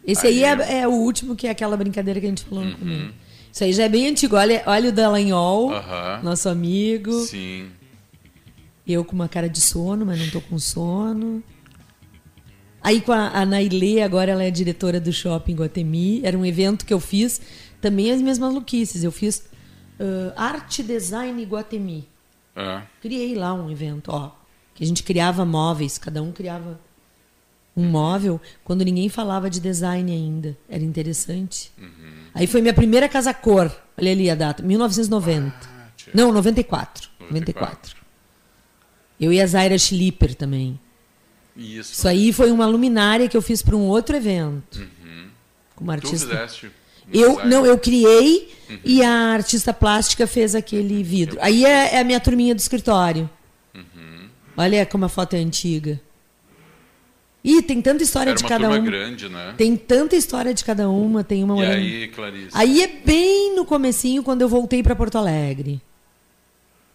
Esse 0.05 0.27
aí, 0.27 0.45
Aí- 0.45 0.55
Uhum. 0.57 0.63
é, 0.63 0.79
é 0.81 0.89
o 0.89 0.93
último, 0.93 1.37
que 1.37 1.47
é 1.47 1.51
aquela 1.51 1.77
brincadeira 1.77 2.19
que 2.19 2.27
a 2.27 2.29
gente 2.29 2.45
falou 2.45 2.65
no 2.65 2.77
começo. 2.77 3.15
Isso 3.55 3.63
aí 3.63 3.73
já 3.73 3.85
é 3.85 3.89
bem 3.89 4.09
antigo. 4.09 4.35
Olha, 4.35 4.65
olha 4.67 4.89
o 4.89 4.93
Dallagnol, 4.93 5.71
Aham. 5.73 6.21
nosso 6.25 6.49
amigo. 6.49 7.13
Sim. 7.21 7.71
Eu 8.85 9.05
com 9.05 9.15
uma 9.15 9.29
cara 9.29 9.49
de 9.49 9.61
sono, 9.61 10.05
mas 10.05 10.19
não 10.19 10.29
tô 10.29 10.41
com 10.41 10.59
sono. 10.59 11.41
Aí 12.83 13.01
com 13.01 13.13
a, 13.13 13.29
a 13.29 13.47
Nailê, 13.47 14.03
agora 14.03 14.33
ela 14.33 14.43
é 14.43 14.51
diretora 14.51 15.01
do 15.01 15.13
Shopping 15.13 15.55
Guatemi. 15.55 16.21
Era 16.25 16.37
um 16.37 16.45
evento 16.45 16.85
que 16.85 16.93
eu 16.93 16.99
fiz, 16.99 17.41
também 17.81 18.11
as 18.11 18.21
minhas 18.21 18.41
maluquices. 18.41 19.05
Eu 19.05 19.13
fiz 19.13 19.45
ah, 20.01 20.47
Arte 20.47 20.83
Design 20.83 21.41
Guatemi. 21.45 22.09
É. 22.57 22.83
Criei 23.01 23.37
lá 23.37 23.55
um 23.55 23.71
evento, 23.71 24.11
ó. 24.11 24.33
Que 24.75 24.83
a 24.83 24.87
gente 24.87 25.05
criava 25.05 25.45
móveis, 25.45 25.97
cada 25.97 26.21
um 26.21 26.33
criava 26.33 26.81
um 27.77 27.85
móvel, 27.85 28.41
quando 28.63 28.85
ninguém 28.85 29.09
falava 29.09 29.51
de 29.51 29.61
design 29.61 30.11
ainda. 30.13 30.57
Era 30.69 30.83
interessante. 30.85 31.73
Aí 32.35 32.47
foi 32.47 32.61
minha 32.61 32.75
primeira 32.75 33.09
casa 33.09 33.33
cor. 33.35 33.71
Olha 33.99 34.11
ali 34.13 34.29
a 34.31 34.35
data, 34.35 34.63
1990. 34.63 35.55
tchê. 35.97 36.11
Não, 36.15 36.33
94. 36.33 37.09
94. 37.31 37.97
Eu 39.21 39.33
e 39.33 39.41
a 39.41 39.47
Zaira 39.47 39.79
Schlipper 39.79 40.35
também. 40.35 40.79
Isso. 41.57 41.93
Isso 41.93 42.09
aí 42.09 42.33
foi 42.33 42.51
uma 42.51 42.67
luminária 42.67 43.29
que 43.29 43.37
eu 43.37 43.43
fiz 43.43 43.63
para 43.63 43.77
um 43.77 43.83
outro 43.87 44.17
evento. 44.17 44.87
Com 45.77 45.85
uma 45.85 45.97
Tu 45.99 46.07
artista. 46.07 46.29
fizeste. 46.29 46.71
Eu 47.13 47.31
design. 47.31 47.51
não, 47.51 47.67
eu 47.67 47.79
criei 47.79 48.53
e 48.85 49.03
a 49.03 49.11
artista 49.35 49.73
plástica 49.73 50.27
fez 50.27 50.55
aquele 50.55 51.03
vidro. 51.03 51.39
Aí 51.41 51.65
é, 51.65 51.97
é 51.97 52.01
a 52.01 52.05
minha 52.05 52.19
turminha 52.19 52.55
do 52.55 52.59
escritório. 52.59 53.29
Olha 54.57 54.87
como 54.87 55.05
a 55.05 55.09
foto 55.09 55.35
é 55.35 55.39
antiga. 55.39 56.01
Ih, 57.45 57.61
tem 57.61 57.83
tanta 57.83 58.03
história 58.03 58.31
Era 58.31 58.39
de 58.39 58.43
uma 58.43 58.49
cada 58.49 58.69
uma. 58.69 58.79
grande, 58.79 59.29
né? 59.29 59.55
Tem 59.59 59.77
tanta 59.77 60.17
história 60.17 60.55
de 60.55 60.65
cada 60.65 60.89
uma, 60.89 61.23
tem 61.23 61.45
uma 61.45 61.53
E 61.55 61.57
morando- 61.59 61.75
aí, 61.77 62.09
Clarice? 62.09 62.49
Aí 62.55 62.83
é 62.83 62.87
bem 62.87 63.55
no 63.55 63.67
comecinho 63.67 64.23
quando 64.23 64.41
eu 64.41 64.49
voltei 64.49 64.83
para 64.83 64.97
Porto 64.97 65.19
Alegre. 65.19 65.81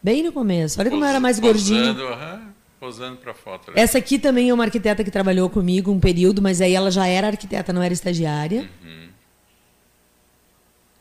Bem 0.01 0.23
no 0.23 0.31
começo. 0.31 0.79
Olha 0.79 0.89
como 0.89 1.03
eu 1.03 1.07
era 1.09 1.19
mais 1.19 1.39
gordinho. 1.39 1.93
Posando, 1.93 2.07
aham, 2.07 2.41
posando 2.79 3.17
pra 3.17 3.33
foto. 3.35 3.69
né? 3.71 3.79
Essa 3.79 3.99
aqui 3.99 4.17
também 4.17 4.49
é 4.49 4.53
uma 4.53 4.63
arquiteta 4.63 5.03
que 5.03 5.11
trabalhou 5.11 5.49
comigo 5.51 5.91
um 5.91 5.99
período, 5.99 6.41
mas 6.41 6.61
aí 6.61 6.73
ela 6.73 6.89
já 6.89 7.05
era 7.05 7.27
arquiteta, 7.27 7.71
não 7.71 7.83
era 7.83 7.93
estagiária. 7.93 8.67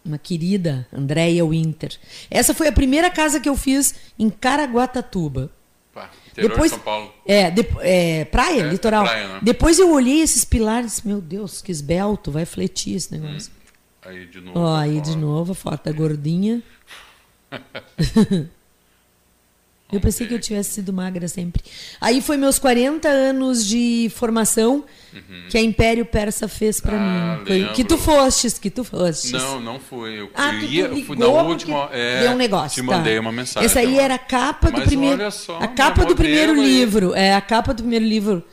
Uma 0.05 0.19
querida, 0.19 0.87
Andréia 0.93 1.45
Winter. 1.45 1.97
Essa 2.31 2.55
foi 2.55 2.69
a 2.69 2.73
primeira 2.73 3.11
casa 3.11 3.41
que 3.41 3.49
eu 3.49 3.57
fiz 3.57 3.95
em 4.19 4.31
Caraguatatuba. 4.31 5.51
Interior 6.39 6.51
Depois, 6.51 6.71
de 6.71 6.77
São 6.77 6.85
Paulo. 6.85 7.13
É, 7.27 7.51
depo- 7.51 7.79
é, 7.83 8.25
praia, 8.27 8.63
É, 8.63 8.69
litoral. 8.69 9.05
praia, 9.05 9.29
né? 9.29 9.41
Depois 9.43 9.79
eu 9.79 9.93
olhei 9.93 10.21
esses 10.23 10.45
pilares, 10.45 11.03
meu 11.03 11.21
Deus, 11.21 11.61
que 11.61 11.71
esbelto, 11.73 12.31
vai 12.31 12.45
fletir 12.45 12.95
esse 12.97 13.13
negócio. 13.17 13.51
Aí 14.03 14.25
de 14.27 14.41
novo. 14.41 14.59
Ó, 14.61 14.77
aí 14.77 15.01
de 15.01 15.17
novo 15.17 15.53
a 15.53 15.55
foto 15.55 15.85
da 15.85 15.93
gordinha. 15.93 16.63
eu 19.93 20.01
pensei 20.01 20.27
que 20.27 20.35
eu 20.35 20.39
tivesse 20.39 20.71
sido 20.73 20.93
magra 20.93 21.27
sempre. 21.29 21.63
Aí 22.01 22.21
foi 22.21 22.37
meus 22.37 22.59
40 22.59 23.09
anos 23.09 23.67
de 23.67 24.11
formação 24.15 24.85
que 25.49 25.57
a 25.57 25.61
Império 25.63 26.05
Persa 26.05 26.47
fez 26.47 26.79
Uhum. 26.81 26.91
Ah, 26.93 27.39
mim. 27.41 27.47
Foi- 27.47 27.73
que 27.75 27.85
tu 27.85 27.97
fostes, 27.97 28.59
que 28.59 28.69
tu 28.71 28.85
fostes. 28.85 29.33
Não, 29.33 29.61
não 29.61 29.81
fui. 29.81 30.21
Eu, 30.21 30.31
Ah, 30.35 30.53
eu 30.55 30.61
que 30.61 30.67
ia, 30.67 30.89
tu 30.89 30.99
eu 30.99 31.05
fui 31.05 31.17
na 31.17 31.27
última. 31.27 31.89
É, 31.93 32.21
deu 32.21 32.33
um 32.33 32.37
negócio. 32.37 32.83
Te 32.83 32.87
tá. 32.89 32.97
mandei 32.97 33.19
uma 33.19 33.33
mensagem. 33.33 33.67
Essa 33.67 33.81
aí 33.81 33.99
era 33.99 34.15
a 34.15 34.19
capa 34.19 34.71
do 34.71 34.83
primeiro. 34.83 35.21
olha 35.23 35.31
só, 35.31 35.59
a 35.59 35.67
capa 35.69 36.05
do 36.05 36.15
primeiro 36.15 36.53
aí. 36.53 36.61
livro. 36.61 37.15
É, 37.15 37.35
a 37.35 37.41
capa 37.41 37.73
do 37.73 37.83
primeiro 37.83 38.05
livro. 38.05 38.45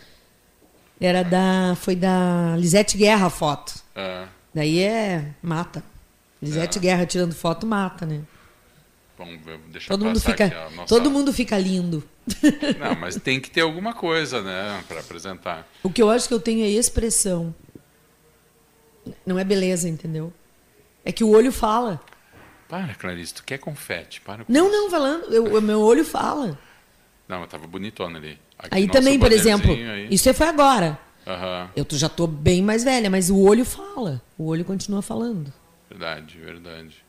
Era 0.99 1.23
da. 1.23 1.75
Foi 1.81 1.95
da 1.95 2.55
Lisete 2.57 2.97
Guerra 2.97 3.27
a 3.27 3.29
foto. 3.29 3.73
É, 3.93 4.23
Daí 4.53 4.79
é. 4.79 5.25
Mata. 5.43 5.83
Lisete 6.41 6.79
Guerra 6.79 7.05
tirando 7.05 7.33
foto 7.33 7.65
mata, 7.67 8.05
né? 8.05 8.21
Vamos 9.17 9.43
ver, 9.43 9.57
deixa 9.71 9.87
Todo 9.87 10.05
mundo 10.05 10.19
fica. 10.19 10.69
nossa- 10.75 10.87
Todo 10.87 11.09
mundo 11.11 11.31
fica 11.33 11.57
lindo. 11.57 12.03
Não, 12.79 12.95
mas 12.99 13.15
tem 13.15 13.39
que 13.39 13.49
ter 13.49 13.61
alguma 13.61 13.93
coisa, 13.93 14.41
né, 14.41 14.83
para 14.87 14.99
apresentar. 14.99 15.67
O 15.83 15.89
que 15.89 16.01
eu 16.01 16.09
acho 16.09 16.27
que 16.27 16.33
eu 16.33 16.39
tenho 16.39 16.63
é 16.65 16.69
expressão. 16.69 17.53
Não 19.25 19.37
é 19.37 19.43
beleza, 19.43 19.87
entendeu? 19.87 20.33
É 21.03 21.11
que 21.11 21.23
o 21.23 21.29
olho 21.29 21.51
fala. 21.51 22.01
Para, 22.67 22.95
Clarice, 22.95 23.33
tu 23.35 23.43
quer 23.43 23.59
confete? 23.59 24.19
Para 24.21 24.43
com 24.43 24.51
Não, 24.51 24.67
isso. 24.69 24.75
não, 24.75 24.89
falando. 24.89 25.31
eu- 25.33 25.55
o 25.57 25.61
meu 25.61 25.79
olho 25.81 26.03
fala. 26.03 26.57
Não, 27.27 27.39
mas 27.41 27.49
tava 27.49 27.67
bonitona 27.67 28.17
ali. 28.17 28.39
Aqui, 28.57 28.69
Aí 28.71 28.87
também, 28.87 29.19
por 29.19 29.31
exemplo, 29.31 29.71
aí. 29.71 30.07
isso 30.09 30.27
aí 30.27 30.33
foi 30.33 30.47
agora. 30.47 30.97
Aham, 31.27 31.69
Eu 31.75 31.85
já 31.91 32.07
tô 32.09 32.25
bem 32.27 32.61
mais 32.61 32.83
velha, 32.83 33.09
mas 33.09 33.29
o 33.29 33.37
olho 33.39 33.65
fala. 33.65 34.21
O 34.37 34.45
olho 34.47 34.63
continua 34.65 35.01
falando. 35.01 35.51
verdade, 35.89 36.37
verdade. 36.39 37.04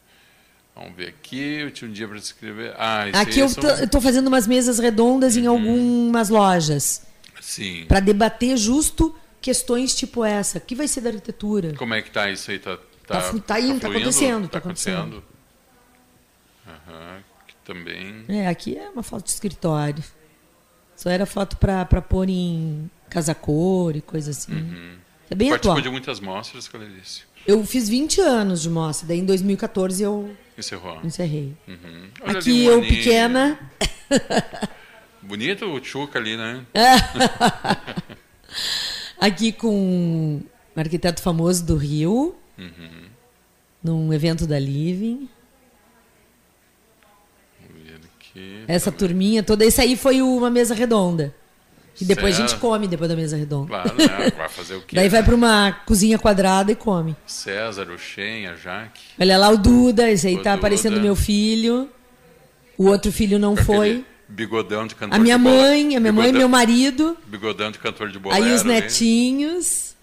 Vamos 0.76 0.94
ver 0.94 1.08
aqui, 1.08 1.38
eu 1.60 1.70
tinha 1.70 1.88
um 1.88 1.92
dia 1.92 2.06
para 2.06 2.18
escrever. 2.18 2.74
Ah, 2.76 3.04
Aqui 3.14 3.32
aí 3.34 3.38
eu 3.40 3.48
são- 3.48 3.88
tô 3.88 3.98
fazendo 4.00 4.26
umas 4.26 4.46
mesas 4.46 4.78
redondas 4.78 5.34
Uhum. 5.34 5.42
em 5.42 5.46
algumas 5.46 6.28
lojas 6.28 7.02
Sim. 7.40 7.86
para 7.88 7.98
debater 7.98 8.56
justo 8.58 9.16
questões 9.40 9.94
tipo 9.94 10.22
essa. 10.22 10.58
O 10.58 10.60
que 10.60 10.74
vai 10.74 10.86
ser 10.86 11.00
da 11.00 11.08
arquitetura? 11.08 11.72
Como 11.74 11.94
é 11.94 12.02
que 12.02 12.10
tá 12.10 12.30
isso 12.30 12.50
aí? 12.50 12.58
Tá, 12.58 12.78
Tá 13.06 13.20
flu- 13.22 13.40
tá 13.40 13.58
indo, 13.58 13.74
tá 13.80 13.86
fluindo? 13.88 13.98
acontecendo, 14.08 14.42
Tá 14.44 14.48
tá 14.50 14.58
acontecendo. 14.58 15.24
Aham, 16.66 17.22
também. 17.64 18.24
É, 18.28 18.46
aqui 18.48 18.76
é 18.76 18.88
uma 18.90 19.02
foto 19.02 19.24
de 19.24 19.30
escritório. 19.30 20.02
Só 20.94 21.08
era 21.10 21.24
foto 21.26 21.56
pra 21.56 21.84
pôr 21.86 22.28
em 22.28 22.90
casa 23.08 23.34
cor 23.34 23.94
e 23.96 24.00
coisa 24.00 24.30
assim. 24.30 24.98
É 25.30 25.34
bem 25.34 25.48
Participou 25.50 25.72
atual. 25.72 25.80
de 25.80 25.88
muitas 25.90 26.20
mostras, 26.20 26.68
Clarice. 26.68 27.22
Eu 27.46 27.64
fiz 27.64 27.88
20 27.88 28.20
anos 28.20 28.60
de 28.62 28.68
mostra, 28.70 29.06
daí 29.08 29.18
em 29.20 29.24
2014 29.24 30.02
eu 30.02 30.34
Encerrou. 30.58 31.00
encerrei. 31.04 31.54
Uhum. 31.68 32.08
Aqui 32.24 32.64
eu 32.64 32.80
pequena, 32.80 33.58
Bonito 35.22 35.66
o 35.66 35.84
Chuca 35.84 36.18
ali, 36.18 36.36
né? 36.36 36.64
aqui 39.20 39.52
com 39.52 39.74
um 39.74 40.42
arquiteto 40.80 41.20
famoso 41.22 41.64
do 41.64 41.76
Rio, 41.76 42.34
Uhum. 42.58 43.04
num 43.82 44.12
evento 44.12 44.46
da 44.46 44.58
Living. 44.58 45.28
Aqui. 48.18 48.64
Essa 48.68 48.92
turminha 48.92 49.42
toda. 49.42 49.64
Esse 49.64 49.80
aí 49.80 49.96
foi 49.96 50.20
uma 50.22 50.50
mesa 50.50 50.74
redonda. 50.74 51.34
E 52.00 52.04
depois 52.04 52.34
a 52.38 52.40
gente 52.46 52.56
come 52.56 52.86
depois 52.86 53.08
da 53.08 53.16
mesa 53.16 53.36
redonda. 53.36 53.68
Claro, 53.68 53.94
né? 53.96 54.30
Vai 54.36 54.48
fazer 54.50 54.74
o 54.74 54.82
quê? 54.82 54.96
Daí 54.96 55.08
vai 55.08 55.22
para 55.22 55.34
uma 55.34 55.72
cozinha 55.86 56.18
quadrada 56.18 56.70
e 56.72 56.74
come. 56.76 57.16
César, 57.26 57.88
o 57.90 57.98
Shen, 57.98 58.46
a 58.46 58.54
Jaque. 58.56 59.00
Olha 59.18 59.38
lá 59.38 59.48
o 59.48 59.56
Duda, 59.56 60.10
esse 60.10 60.26
aí 60.26 60.34
O 60.34 60.42
tá 60.42 60.50
Duda. 60.50 60.54
aparecendo 60.60 61.00
meu 61.00 61.16
filho. 61.16 61.88
O 62.76 62.86
outro 62.86 63.10
filho 63.10 63.38
não 63.38 63.56
foi. 63.56 64.04
Bigodão 64.28 64.86
de 64.86 64.94
cantor 64.94 65.16
A 65.18 65.22
minha 65.22 65.38
de 65.38 65.44
mãe, 65.44 65.96
a 65.96 66.00
minha 66.00 66.12
mãe 66.12 66.24
e 66.28 66.32
bigodão- 66.32 66.38
meu 66.38 66.48
marido. 66.48 67.16
Bigodão 67.26 67.70
de 67.70 67.78
cantor 67.78 68.10
de 68.10 68.18
bolero. 68.18 68.44
Aí 68.44 68.52
os 68.52 68.62
né? 68.64 68.80
netinhos. 68.80 69.94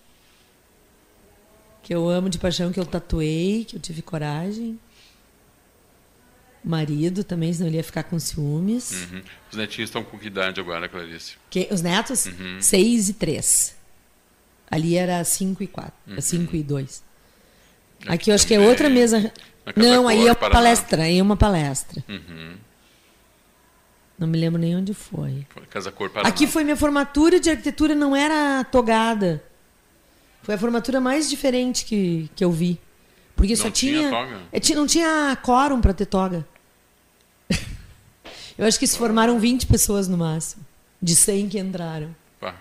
Que 1.84 1.94
eu 1.94 2.08
amo 2.10 2.30
de 2.30 2.38
paixão, 2.40 2.72
que 2.72 2.80
eu 2.80 2.86
tatuei, 2.86 3.66
que 3.68 3.76
eu 3.76 3.80
tive 3.80 4.02
coragem. 4.02 4.80
Marido 6.64 7.24
também, 7.24 7.52
senão 7.52 7.68
ele 7.68 7.78
ia 7.78 7.84
ficar 7.84 8.04
com 8.04 8.18
ciúmes. 8.20 8.92
Uhum. 9.12 9.22
Os 9.52 9.58
netinhos 9.58 9.90
estão 9.90 10.04
com 10.04 10.18
que 10.18 10.28
idade 10.28 10.60
agora, 10.62 10.88
Clarice? 10.88 11.34
Que- 11.50 11.68
os 11.72 11.82
netos? 11.82 12.26
Uhum. 12.26 12.58
Seis 12.62 13.10
e 13.10 13.14
três. 13.14 13.76
Ali 14.72 14.96
era 14.96 15.24
cinco 15.24 15.62
e 15.62 15.68
quatro. 15.68 15.94
Uhum. 16.08 16.16
É 16.18 16.22
cinco 16.22 16.56
e 16.56 16.64
dois. 16.64 17.04
Aqui 18.02 18.14
Aqui 18.14 18.32
eu 18.32 18.36
acho 18.36 18.48
que 18.48 18.54
é 18.54 18.60
outra 18.60 18.90
mesa. 18.90 19.32
Não, 19.76 20.08
aí 20.08 20.22
é 20.22 20.32
uma 20.32 20.36
Paraná. 20.36 20.60
palestra. 20.60 21.04
Aí 21.04 21.18
é 21.20 21.22
uma 21.22 21.38
palestra. 21.38 22.04
Uhum. 22.10 22.56
Não 24.18 24.28
me 24.28 24.38
lembro 24.38 24.60
nem 24.62 24.76
onde 24.76 24.94
foi. 24.94 25.46
Casa 25.70 25.92
Cor 25.92 26.10
Paraná. 26.10 26.30
Aqui 26.30 26.48
foi 26.48 26.64
minha 26.64 26.76
formatura 26.78 27.40
de 27.40 27.50
arquitetura, 27.50 27.94
não 27.96 28.16
era 28.16 28.64
togada. 28.66 29.44
Foi 30.44 30.56
a 30.56 30.58
formatura 30.58 31.00
mais 31.02 31.30
diferente 31.30 31.86
que, 31.86 32.30
que 32.36 32.44
eu 32.44 32.52
vi. 32.52 32.80
Porque 33.36 33.56
só 33.56 33.66
Não 33.66 33.72
tinha 33.72 34.00
tinha. 34.00 34.10
toga? 34.12 34.42
é, 34.52 34.76
não 34.76 34.86
tinha 34.88 35.38
quórum 35.44 35.82
para 35.82 35.94
ter 35.94 36.06
toga. 36.06 36.46
Eu 38.58 38.66
acho 38.66 38.80
que 38.80 38.88
se 38.88 38.98
formaram 38.98 39.40
20 39.40 39.68
pessoas 39.68 40.08
no 40.08 40.18
máximo. 40.18 40.64
De 41.02 41.16
100 41.16 41.50
que 41.50 41.60
entraram. 41.60 42.16
Pá. 42.40 42.56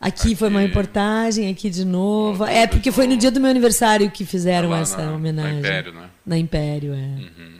Aqui, 0.00 0.36
foi 0.36 0.48
uma 0.48 0.60
Aqui. 0.60 0.68
reportagem, 0.68 1.50
aqui 1.50 1.70
de 1.70 1.84
novo. 1.84 2.44
Tudo 2.44 2.50
É, 2.56 2.66
porque 2.66 2.90
de 2.90 2.94
foi 2.94 3.06
no 3.06 3.16
dia 3.16 3.30
do 3.30 3.40
meu 3.40 3.50
aniversário 3.50 4.10
que 4.10 4.24
fizeram 4.26 4.68
Lá 4.70 4.80
essa 4.80 4.98
na- 4.98 5.06
na 5.06 5.12
homenagem. 5.12 5.58
Império, 5.60 5.92
né? 5.92 6.10
Na 6.24 6.36
Império, 6.36 6.92
é. 6.92 6.96
Uhum. 6.96 7.56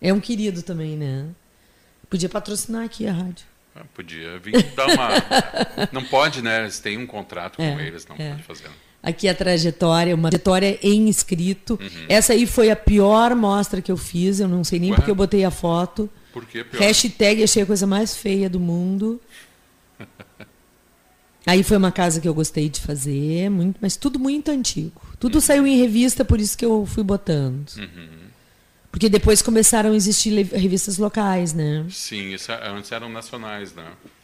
É 0.00 0.12
um 0.12 0.20
querido 0.20 0.62
também, 0.62 0.96
né? 0.96 1.26
Podia 2.08 2.28
patrocinar 2.28 2.84
aqui 2.84 3.06
a 3.06 3.12
rádio. 3.12 3.44
Ah, 3.76 3.82
Podia 3.92 4.38
vir 4.38 4.52
dar 4.76 4.86
uma. 4.86 5.08
não 5.92 6.04
pode, 6.04 6.40
né? 6.42 6.60
Eles 6.62 6.78
têm 6.78 6.96
um 6.96 7.06
contrato 7.06 7.56
com 7.56 7.62
É, 7.62 7.86
eles, 7.86 8.06
não 8.06 8.16
é. 8.18 8.30
pode 8.30 8.42
fazer. 8.44 8.70
Aqui 9.02 9.28
a 9.28 9.34
trajetória, 9.34 10.14
uma 10.14 10.30
trajetória 10.30 10.78
em 10.82 11.08
escrito. 11.10 11.78
Uhum. 11.82 12.06
Essa 12.08 12.32
aí 12.32 12.46
foi 12.46 12.70
a 12.70 12.76
pior 12.76 13.34
mostra 13.34 13.82
que 13.82 13.90
eu 13.92 13.96
fiz, 13.98 14.40
eu 14.40 14.48
não 14.48 14.62
sei 14.64 14.78
nem 14.78 14.90
Ué? 14.92 14.96
porque 14.96 15.10
eu 15.10 15.14
botei 15.14 15.44
a 15.44 15.50
foto. 15.50 16.08
Por 16.34 16.44
que 16.44 16.64
pior? 16.64 16.80
Hashtag 16.80 17.44
achei 17.44 17.62
a 17.62 17.66
coisa 17.66 17.86
mais 17.86 18.16
feia 18.16 18.50
do 18.50 18.58
mundo. 18.58 19.20
Aí 21.46 21.62
foi 21.62 21.76
uma 21.76 21.92
casa 21.92 22.20
que 22.20 22.26
eu 22.26 22.34
gostei 22.34 22.68
de 22.68 22.80
fazer, 22.80 23.48
muito, 23.50 23.78
mas 23.80 23.96
tudo 23.96 24.18
muito 24.18 24.50
antigo. 24.50 25.00
Tudo 25.20 25.40
saiu 25.40 25.64
em 25.64 25.78
revista, 25.78 26.24
por 26.24 26.40
isso 26.40 26.58
que 26.58 26.64
eu 26.64 26.84
fui 26.84 27.04
botando. 27.04 27.70
Uhum. 27.76 28.24
Porque 28.94 29.08
depois 29.08 29.42
começaram 29.42 29.90
a 29.90 29.96
existir 29.96 30.30
revistas 30.54 30.98
locais, 30.98 31.52
né? 31.52 31.84
Sim, 31.90 32.32
isso, 32.32 32.52
é- 32.52 32.68
antes 32.68 32.92
eram 32.92 33.08
nacionais, 33.08 33.74
né? 33.74 33.82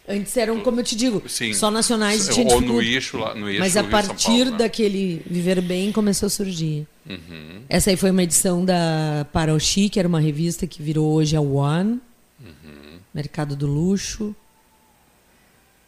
Antes 0.08 0.36
eram, 0.36 0.60
como 0.60 0.78
eu 0.78 0.84
te 0.84 0.94
digo, 0.94 1.20
Sim. 1.28 1.52
só 1.52 1.72
nacionais 1.72 2.28
Ou 2.28 2.36
no 2.36 2.44
dificuldade. 2.44 2.88
eixo 2.94 3.18
lá, 3.18 3.34
no 3.34 3.48
eixo 3.48 3.58
Mas 3.58 3.76
a 3.76 3.82
partir 3.82 4.26
Paulo, 4.26 4.50
né? 4.52 4.58
daquele 4.58 5.22
Viver 5.28 5.60
Bem 5.60 5.90
começou 5.90 6.28
a 6.28 6.30
surgir. 6.30 6.86
Uhum. 7.04 7.62
Essa 7.68 7.90
aí 7.90 7.96
foi 7.96 8.12
uma 8.12 8.22
edição 8.22 8.64
da 8.64 9.26
Paroxi, 9.32 9.88
que 9.88 9.98
era 9.98 10.06
uma 10.06 10.20
revista 10.20 10.68
que 10.68 10.80
virou 10.80 11.12
hoje 11.14 11.34
a 11.34 11.40
One. 11.40 12.00
Uhum. 12.40 12.98
Mercado 13.12 13.56
do 13.56 13.66
Luxo. 13.66 14.36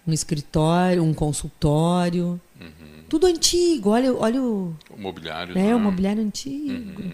Um 0.04 0.12
escritório, 0.12 1.04
um 1.04 1.14
consultório. 1.14 2.40
Uhum. 2.60 3.04
Tudo 3.08 3.28
antigo. 3.28 3.90
Olha, 3.90 4.12
olha 4.12 4.42
o. 4.42 4.74
O 4.90 5.00
mobiliário. 5.00 5.56
É, 5.56 5.62
né? 5.62 5.74
o 5.76 5.78
mobiliário 5.78 6.20
antigo. 6.20 7.12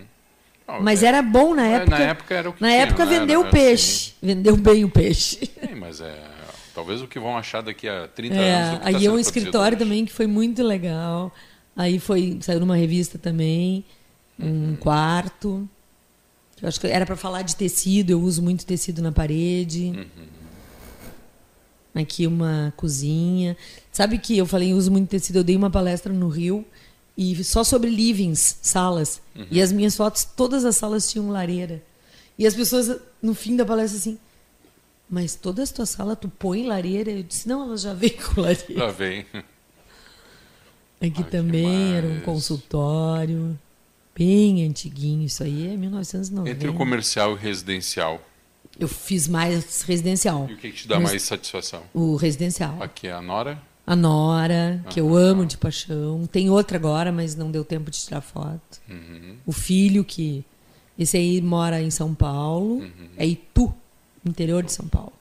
Mas 0.80 1.02
é- 1.02 1.06
era 1.06 1.22
bom 1.22 1.54
na 1.54 1.66
época. 1.66 1.98
Na 1.98 2.04
época 2.04 2.34
era 2.34 2.50
o 2.50 2.52
que 2.52 2.60
Na 2.62 2.68
tinha, 2.68 2.80
época 2.82 3.06
vendeu 3.06 3.40
Era 3.42 3.50
peixe. 3.50 4.14
Vendeu 4.22 4.56
bem 4.56 4.84
o 4.84 4.90
peixe. 4.90 5.38
assim. 5.42 5.68
Sim, 5.72 5.74
mas 5.80 6.00
é. 6.00 6.14
Talvez 6.74 7.00
o 7.02 7.08
que 7.08 7.18
vão 7.18 7.36
achar 7.36 7.62
daqui 7.62 7.88
a 7.88 8.06
30 8.08 8.36
É, 8.36 8.54
anos. 8.54 8.80
tá 8.80 8.88
aí 8.88 8.94
é 8.94 8.98
sendo 9.00 9.14
um 9.14 9.18
escritório 9.18 9.76
hoje. 9.76 9.84
também 9.84 10.04
que 10.04 10.12
foi 10.12 10.26
muito 10.26 10.62
legal. 10.62 11.32
Aí 11.76 11.98
foi 11.98 12.38
saiu 12.40 12.60
numa 12.60 12.76
revista 12.76 13.18
também, 13.18 13.84
um 14.38 14.46
Uhum. 14.70 14.76
quarto. 14.76 15.68
Eu 16.60 16.68
acho 16.68 16.80
que 16.80 16.86
era 16.86 17.06
para 17.06 17.16
falar 17.16 17.42
de 17.42 17.56
tecido, 17.56 18.10
eu 18.10 18.20
uso 18.20 18.42
muito 18.42 18.66
tecido 18.66 19.00
na 19.00 19.10
parede. 19.12 19.92
Uhum. 19.96 20.06
Aqui 21.94 22.26
uma 22.26 22.72
cozinha. 22.76 23.56
Sabe 23.90 24.18
que 24.18 24.36
eu 24.38 24.46
falei, 24.46 24.72
eu 24.72 24.76
uso 24.76 24.90
muito 24.90 25.08
tecido, 25.08 25.36
eu 25.36 25.44
dei 25.44 25.56
uma 25.56 25.70
palestra 25.70 26.12
no 26.12 26.28
Rio 26.28 26.64
e 27.20 27.42
só 27.42 27.64
sobre 27.64 27.90
livings, 27.90 28.58
salas. 28.62 29.20
Uhum. 29.34 29.46
E 29.50 29.60
as 29.60 29.72
minhas 29.72 29.96
fotos, 29.96 30.24
todas 30.24 30.64
as 30.64 30.76
salas 30.76 31.10
tinham 31.10 31.28
lareira. 31.30 31.82
E 32.38 32.46
as 32.46 32.54
pessoas 32.54 32.96
no 33.20 33.34
fim 33.34 33.56
da 33.56 33.66
palestra 33.66 33.98
assim, 33.98 34.16
mas 35.10 35.34
toda 35.34 35.64
a 35.64 35.66
tua 35.66 35.84
sala 35.84 36.14
tu 36.14 36.28
põe 36.28 36.64
lareira? 36.64 37.10
Eu 37.10 37.24
disse, 37.24 37.48
não, 37.48 37.64
ela 37.64 37.76
já 37.76 37.92
vem 37.92 38.10
com 38.10 38.40
lareira. 38.40 38.72
Já 38.72 38.86
vem. 38.92 39.26
Aqui 39.32 39.44
Ai, 41.00 41.10
que 41.10 41.24
também 41.24 41.94
era 41.94 42.06
um 42.06 42.20
consultório, 42.20 43.58
bem 44.16 44.64
antiguinho. 44.64 45.26
Isso 45.26 45.42
aí 45.42 45.66
é 45.72 45.76
1990. 45.76 46.50
Entre 46.56 46.68
o 46.68 46.74
comercial 46.74 47.30
e 47.30 47.34
o 47.34 47.36
residencial. 47.36 48.22
Eu 48.78 48.86
fiz 48.86 49.26
mais 49.26 49.82
residencial. 49.82 50.46
E 50.48 50.54
o 50.54 50.56
que, 50.56 50.70
que 50.70 50.82
te 50.82 50.88
dá 50.88 51.00
Mas- 51.00 51.10
mais 51.10 51.22
satisfação? 51.22 51.82
O 51.92 52.14
residencial. 52.14 52.80
Aqui 52.80 53.08
é 53.08 53.12
a 53.12 53.20
Nora. 53.20 53.60
A 53.88 53.96
Nora, 53.96 54.84
que 54.90 55.00
eu 55.00 55.16
amo 55.16 55.46
de 55.46 55.56
paixão. 55.56 56.26
Tem 56.26 56.50
outra 56.50 56.76
agora, 56.76 57.10
mas 57.10 57.34
não 57.34 57.50
deu 57.50 57.64
tempo 57.64 57.90
de 57.90 57.98
tirar 57.98 58.20
foto. 58.20 58.80
Uhum. 58.88 59.36
O 59.46 59.52
filho, 59.52 60.04
que. 60.04 60.44
Esse 60.98 61.16
aí 61.16 61.40
mora 61.40 61.80
em 61.80 61.90
São 61.90 62.14
Paulo. 62.14 62.80
Uhum. 62.80 63.08
É 63.16 63.24
Itu, 63.26 63.72
interior 64.26 64.62
de 64.62 64.72
São 64.72 64.86
Paulo. 64.88 65.12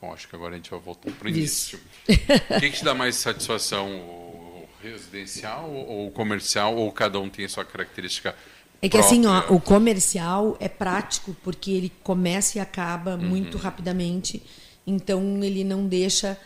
Bom, 0.00 0.12
acho 0.12 0.28
que 0.28 0.34
agora 0.36 0.54
a 0.54 0.56
gente 0.56 0.70
vai 0.70 0.80
voltar 0.80 1.10
para 1.12 1.26
o 1.26 1.28
início. 1.30 1.78
o 2.08 2.60
que, 2.60 2.70
que 2.70 2.78
te 2.78 2.84
dá 2.84 2.94
mais 2.94 3.16
satisfação? 3.16 3.88
O 3.90 4.68
residencial 4.82 5.70
ou 5.70 6.08
o 6.08 6.10
comercial? 6.10 6.76
Ou 6.76 6.90
cada 6.92 7.18
um 7.20 7.28
tem 7.28 7.44
a 7.44 7.48
sua 7.48 7.64
característica? 7.64 8.34
É 8.82 8.88
que 8.88 8.98
assim, 8.98 9.24
ó, 9.24 9.38
própria? 9.38 9.56
o 9.56 9.60
comercial 9.60 10.56
é 10.60 10.68
prático 10.68 11.34
porque 11.42 11.70
ele 11.70 11.92
começa 12.02 12.58
e 12.58 12.60
acaba 12.60 13.14
Uhum. 13.14 13.22
muito 13.28 13.56
rapidamente. 13.56 14.42
Então 14.86 15.42
ele 15.42 15.64
não 15.64 15.86
deixa 15.86 16.38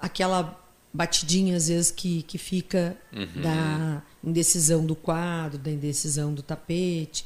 aquela 0.00 0.58
batidinha 0.92 1.56
às 1.56 1.68
vezes 1.68 1.90
que, 1.90 2.22
que 2.22 2.36
fica 2.38 2.96
Uhum. 3.12 3.42
da 3.42 4.02
indecisão 4.24 4.84
do 4.84 4.94
quadro, 4.96 5.58
da 5.58 5.70
indecisão 5.70 6.34
do 6.34 6.42
tapete. 6.42 7.24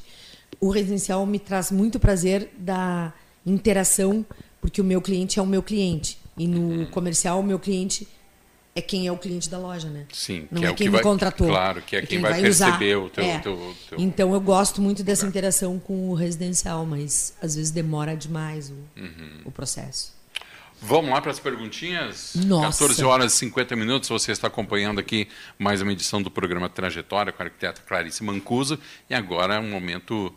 O 0.59 0.69
residencial 0.69 1.25
me 1.25 1.39
traz 1.39 1.71
muito 1.71 1.99
prazer 1.99 2.51
da 2.57 3.11
interação, 3.45 4.25
porque 4.61 4.81
o 4.81 4.83
meu 4.83 5.01
cliente 5.01 5.39
é 5.39 5.41
o 5.41 5.45
meu 5.45 5.61
cliente. 5.63 6.17
E 6.37 6.47
no 6.47 6.59
Uhum. 6.81 6.85
comercial, 6.87 7.39
o 7.39 7.43
meu 7.43 7.57
cliente 7.59 8.07
é 8.75 8.81
quem 8.81 9.07
é 9.07 9.11
o 9.11 9.17
cliente 9.17 9.49
da 9.49 9.57
loja, 9.57 9.89
né? 9.89 10.05
Sim, 10.13 10.47
Não 10.51 10.59
que 10.61 10.67
é, 10.67 10.69
é 10.69 10.73
quem 10.73 10.77
que 10.87 10.89
me 10.89 10.89
vai- 10.91 11.01
contratou. 11.03 11.47
claro, 11.47 11.81
que 11.81 11.95
é 11.95 12.01
quem 12.01 12.19
vai 12.19 12.45
usar. 12.49 12.65
perceber 12.77 12.95
o 12.97 13.09
teu- 13.09 13.23
É. 13.23 13.39
teu- 13.39 13.75
teu- 13.89 13.99
Então 13.99 14.33
eu 14.33 14.41
gosto 14.41 14.81
muito 14.81 15.01
dessa 15.03 15.25
interação 15.25 15.79
com 15.79 16.09
o 16.09 16.13
residencial, 16.13 16.85
mas 16.85 17.33
às 17.41 17.55
vezes 17.55 17.71
demora 17.71 18.15
demais 18.17 18.69
o, 18.69 18.73
Uhum. 18.99 19.41
o 19.45 19.51
processo. 19.51 20.13
Vamos 20.81 21.09
lá 21.09 21.21
para 21.21 21.31
as 21.31 21.39
perguntinhas? 21.39 22.35
Nossa. 22.35 22.79
14 22.85 23.03
horas 23.03 23.33
e 23.33 23.37
50 23.37 23.75
minutos. 23.75 24.09
Você 24.09 24.31
está 24.31 24.47
acompanhando 24.47 24.99
aqui 24.99 25.27
mais 25.57 25.81
uma 25.81 25.91
edição 25.91 26.21
do 26.21 26.29
programa 26.29 26.69
Trajetória 26.69 27.31
com 27.33 27.41
a 27.41 27.45
arquiteta 27.45 27.81
Clarice 27.81 28.23
Mancuso. 28.23 28.77
E 29.09 29.15
agora 29.15 29.55
é 29.55 29.59
um 29.59 29.69
momento, 29.69 30.31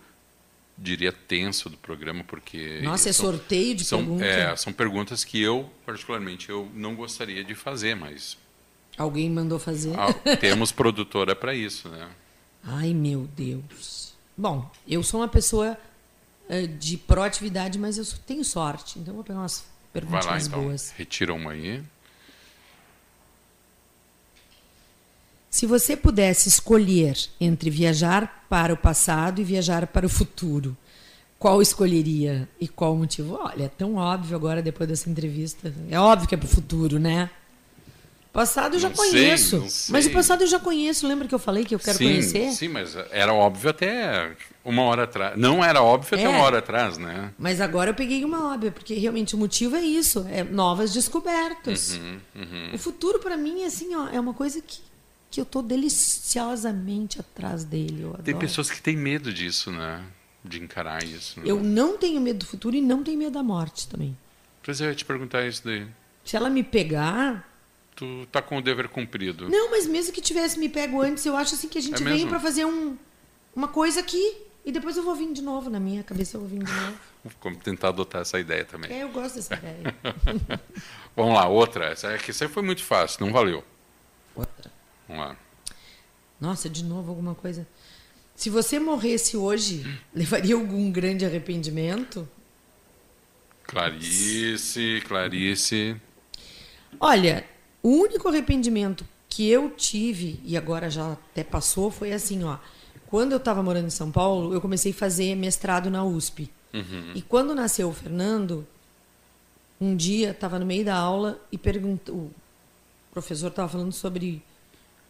diria, 0.77 1.13
tenso 1.13 1.69
do 1.69 1.77
programa, 1.77 2.25
porque. 2.25 2.81
Nossa, 2.83 3.11
é 3.11 3.13
são- 3.13 3.27
sorteio 3.27 3.75
de 3.75 3.85
são, 3.85 3.99
pergunta? 3.99 4.25
é, 4.25 4.57
são 4.57 4.73
perguntas 4.73 5.23
que 5.25 5.41
eu, 5.43 5.71
particularmente, 5.85 6.49
eu 6.49 6.71
não 6.75 6.95
gostaria 6.95 7.45
de 7.45 7.55
fazer, 7.55 7.95
mas 7.95 8.39
Alguém 8.97 9.29
mandou 9.29 9.59
fazer? 9.59 9.93
ah, 9.99 10.37
temos 10.37 10.73
produtora 10.73 11.37
para 11.37 11.55
isso, 11.55 11.89
né? 11.91 12.09
Ai, 12.65 12.95
meu 12.95 13.29
Deus. 13.37 14.15
Bom, 14.37 14.71
eu 14.87 15.03
sou 15.03 15.21
uma 15.21 15.29
pessoa 15.29 15.77
eh, 16.49 16.67
de 16.67 16.97
proatividade, 16.97 17.79
mas 17.79 17.99
eu 17.99 18.05
tenho 18.27 18.45
sorte. 18.45 18.99
Então 18.99 19.13
eu 19.13 19.17
vou 19.17 19.25
pegar 19.25 19.41
umas 19.41 19.65
Vai 19.93 20.03
lá, 20.03 20.11
perguntinhas 20.11 20.47
então. 20.47 20.63
boas. 20.63 20.91
Retira 20.97 21.35
uma 21.35 21.53
aí. 21.53 21.83
Se 25.51 25.67
você 25.67 25.97
pudesse 25.97 26.49
escolher 26.49 27.17
entre 27.41 27.71
viajar 27.71 28.47
para 28.49 28.73
o 28.73 28.77
passado 28.77 29.41
e 29.41 29.45
viajar 29.45 29.87
para 29.87 30.07
o 30.07 30.09
futuro, 30.09 30.77
qual 31.39 31.63
escolheria 31.63 32.49
e 32.61 32.69
qual 32.69 32.97
motivo? 32.97 33.39
Olha, 33.41 33.65
é 33.65 33.69
tão 33.69 33.95
óbvio 33.95 34.37
agora 34.37 34.61
depois 34.61 34.89
dessa 34.89 35.09
entrevista. 35.09 35.73
É 35.89 35.99
óbvio 35.99 36.29
que 36.29 36.35
é 36.35 36.39
para 36.39 36.47
o 36.47 36.51
futuro, 36.51 36.99
né? 36.99 37.31
Passado 38.33 38.75
eu 38.75 38.79
já 38.81 38.89
Não 38.91 38.97
conheço. 38.97 39.69
sei. 39.69 39.93
Mas 39.93 40.07
o 40.07 40.11
passado 40.13 40.43
eu 40.43 40.47
já 40.47 40.59
conheço. 40.61 41.07
Lembra 41.09 41.27
que 41.27 41.35
eu 41.35 41.39
falei 41.39 41.65
que 41.65 41.75
eu 41.75 41.79
quero 41.79 41.97
sim, 41.99 42.05
conhecer? 42.05 42.51
Sim, 42.53 42.69
mas 42.69 42.95
era 43.11 43.33
óbvio 43.33 43.71
até 43.71 44.37
uma 44.65 44.83
hora 44.83 45.05
atrás. 45.05 45.37
Não 45.37 45.65
era 45.65 45.83
óbvio 45.83 46.15
até 46.15 46.25
É. 46.25 46.29
uma 46.29 46.43
hora 46.43 46.59
atrás, 46.59 46.99
né? 46.99 47.33
Mas 47.39 47.61
agora 47.61 47.91
eu 47.91 47.95
peguei 47.95 48.25
uma 48.25 48.53
óbvia, 48.55 48.71
porque 48.71 48.95
realmente 48.95 49.35
o 49.35 49.39
motivo 49.39 49.75
é 49.77 49.81
isso, 49.81 50.27
é 50.31 50.45
novas 50.45 50.93
descobertas. 50.93 51.99
Uhum, 52.35 52.71
O 52.75 52.79
futuro 52.79 53.19
para 53.19 53.37
mim 53.37 53.65
assim, 53.65 53.95
ó, 53.97 54.09
é 54.09 54.21
uma 54.21 54.35
coisa 54.35 54.61
que, 54.61 54.79
que 55.31 55.41
eu 55.41 55.45
tô 55.45 55.61
deliciosamente 55.63 57.19
atrás 57.21 57.65
dele. 57.65 58.11
Tem 58.25 58.37
pessoas 58.37 58.71
que 58.71 58.81
têm 58.81 58.97
medo 58.97 59.33
disso, 59.33 59.71
né? 59.71 60.03
De 60.45 60.63
encarar 60.63 61.03
isso. 61.03 61.41
né? 61.41 61.47
Eu 61.51 61.61
não 61.63 61.97
tenho 61.99 62.21
medo 62.21 62.41
do 62.41 62.47
futuro 62.47 62.77
e 62.77 62.81
não 62.81 63.03
tenho 63.03 63.19
medo 63.19 63.33
da 63.33 63.43
morte 63.43 63.89
também. 63.89 64.17
Pois 64.63 64.81
é, 64.81 64.85
eu 64.85 64.89
ia 64.91 64.95
te 64.95 65.05
perguntar 65.05 65.47
isso 65.47 65.63
daí. 65.65 65.87
Se 66.25 66.37
ela 66.37 66.49
me 66.51 66.63
pegar, 66.63 67.49
Tu 67.99 68.29
tá 68.31 68.41
com 68.41 68.59
o 68.59 68.63
dever 68.63 68.89
cumprido. 68.89 69.49
não, 69.49 69.73
mas 69.73 69.85
mesmo 69.85 70.13
que 70.13 70.21
tivesse 70.21 70.57
me 70.57 70.69
pego 70.69 71.03
antes, 71.03 71.27
eu 71.27 71.37
acho 71.37 71.57
assim 71.57 71.69
que 71.69 71.79
a 71.79 71.83
gente 71.83 72.01
É 72.01 72.05
vem 72.05 72.15
mesmo? 72.15 72.29
para 72.31 72.39
fazer 72.39 72.65
um, 72.65 72.97
uma 73.57 73.67
coisa 73.67 73.99
aqui 73.99 74.37
e 74.65 74.71
depois 74.71 74.97
eu 74.97 75.03
vou 75.03 75.17
vir 75.17 75.33
de 75.33 75.43
novo 75.43 75.69
na 75.69 75.81
minha 75.81 76.05
cabeça, 76.05 76.37
eu 76.37 76.41
vou 76.43 76.49
vir 76.49 76.63
de 76.63 76.71
novo. 76.73 76.97
Vou 77.43 77.53
tentar 77.57 77.89
adotar 77.89 78.23
essa 78.23 78.39
ideia 78.39 78.65
também. 78.65 78.93
É, 78.93 79.03
eu 79.03 79.09
gosto 79.09 79.35
dessa 79.35 79.55
ideia. 79.59 79.97
Vamos 81.17 81.35
lá, 81.35 81.49
outra. 81.49 81.87
Essa 81.87 82.15
aqui 82.15 82.31
essa 82.31 82.45
aí 82.45 82.49
foi 82.51 82.63
muito 82.63 82.85
fácil, 82.85 83.27
não 83.27 83.33
valeu. 83.33 83.65
Outra. 84.37 84.71
Vamos 85.09 85.25
lá. 85.27 85.37
Nossa, 86.41 86.71
de 86.71 86.85
novo 86.85 87.11
alguma 87.11 87.35
coisa. 87.35 87.67
Se 88.37 88.49
você 88.49 88.79
morresse 88.79 89.37
hoje, 89.37 89.85
levaria 90.15 90.55
algum 90.55 90.89
grande 90.93 91.25
arrependimento? 91.25 92.29
Clarice, 93.65 95.03
Clarice. 95.07 95.97
Olha, 97.01 97.45
o 97.83 97.89
único 97.91 98.29
arrependimento 98.29 99.07
que 99.29 99.49
eu 99.49 99.71
tive, 99.71 100.41
e 100.45 100.57
agora 100.57 100.91
já 100.91 101.13
até 101.13 101.45
passou, 101.45 101.91
foi 101.91 102.13
assim, 102.13 102.45
ó. 102.45 102.59
Quando 103.07 103.33
eu 103.33 103.39
estava 103.39 103.63
morando 103.63 103.87
em 103.87 103.91
São 103.91 104.11
Paulo, 104.11 104.53
eu 104.53 104.61
comecei 104.61 104.93
a 104.93 104.95
fazer 104.95 105.35
mestrado 105.35 105.91
na 105.91 106.05
USP. 106.05 106.51
E 107.15 107.23
quando 107.23 107.55
nasceu 107.55 107.89
o 107.89 107.93
Fernando, 107.93 108.67
um 109.81 109.97
dia 109.97 110.31
estava 110.31 110.59
no 110.59 110.67
meio 110.67 110.85
da 110.85 110.97
aula 110.97 111.41
e 111.51 111.57
perguntou, 111.57 112.17
o 112.17 112.33
professor 113.13 113.49
estava 113.49 113.69
falando 113.69 113.93
sobre 113.93 114.43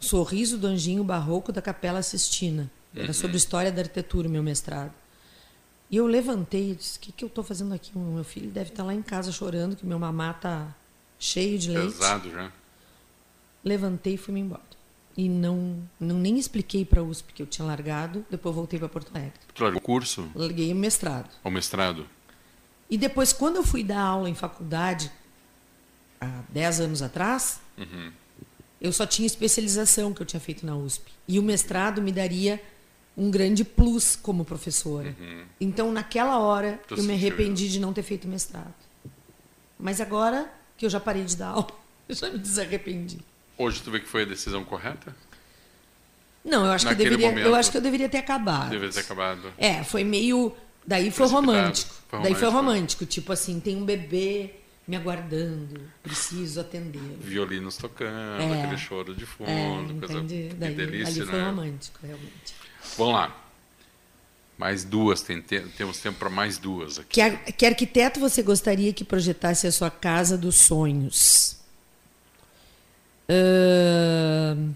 o 0.01 0.05
sorriso 0.05 0.59
do 0.59 0.67
anjinho 0.67 1.03
barroco 1.03 1.51
da 1.51 1.61
Capela 1.61 2.03
Sistina. 2.03 2.71
Era 2.95 3.13
sobre 3.13 3.37
história 3.37 3.71
da 3.71 3.83
arquitetura, 3.83 4.29
meu 4.29 4.43
mestrado. 4.43 4.93
E 5.91 5.97
eu 5.97 6.07
levantei 6.07 6.73
e 6.73 6.75
disse: 6.75 6.99
O 6.99 7.01
que, 7.01 7.13
que 7.13 7.25
eu 7.25 7.29
estou 7.29 7.43
fazendo 7.43 7.73
aqui? 7.75 7.97
Meu 7.97 8.25
filho 8.25 8.51
deve 8.51 8.71
estar 8.71 8.85
lá 8.85 8.95
em 8.95 9.03
casa 9.03 9.33
chorando, 9.33 9.77
que 9.77 9.87
meu 9.87 9.99
mamá 9.99 10.33
está 10.33 10.75
cheio 11.19 11.59
de 11.59 11.71
leite. 11.71 11.93
Pesado 11.95 12.31
já. 12.31 12.53
Levantei 13.65 14.15
e 14.15 14.17
fui-me 14.17 14.41
embora. 14.41 14.63
E 15.17 15.29
não, 15.29 15.83
não 15.99 16.17
nem 16.17 16.39
expliquei 16.39 16.85
para 16.85 17.01
a 17.01 17.05
USP 17.05 17.33
que 17.33 17.43
eu 17.43 17.47
tinha 17.47 17.67
largado, 17.67 18.25
depois 18.31 18.55
voltei 18.55 18.79
para 18.79 18.89
Porto 18.89 19.11
Alegre. 19.15 19.33
Tu 19.53 19.63
largou 19.65 19.81
o 19.81 19.83
curso 19.83 20.31
Larguei 20.35 20.73
o 20.73 20.77
mestrado. 20.77 21.29
ou 21.43 21.51
mestrado? 21.51 22.07
E 22.89 22.97
depois, 22.97 23.33
quando 23.33 23.57
eu 23.57 23.65
fui 23.65 23.83
dar 23.83 24.01
aula 24.01 24.31
em 24.31 24.35
faculdade, 24.35 25.11
há 26.21 26.43
10 26.49 26.81
anos 26.81 27.03
atrás, 27.03 27.61
eu 28.81 28.93
só 28.93 29.05
tinha 29.05 29.27
especialização 29.27 30.15
que 30.15 30.23
eu 30.23 30.27
tinha 30.27 30.41
feito 30.41 30.65
na 30.65 30.77
USP. 30.77 31.11
E 31.27 31.39
o 31.39 31.43
mestrado 31.43 32.01
me 32.01 32.13
daria 32.13 32.63
um 33.17 33.29
grande 33.31 33.65
plus 33.65 34.15
como 34.15 34.45
professora. 34.45 35.15
Então, 35.61 35.91
naquela 35.93 36.39
hora, 36.39 36.81
Tu 36.87 36.95
eu 36.95 37.03
me 37.03 37.15
arrependi 37.15 37.69
de 37.69 37.81
não 37.81 37.93
ter 37.93 38.05
feito 38.05 38.29
mestrado. 38.29 38.73
Mas 39.79 40.01
agora 40.01 40.51
que 40.79 40.87
eu 40.87 40.91
já 40.91 40.99
parei 41.01 41.25
de 41.25 41.37
dar 41.37 41.49
aula, 41.49 41.67
eu 42.09 42.15
já 42.15 42.31
me 42.31 42.39
desarrependi. 42.39 43.19
Hoje 43.59 43.83
tu 43.83 43.91
vê 43.91 44.01
que 44.01 44.09
foi 44.09 44.23
a 44.23 44.25
decisão 44.25 44.65
correta? 44.65 45.15
Não, 46.45 46.65
eu 46.65 46.73
acho, 46.73 46.87
que 46.87 46.93
eu, 46.93 46.97
Naquele 46.97 47.11
deveria, 47.17 47.27
eu 47.41 47.45
momento. 47.45 47.55
acho 47.59 47.71
que 47.71 47.77
eu 47.77 47.81
deveria 47.83 48.09
ter 48.09 48.19
acabado. 48.19 48.71
Deveria 48.71 48.93
ter 48.95 49.01
acabado. 49.01 49.53
É, 49.59 49.83
foi 49.85 50.05
meio. 50.05 50.55
Daí 50.87 51.11
foi 51.11 51.27
romântico. 51.27 51.93
Foi 52.09 52.23
Daí 52.23 52.35
foi 52.35 52.45
romântico. 52.49 52.57
romântico. 52.73 53.07
Tipo 53.07 53.33
assim, 53.33 53.61
tem 53.61 53.77
um 53.77 53.85
bebê 53.85 54.55
me 54.87 54.97
aguardando, 54.97 55.83
preciso 56.03 56.61
atender. 56.61 57.03
Violinos 57.21 57.77
tocando, 57.77 58.41
É. 58.55 58.63
aquele 58.63 58.79
choro 58.79 59.15
de 59.15 59.27
fundo, 59.27 59.51
É, 59.51 59.99
coisa 59.99 60.15
entendi. 60.15 60.49
que 60.49 60.55
Daí, 60.55 60.75
delícia, 60.75 61.23
ali 61.25 61.31
foi 61.31 61.39
né? 61.41 61.47
romântico, 61.51 61.99
realmente. 62.03 62.55
Vamos 62.97 63.13
lá. 63.15 63.37
Mais 64.59 64.83
duas, 64.85 65.23
tem 65.23 65.41
te- 65.41 65.61
temos 65.77 65.99
tempo 65.99 66.19
para 66.19 66.29
mais 66.29 66.59
duas 66.59 66.99
aqui. 66.99 67.09
Que, 67.21 67.53
que 67.53 67.65
arquiteto 67.65 68.19
você 68.19 68.43
gostaria 68.43 68.93
que 68.93 69.05
projetasse 69.05 69.67
a 69.69 69.73
sua 69.73 69.89
casa 69.91 70.37
dos 70.37 70.57
sonhos? 70.57 71.57
Ahn, 73.29 74.73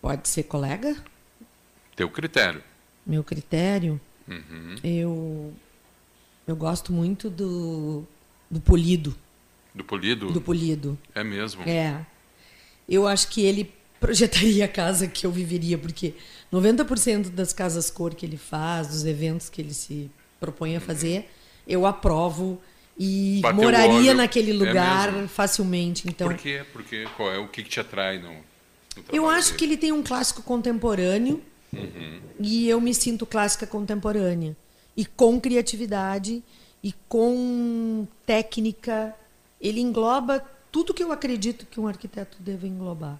pode 0.00 0.28
ser 0.28 0.42
colega? 0.44 0.96
Teu 1.96 2.10
critério. 2.10 2.62
Meu 3.06 3.24
critério? 3.24 4.00
Uhum. 4.28 4.76
Eu, 4.84 5.52
eu 6.46 6.54
gosto 6.56 6.92
muito 6.92 7.30
do, 7.30 8.04
do 8.50 8.60
polido. 8.60 9.16
Do 9.74 9.84
polido? 9.84 10.30
Do 10.32 10.40
polido. 10.40 10.98
É 11.14 11.24
mesmo. 11.24 11.62
É. 11.66 12.04
Eu 12.88 13.06
acho 13.06 13.28
que 13.28 13.40
ele 13.42 13.72
projetaria 14.02 14.64
a 14.64 14.68
casa 14.68 15.06
que 15.06 15.24
eu 15.24 15.30
viveria, 15.30 15.78
porque 15.78 16.14
90% 16.52 17.30
das 17.30 17.52
casas 17.52 17.90
cor 17.90 18.14
que 18.14 18.26
ele 18.26 18.36
faz, 18.36 18.88
dos 18.88 19.04
eventos 19.06 19.48
que 19.48 19.62
ele 19.62 19.72
se 19.72 20.10
propõe 20.40 20.76
a 20.76 20.80
fazer, 20.80 21.30
eu 21.66 21.86
aprovo 21.86 22.60
e 22.98 23.38
Bateu 23.42 23.62
moraria 23.62 24.12
naquele 24.12 24.50
É 24.50 24.54
lugar 24.54 25.12
mesmo? 25.12 25.28
facilmente. 25.28 26.06
Então, 26.08 26.28
Por 26.28 26.36
quê? 26.36 26.62
Porque 26.72 27.06
qual 27.16 27.32
é 27.32 27.38
o 27.38 27.48
que, 27.48 27.62
te 27.62 27.80
atrai 27.80 28.18
no, 28.18 28.30
no 28.32 29.04
eu 29.12 29.28
acho 29.28 29.48
dele? 29.48 29.58
que 29.58 29.64
ele 29.64 29.76
tem 29.76 29.92
um 29.92 30.02
clássico 30.02 30.42
contemporâneo 30.42 31.40
Uhum. 31.74 32.20
e 32.38 32.68
eu 32.68 32.78
me 32.82 32.92
sinto 32.94 33.24
clássica 33.24 33.66
contemporânea. 33.66 34.54
E 34.94 35.06
com 35.06 35.40
criatividade 35.40 36.42
e 36.84 36.92
com 37.08 38.06
técnica. 38.26 39.14
Ele 39.58 39.80
engloba 39.80 40.44
tudo 40.70 40.92
que 40.92 41.02
eu 41.02 41.10
acredito 41.12 41.64
que 41.64 41.80
um 41.80 41.86
arquiteto 41.88 42.36
deve 42.40 42.66
englobar. 42.66 43.18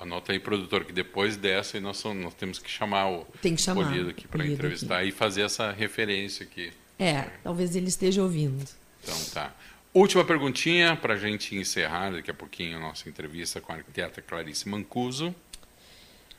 Anota 0.00 0.32
aí, 0.32 0.38
produtor, 0.38 0.84
que 0.84 0.92
depois 0.92 1.36
dessa 1.36 1.78
nós, 1.80 2.02
nós 2.02 2.34
temos 2.34 2.58
que 2.58 2.70
chamar 2.70 3.10
o 3.10 3.26
Tem 3.42 3.54
que 3.54 3.60
chamar 3.60 3.84
Polido 3.84 4.10
aqui 4.10 4.26
para 4.26 4.46
entrevistar 4.46 5.04
e 5.04 5.12
fazer 5.12 5.42
essa 5.42 5.70
referência 5.70 6.44
aqui. 6.44 6.72
É, 6.98 7.22
talvez 7.42 7.76
ele 7.76 7.88
esteja 7.88 8.22
ouvindo. 8.22 8.64
Então 9.02 9.18
tá. 9.34 9.54
Última 9.92 10.24
perguntinha 10.24 10.96
para 10.96 11.14
a 11.14 11.16
gente 11.16 11.54
encerrar 11.54 12.10
daqui 12.10 12.30
a 12.30 12.34
pouquinho 12.34 12.78
a 12.78 12.80
nossa 12.80 13.08
entrevista 13.08 13.60
com 13.60 13.72
a 13.72 13.76
arquiteta 13.76 14.22
Clarice 14.22 14.68
Mancuso. 14.68 15.34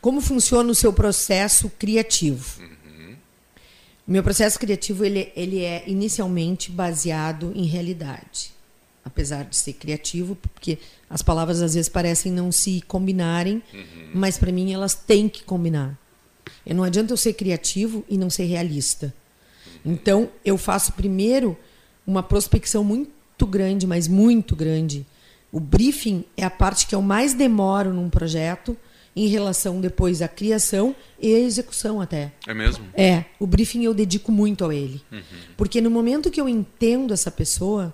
Como 0.02 0.20
funciona 0.22 0.72
o 0.72 0.76
seu 0.76 0.92
processo 0.92 1.70
criativo? 1.72 2.62
O 4.08 4.12
meu 4.12 4.24
processo 4.24 4.58
criativo 4.58 5.04
ele, 5.04 5.34
ele 5.36 5.64
é 5.64 5.84
inicialmente 5.86 6.72
baseado 6.72 7.52
em 7.54 7.66
realidade. 7.66 8.57
Apesar 9.08 9.46
de 9.46 9.56
ser 9.56 9.74
criativo, 9.74 10.36
porque 10.36 10.78
as 11.10 11.22
palavras 11.22 11.62
às 11.62 11.74
vezes 11.74 11.88
parecem 11.88 12.30
não 12.30 12.52
se 12.52 12.82
combinarem, 12.82 13.64
mas 14.14 14.38
para 14.38 14.52
mim 14.52 14.74
elas 14.74 14.94
têm 14.94 15.30
que 15.30 15.44
combinar. 15.44 15.98
E 16.66 16.74
não 16.74 16.84
adianta 16.84 17.14
eu 17.14 17.18
ser 17.18 17.34
criativo 17.34 18.04
e 18.10 18.18
não 18.18 18.30
ser 18.30 18.44
realista. 18.44 19.14
Então, 19.86 20.30
eu 20.44 20.58
faço 20.58 20.92
primeiro 20.92 21.58
uma 22.06 22.22
prospecção 22.22 22.84
muito 22.84 23.48
grande, 23.48 23.88
mas 23.88 24.10
muito 24.10 24.58
grande. 24.58 25.06
O 25.52 25.60
briefing 25.62 26.26
é 26.36 26.44
a 26.44 26.50
parte 26.50 26.86
que 26.86 26.94
eu 26.94 27.02
mais 27.02 27.34
demoro 27.34 27.94
num 27.94 28.10
projeto 28.10 28.76
em 29.16 29.28
relação 29.28 29.80
depois 29.80 30.22
à 30.22 30.28
criação 30.28 30.94
e 31.20 31.34
à 31.34 31.40
execução 31.40 32.02
até. 32.02 32.34
É 32.46 32.54
mesmo? 32.54 32.86
É, 32.94 33.24
o 33.40 33.48
briefing 33.48 33.84
eu 33.84 33.94
dedico 33.94 34.32
muito 34.32 34.66
a 34.66 34.76
ele. 34.76 35.02
Porque 35.56 35.80
no 35.80 35.90
momento 35.90 36.30
que 36.30 36.42
eu 36.42 36.50
entendo 36.50 37.14
essa 37.14 37.32
pessoa, 37.32 37.94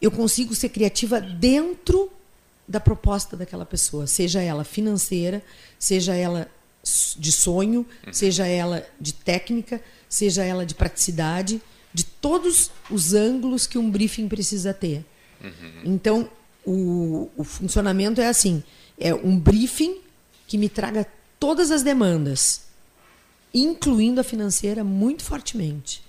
eu 0.00 0.10
consigo 0.10 0.54
ser 0.54 0.68
criativa 0.68 1.20
dentro 1.20 2.10
da 2.66 2.80
proposta 2.80 3.36
daquela 3.36 3.66
pessoa, 3.66 4.06
seja 4.06 4.40
ela 4.40 4.64
financeira, 4.64 5.42
seja 5.78 6.14
ela 6.14 6.50
de 7.16 7.32
sonho, 7.32 7.86
seja 8.12 8.46
ela 8.46 8.86
de 9.00 9.12
técnica, 9.12 9.80
seja 10.08 10.44
ela 10.44 10.66
de 10.66 10.74
praticidade, 10.74 11.60
de 11.92 12.04
todos 12.04 12.70
os 12.90 13.14
ângulos 13.14 13.66
que 13.66 13.78
um 13.78 13.90
briefing 13.90 14.28
precisa 14.28 14.74
ter. 14.74 15.04
Então, 15.84 16.28
o, 16.64 17.30
o 17.36 17.44
funcionamento 17.44 18.20
é 18.20 18.26
assim: 18.26 18.62
é 18.98 19.14
um 19.14 19.38
briefing 19.38 19.98
que 20.46 20.58
me 20.58 20.68
traga 20.68 21.06
todas 21.38 21.70
as 21.70 21.82
demandas, 21.82 22.62
incluindo 23.52 24.20
a 24.20 24.24
financeira 24.24 24.82
muito 24.82 25.22
fortemente. 25.22 26.02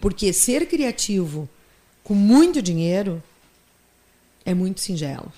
Porque 0.00 0.32
ser 0.32 0.66
criativo 0.66 1.48
com 2.06 2.14
muito 2.14 2.62
dinheiro 2.62 3.20
é 4.44 4.54
muito 4.54 4.80
singelo. 4.80 5.32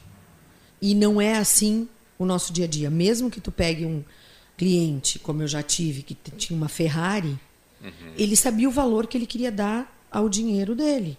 E 0.83 0.95
não 0.95 1.19
é 1.19 1.39
assim 1.39 1.89
o 2.19 2.27
nosso 2.27 2.53
dia 2.53 2.66
a 2.66 2.69
dia. 2.69 2.91
Mesmo 2.91 3.31
que 3.31 3.41
tu 3.41 3.51
pegue 3.51 3.87
um 3.87 4.05
cliente, 4.55 5.19
como 5.19 5.43
eu 5.43 5.49
já 5.49 5.62
tive, 5.62 6.03
que 6.03 6.14
tinha 6.14 6.55
uma 6.55 6.69
Ferrari, 6.69 7.39
ele 8.19 8.37
sabia 8.37 8.69
o 8.69 8.71
valor 8.71 9.07
que 9.07 9.16
ele 9.16 9.25
queria 9.25 9.51
dar 9.51 9.99
ao 10.11 10.29
dinheiro 10.29 10.75
dele. 10.75 11.16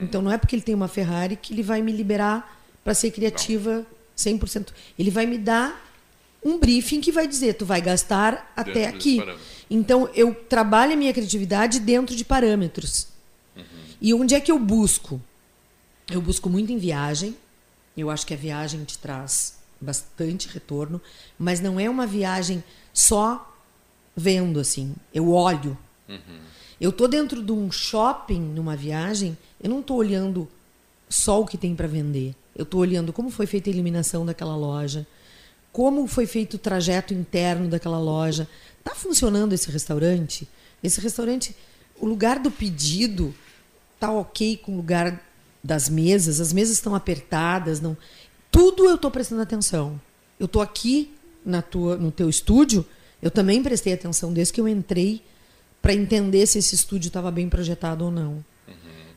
Então 0.00 0.22
não 0.22 0.30
é 0.30 0.38
porque 0.38 0.54
ele 0.54 0.62
tem 0.62 0.76
uma 0.76 0.86
Ferrari 0.86 1.34
que 1.34 1.52
ele 1.52 1.64
vai 1.64 1.82
me 1.82 1.90
liberar 1.90 2.62
para 2.84 2.94
ser 2.94 3.10
criativa 3.10 3.84
100%. 4.16 4.68
Ele 4.96 5.10
vai 5.10 5.26
me 5.26 5.38
dar 5.38 5.92
um 6.44 6.56
briefing 6.56 7.00
que 7.00 7.10
vai 7.10 7.26
dizer, 7.26 7.54
tu 7.54 7.66
vai 7.66 7.80
gastar 7.80 8.52
até 8.54 8.72
Dentro 8.72 8.96
aqui. 8.96 9.20
Então, 9.68 10.08
eu 10.14 10.32
trabalho 10.32 10.92
a 10.92 10.96
minha 10.96 11.12
criatividade 11.12 11.80
dentro 11.80 12.14
de 12.14 12.24
parâmetros. 12.24 13.13
E 14.00 14.12
onde 14.14 14.34
é 14.34 14.40
que 14.40 14.50
eu 14.50 14.58
busco? 14.58 15.20
Eu 16.10 16.20
busco 16.20 16.48
muito 16.50 16.72
em 16.72 16.78
viagem. 16.78 17.36
Eu 17.96 18.10
acho 18.10 18.26
que 18.26 18.34
a 18.34 18.36
viagem 18.36 18.84
te 18.84 18.98
traz 18.98 19.58
bastante 19.80 20.48
retorno, 20.48 21.00
mas 21.38 21.60
não 21.60 21.78
é 21.78 21.88
uma 21.88 22.06
viagem 22.06 22.62
só 22.92 23.54
vendo 24.16 24.58
assim. 24.58 24.94
Eu 25.12 25.30
olho. 25.30 25.76
Uhum. 26.08 26.40
Eu 26.80 26.90
tô 26.92 27.06
dentro 27.06 27.42
de 27.42 27.52
um 27.52 27.70
shopping 27.70 28.40
numa 28.40 28.76
viagem, 28.76 29.36
eu 29.62 29.70
não 29.70 29.82
tô 29.82 29.94
olhando 29.94 30.48
só 31.08 31.40
o 31.40 31.46
que 31.46 31.56
tem 31.56 31.74
para 31.74 31.86
vender. 31.86 32.34
Eu 32.54 32.64
tô 32.64 32.78
olhando 32.78 33.12
como 33.12 33.30
foi 33.30 33.46
feita 33.46 33.70
a 33.70 33.72
eliminação 33.72 34.26
daquela 34.26 34.56
loja, 34.56 35.06
como 35.72 36.06
foi 36.06 36.26
feito 36.26 36.54
o 36.54 36.58
trajeto 36.58 37.14
interno 37.14 37.68
daquela 37.68 37.98
loja. 37.98 38.48
Tá 38.82 38.94
funcionando 38.94 39.52
esse 39.52 39.70
restaurante? 39.70 40.48
Esse 40.82 41.00
restaurante, 41.00 41.56
o 41.98 42.06
lugar 42.06 42.38
do 42.38 42.50
pedido 42.50 43.34
tá 44.06 44.12
ok 44.12 44.56
com 44.58 44.72
o 44.72 44.76
lugar 44.76 45.20
das 45.62 45.88
mesas, 45.88 46.40
as 46.40 46.52
mesas 46.52 46.74
estão 46.74 46.94
apertadas, 46.94 47.80
não. 47.80 47.96
Tudo 48.50 48.84
eu 48.84 48.96
estou 48.96 49.10
prestando 49.10 49.42
atenção. 49.42 50.00
Eu 50.38 50.46
estou 50.46 50.60
aqui 50.60 51.12
na 51.44 51.62
tua, 51.62 51.96
no 51.96 52.10
teu 52.10 52.28
estúdio, 52.28 52.84
eu 53.22 53.30
também 53.30 53.62
prestei 53.62 53.94
atenção 53.94 54.32
desde 54.32 54.52
que 54.52 54.60
eu 54.60 54.68
entrei 54.68 55.22
para 55.80 55.94
entender 55.94 56.46
se 56.46 56.58
esse 56.58 56.74
estúdio 56.74 57.08
estava 57.08 57.30
bem 57.30 57.48
projetado 57.48 58.04
ou 58.04 58.10
não. 58.10 58.44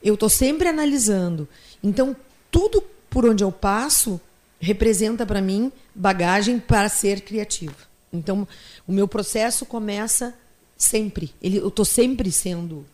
Eu 0.01 0.13
estou 0.13 0.29
sempre 0.29 0.67
analisando. 0.67 1.47
Então, 1.83 2.15
tudo 2.49 2.83
por 3.09 3.25
onde 3.25 3.43
eu 3.43 3.51
passo 3.51 4.19
representa 4.59 5.25
para 5.25 5.41
mim 5.41 5.71
bagagem 5.93 6.59
para 6.59 6.87
ser 6.89 7.21
criativo. 7.21 7.75
Então, 8.11 8.47
o 8.87 8.91
meu 8.91 9.07
processo 9.07 9.65
começa 9.65 10.33
sempre. 10.77 11.33
Ele, 11.41 11.57
eu 11.57 11.67
estou 11.67 11.85
sempre 11.85 12.31
sendo 12.31 12.85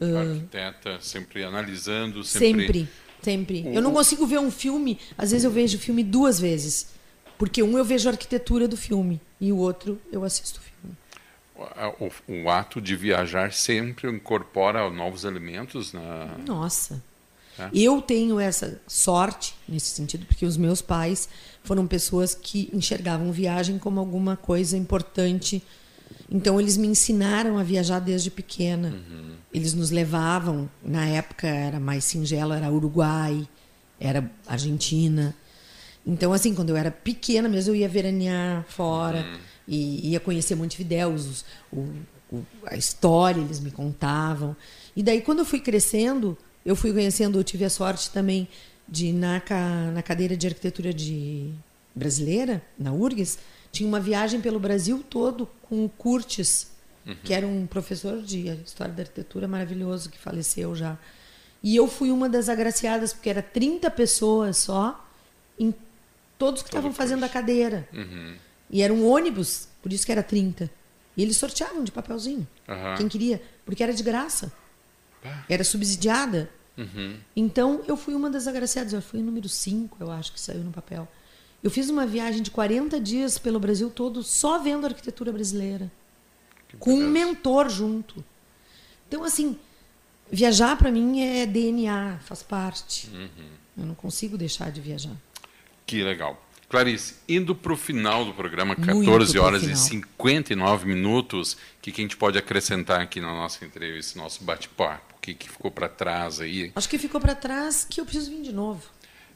Arquiteta, 0.00 0.98
sempre 1.00 1.44
analisando, 1.44 2.22
sempre. 2.24 2.66
Sempre, 2.66 2.88
sempre. 3.22 3.74
Eu 3.74 3.82
não 3.82 3.92
consigo 3.92 4.26
ver 4.26 4.38
um 4.38 4.50
filme, 4.50 4.98
às 5.16 5.30
vezes 5.30 5.44
eu 5.44 5.50
vejo 5.50 5.76
o 5.76 5.80
filme 5.80 6.02
duas 6.02 6.38
vezes. 6.38 6.88
Porque 7.38 7.62
um 7.62 7.78
eu 7.78 7.84
vejo 7.84 8.08
a 8.08 8.12
arquitetura 8.12 8.66
do 8.66 8.76
filme 8.76 9.20
e 9.40 9.52
o 9.52 9.56
outro 9.58 10.00
eu 10.10 10.24
assisto 10.24 10.60
o 10.60 10.62
filme. 10.62 10.96
O, 11.54 12.06
o, 12.06 12.42
o 12.42 12.50
ato 12.50 12.80
de 12.80 12.96
viajar 12.96 13.52
sempre 13.52 14.10
incorpora 14.10 14.90
novos 14.90 15.24
elementos 15.24 15.92
na. 15.92 16.36
Nossa. 16.44 17.02
É. 17.58 17.70
Eu 17.74 18.00
tenho 18.00 18.38
essa 18.38 18.80
sorte 18.86 19.54
nesse 19.68 19.86
sentido, 19.86 20.26
porque 20.26 20.46
os 20.46 20.56
meus 20.56 20.80
pais 20.80 21.28
foram 21.64 21.86
pessoas 21.86 22.34
que 22.34 22.70
enxergavam 22.72 23.32
viagem 23.32 23.78
como 23.78 23.98
alguma 23.98 24.36
coisa 24.36 24.76
importante 24.76 25.62
então 26.30 26.60
eles 26.60 26.76
me 26.76 26.86
ensinaram 26.86 27.58
a 27.58 27.62
viajar 27.62 28.00
desde 28.00 28.30
pequena. 28.30 28.88
Uhum. 28.88 29.32
Eles 29.52 29.72
nos 29.72 29.90
levavam, 29.90 30.68
na 30.82 31.06
época 31.06 31.48
era 31.48 31.80
mais 31.80 32.04
singelo, 32.04 32.52
era 32.52 32.70
Uruguai, 32.70 33.48
era 33.98 34.30
Argentina. 34.46 35.34
Então 36.06 36.32
assim, 36.32 36.54
quando 36.54 36.70
eu 36.70 36.76
era 36.76 36.90
pequena 36.90 37.48
mesmo 37.48 37.72
eu 37.72 37.76
ia 37.76 37.88
veranear 37.88 38.64
fora 38.68 39.20
uhum. 39.20 39.38
e 39.66 40.10
ia 40.10 40.20
conhecer 40.20 40.54
Montevidéu, 40.54 41.10
os, 41.10 41.44
o, 41.72 41.88
o, 42.30 42.44
a 42.66 42.76
história 42.76 43.40
eles 43.40 43.60
me 43.60 43.70
contavam. 43.70 44.54
E 44.94 45.02
daí 45.02 45.22
quando 45.22 45.38
eu 45.38 45.44
fui 45.46 45.60
crescendo, 45.60 46.36
eu 46.64 46.76
fui 46.76 46.92
conhecendo, 46.92 47.38
eu 47.38 47.44
tive 47.44 47.64
a 47.64 47.70
sorte 47.70 48.10
também 48.10 48.46
de 48.86 49.12
na, 49.12 49.42
na 49.94 50.02
cadeira 50.02 50.36
de 50.36 50.46
arquitetura 50.46 50.92
de 50.92 51.52
brasileira, 51.94 52.62
na 52.78 52.92
URGS, 52.92 53.38
tinha 53.78 53.88
uma 53.88 54.00
viagem 54.00 54.40
pelo 54.40 54.58
Brasil 54.58 55.04
todo 55.08 55.48
com 55.62 55.84
o 55.84 55.88
Curtis, 55.88 56.72
uhum. 57.06 57.14
que 57.22 57.32
era 57.32 57.46
um 57.46 57.64
professor 57.64 58.20
de 58.20 58.48
história 58.64 58.92
da 58.92 59.02
arquitetura 59.02 59.46
maravilhoso 59.46 60.10
que 60.10 60.18
faleceu 60.18 60.74
já. 60.74 60.98
E 61.62 61.76
eu 61.76 61.86
fui 61.86 62.10
uma 62.10 62.28
das 62.28 62.48
agraciadas, 62.48 63.12
porque 63.12 63.30
era 63.30 63.40
30 63.40 63.88
pessoas 63.92 64.56
só, 64.56 65.08
em 65.56 65.72
todos 66.36 66.62
que 66.62 66.68
estavam 66.68 66.92
fazendo 66.92 67.24
a 67.24 67.28
cadeira. 67.28 67.88
Uhum. 67.92 68.34
E 68.68 68.82
era 68.82 68.92
um 68.92 69.08
ônibus, 69.08 69.68
por 69.80 69.92
isso 69.92 70.04
que 70.04 70.10
era 70.10 70.24
30. 70.24 70.68
E 71.16 71.22
eles 71.22 71.36
sorteavam 71.36 71.84
de 71.84 71.92
papelzinho. 71.92 72.46
Uhum. 72.68 72.96
Quem 72.96 73.08
queria, 73.08 73.40
porque 73.64 73.82
era 73.82 73.92
de 73.92 74.02
graça. 74.02 74.52
Era 75.48 75.62
subsidiada. 75.62 76.50
Uhum. 76.76 77.16
Então, 77.36 77.82
eu 77.86 77.96
fui 77.96 78.14
uma 78.14 78.28
das 78.28 78.48
agraciadas. 78.48 78.92
Eu 78.92 79.02
fui 79.02 79.20
o 79.20 79.22
número 79.22 79.48
5, 79.48 79.96
eu 80.00 80.10
acho, 80.10 80.32
que 80.32 80.40
saiu 80.40 80.64
no 80.64 80.72
papel. 80.72 81.06
Eu 81.62 81.70
fiz 81.70 81.90
uma 81.90 82.06
viagem 82.06 82.42
de 82.42 82.50
40 82.50 83.00
dias 83.00 83.38
pelo 83.38 83.58
Brasil 83.58 83.90
todo 83.90 84.22
só 84.22 84.58
vendo 84.58 84.86
arquitetura 84.86 85.32
brasileira. 85.32 85.90
Que 86.68 86.76
com 86.76 86.94
um 86.94 87.08
mentor 87.08 87.68
junto. 87.68 88.24
Então, 89.08 89.24
assim, 89.24 89.58
viajar 90.30 90.76
para 90.76 90.90
mim 90.90 91.20
é 91.20 91.46
DNA, 91.46 92.18
faz 92.24 92.42
parte. 92.42 93.08
Uhum. 93.12 93.48
Eu 93.78 93.86
não 93.86 93.94
consigo 93.94 94.36
deixar 94.36 94.70
de 94.70 94.80
viajar. 94.80 95.16
Que 95.86 96.02
legal. 96.02 96.40
Clarice, 96.68 97.14
indo 97.26 97.54
para 97.54 97.72
o 97.72 97.76
final 97.76 98.26
do 98.26 98.34
programa, 98.34 98.76
14 98.76 99.38
horas 99.38 99.62
e 99.62 99.74
59 99.74 100.86
minutos, 100.86 101.54
o 101.54 101.56
que, 101.80 101.90
que 101.90 102.02
a 102.02 102.04
gente 102.04 102.16
pode 102.16 102.36
acrescentar 102.36 103.00
aqui 103.00 103.22
na 103.22 103.28
nossa 103.28 103.64
entrevista, 103.64 104.18
nosso 104.18 104.44
bate-papo? 104.44 105.14
O 105.16 105.20
que, 105.20 105.32
que 105.32 105.48
ficou 105.48 105.70
para 105.70 105.88
trás 105.88 106.40
aí? 106.40 106.70
Acho 106.76 106.88
que 106.88 106.98
ficou 106.98 107.20
para 107.20 107.34
trás 107.34 107.86
que 107.88 108.00
eu 108.00 108.04
preciso 108.04 108.30
vir 108.30 108.42
de 108.42 108.52
novo. 108.52 108.82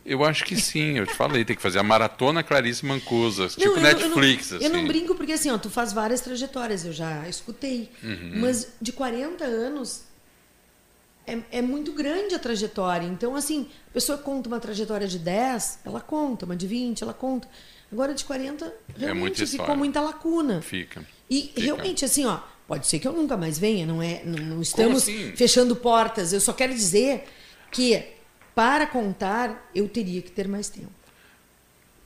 Eu 0.05 0.25
acho 0.25 0.45
que 0.45 0.61
sim, 0.61 0.99
eu 0.99 1.07
te 1.07 1.15
falei, 1.15 1.45
tem 1.45 1.55
que 1.55 1.63
fazer 1.63 1.79
a 1.79 1.83
maratona 1.83 2.43
Clarice 2.43 2.85
Mancusa, 2.85 3.47
tipo 3.49 3.77
não, 3.77 3.83
Netflix. 3.83 4.51
Eu 4.51 4.59
não, 4.59 4.67
assim. 4.67 4.75
eu 4.75 4.81
não 4.81 4.87
brinco 4.89 5.15
porque 5.15 5.33
assim, 5.33 5.51
ó, 5.51 5.59
tu 5.59 5.71
faz 5.71 5.93
várias 5.93 6.21
trajetórias, 6.21 6.85
eu 6.85 6.93
já 6.93 7.29
escutei. 7.29 7.89
Uhum. 8.03 8.33
Mas 8.41 8.73
de 8.81 8.93
40 8.93 9.45
anos 9.45 10.03
é, 11.27 11.39
é, 11.53 11.63
muito 11.63 11.93
grande 11.93 12.35
a 12.35 12.39
trajetória. 12.39 13.07
Então, 13.07 13.37
assim, 13.37 13.69
a 13.89 13.93
pessoa 13.93 14.19
conta 14.19 14.49
uma 14.49 14.59
trajetória 14.59 15.07
de 15.07 15.19
10, 15.19 15.81
ela 15.85 16.01
conta, 16.01 16.45
uma 16.47 16.57
de 16.57 16.67
20, 16.67 17.03
ela 17.03 17.15
conta. 17.15 17.49
Agora 17.91 18.15
de 18.15 18.25
40, 18.25 18.73
realmente 18.97 19.43
é 19.43 19.47
ficou 19.47 19.77
muita 19.77 20.01
lacuna. 20.01 20.63
Fica. 20.63 21.05
E 21.31 21.43
fica. 21.43 21.61
realmente, 21.61 22.05
assim, 22.05 22.25
ó, 22.25 22.41
pode 22.67 22.87
ser 22.87 22.99
que 22.99 23.07
eu 23.07 23.13
nunca 23.13 23.37
mais 23.37 23.59
venha, 23.59 23.87
não 23.87 24.03
é? 24.03 24.23
Não, 24.25 24.43
não 24.45 24.63
estamos 24.63 25.03
assim? 25.03 25.33
fechando 25.37 25.77
portas. 25.77 26.33
Eu 26.33 26.41
só 26.41 26.53
quero 26.53 26.75
dizer 26.75 27.25
que 27.71 28.03
para 28.55 28.87
contar, 28.87 29.71
eu 29.75 29.89
teria 29.89 30.21
que 30.23 30.31
ter 30.31 30.49
mais 30.49 30.69
tempo. 30.69 30.93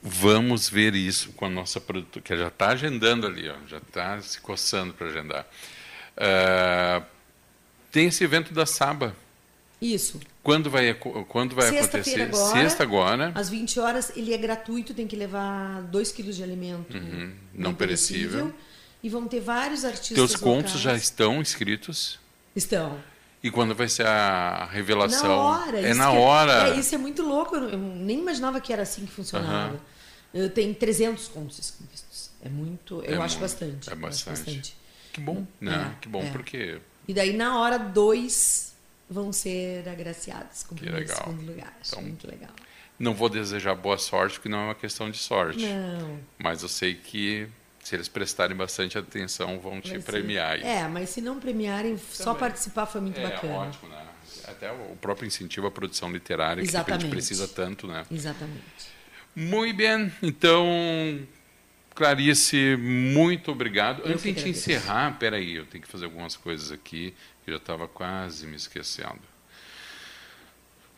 Vamos 0.03 0.69
ver 0.69 0.95
isso 0.95 1.33
com 1.33 1.47
a 1.47 1.51
nossa 1.51 1.81
produtora, 1.81 2.23
que 2.25 2.37
já 2.37 2.49
está 2.49 2.69
agendando 2.69 3.27
ali, 3.27 3.49
ó, 3.49 3.57
já 3.67 3.79
está 3.79 4.21
se 4.21 4.41
coçando 4.41 4.95
para 4.95 5.09
agendar. 5.09 5.47
Uh, 6.17 7.05
tem 7.91 8.07
esse 8.07 8.23
evento 8.23 8.55
da 8.55 8.65
Saba. 8.67 9.17
Isso. 9.83 10.21
Quando 10.43 10.71
vai, 10.71 10.95
quando 10.95 11.55
vai 11.55 11.69
acontecer? 11.69 12.23
Agora, 12.23 12.53
Sexta 12.53 12.83
agora. 12.83 13.33
Às 13.35 13.49
20 13.49 13.81
horas, 13.81 14.13
ele 14.17 14.33
é 14.33 14.39
gratuito, 14.39 14.95
tem 14.95 15.07
que 15.07 15.17
levar 15.17 15.83
2 15.83 16.13
quilos 16.13 16.37
de 16.37 16.43
alimento 16.43 16.97
uhum, 16.97 17.35
não, 17.53 17.75
perecível. 17.75 18.31
perecível. 18.31 18.55
E 19.03 19.09
vão 19.09 19.27
ter 19.27 19.41
vários 19.41 19.85
artistas 19.85 20.17
Teus 20.17 20.37
contos 20.37 20.81
já 20.81 20.95
estão 20.95 21.41
inscritos? 21.41 22.19
Estão. 22.55 22.99
E 23.47 23.51
quando 23.53 23.77
vai 23.77 23.89
ser 23.89 24.05
a 24.05 24.65
revelação? 24.65 25.29
Na 25.29 25.37
hora. 25.37 25.81
É 25.81 25.95
na 25.95 26.11
hora. 26.11 26.69
É, 26.71 26.81
isso 26.81 26.93
é 26.97 26.99
muito 26.99 27.23
louco. 27.23 27.55
Eu 27.55 27.79
nem 27.79 28.19
imaginava 28.19 28.61
que 28.61 28.73
era 28.73 28.83
assim 28.83 29.07
que 29.07 29.13
funcionava. 29.13 29.81
Uhum. 30.35 30.49
Tem 30.49 30.75
300 30.75 31.29
contos 31.29 31.61
escritos. 31.61 32.31
É 32.43 32.49
muito. 32.49 33.05
Eu 33.05 33.23
é 33.23 33.25
acho 33.25 33.39
muito, 33.39 33.41
bastante. 33.41 33.89
É 33.89 33.95
bastante. 33.95 34.31
bastante. 34.31 34.77
Que 35.13 35.21
bom, 35.21 35.47
né? 35.61 35.93
É, 35.95 36.01
que 36.01 36.09
bom, 36.09 36.25
é. 36.25 36.31
porque. 36.33 36.81
E 37.07 37.15
daí, 37.15 37.37
na 37.37 37.61
hora, 37.61 37.79
dois 37.79 38.75
vão 39.09 39.33
ser 39.33 39.89
agraciados 39.89 40.65
com 40.65 40.75
o 40.75 40.79
primeiro 40.79 41.07
legal. 41.07 41.17
segundo 41.17 41.47
lugar. 41.47 41.73
Acho 41.81 41.93
então, 41.93 42.03
muito 42.03 42.29
legal. 42.29 42.51
Não 42.99 43.15
vou 43.15 43.29
desejar 43.29 43.77
boa 43.77 43.97
sorte, 43.97 44.35
porque 44.35 44.49
não 44.49 44.59
é 44.59 44.65
uma 44.65 44.75
questão 44.75 45.09
de 45.09 45.19
sorte. 45.19 45.65
Não. 45.65 46.19
Mas 46.37 46.65
eu 46.65 46.69
sei 46.69 46.95
que 46.97 47.49
se 47.87 47.95
eles 47.95 48.09
prestarem 48.09 48.57
bastante 48.57 48.99
atenção, 48.99 49.61
vão 49.61 49.81
te 49.81 49.97
premiar. 50.01 50.59
É, 50.61 50.89
mas 50.89 51.09
se 51.11 51.21
não 51.21 51.39
premiarem, 51.39 51.93
Também. 51.93 52.05
só 52.11 52.35
participar 52.35 52.85
foi 52.85 53.01
muito 53.01 53.21
é, 53.21 53.23
bacana. 53.23 53.53
É 53.53 53.57
ótimo, 53.59 53.89
né? 53.89 54.05
Até 54.49 54.73
o 54.73 54.97
próprio 55.01 55.25
incentivo 55.25 55.69
à 55.69 55.71
produção 55.71 56.11
literária 56.11 56.61
Exatamente. 56.61 56.87
que 56.87 56.93
a 56.93 56.99
gente 56.99 57.11
precisa 57.11 57.47
tanto, 57.47 57.87
né? 57.87 58.05
Exatamente. 58.11 58.61
Muito 59.37 59.77
bem. 59.77 60.13
Então, 60.21 60.67
Clarice, 61.95 62.77
muito 62.77 63.53
obrigado. 63.53 64.03
Eu 64.03 64.15
Antes 64.15 64.35
de 64.35 64.49
encerrar, 64.49 65.17
peraí, 65.17 65.55
eu 65.55 65.65
tenho 65.65 65.85
que 65.85 65.89
fazer 65.89 66.07
algumas 66.07 66.37
coisas 66.37 66.73
aqui, 66.73 67.15
que 67.45 67.51
eu 67.53 67.55
já 67.55 67.59
estava 67.59 67.87
quase 67.87 68.49
me 68.49 68.57
esquecendo. 68.57 69.21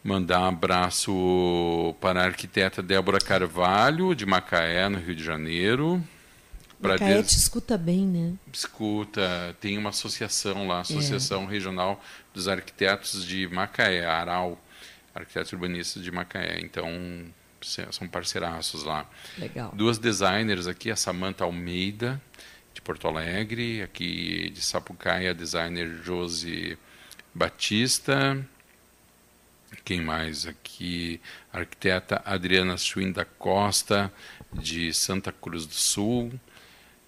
Mandar 0.03 0.41
um 0.41 0.47
abraço 0.47 1.95
para 2.01 2.23
a 2.23 2.25
arquiteta 2.25 2.83
Débora 2.83 3.19
Carvalho, 3.19 4.15
de 4.15 4.25
Macaé, 4.25 4.89
no 4.89 4.99
Rio 4.99 5.15
de 5.15 5.23
Janeiro. 5.23 6.03
Macaé 6.81 7.23
te 7.23 7.37
escuta 7.37 7.77
bem, 7.77 8.07
né? 8.07 8.35
Escuta, 8.53 9.57
tem 9.61 9.77
uma 9.77 9.91
associação 9.91 10.67
lá, 10.67 10.81
Associação 10.81 11.45
é. 11.45 11.47
Regional 11.47 12.03
dos 12.33 12.47
Arquitetos 12.49 13.25
de 13.27 13.49
Macaé, 13.49 14.07
Aral, 14.07 14.59
Arquitetos 15.15 15.53
Urbanistas 15.53 16.03
de 16.03 16.11
Macaé. 16.11 16.61
Então, 16.61 16.89
são 17.91 18.07
parceiraços 18.09 18.85
lá. 18.85 19.09
Legal. 19.37 19.73
Duas 19.75 19.99
designers 19.99 20.67
aqui, 20.67 20.91
a 20.91 20.97
Samantha 20.97 21.45
Almeida, 21.45 22.21
de 22.73 22.81
Porto 22.81 23.09
Alegre, 23.09 23.83
aqui 23.83 24.51
de 24.51 24.63
Sapucaia, 24.63 25.31
a 25.31 25.35
designer 25.35 26.01
Josi 26.05 26.79
Batista. 27.35 28.47
Quem 29.85 30.01
mais 30.01 30.47
aqui? 30.47 31.21
A 31.53 31.59
arquiteta 31.59 32.23
Adriana 32.25 32.77
Schwinn 32.77 33.13
da 33.13 33.25
Costa, 33.25 34.13
de 34.53 34.95
Santa 34.95 35.33
Cruz 35.33 35.67
do 35.67 35.75
Sul. 35.75 36.33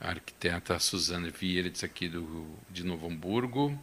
A 0.01 0.09
arquiteta 0.09 0.79
Suzana 0.79 1.31
Vieira, 1.31 1.71
aqui 1.85 2.09
do, 2.09 2.47
de 2.71 2.85
Novo 2.85 3.07
Hamburgo. 3.07 3.79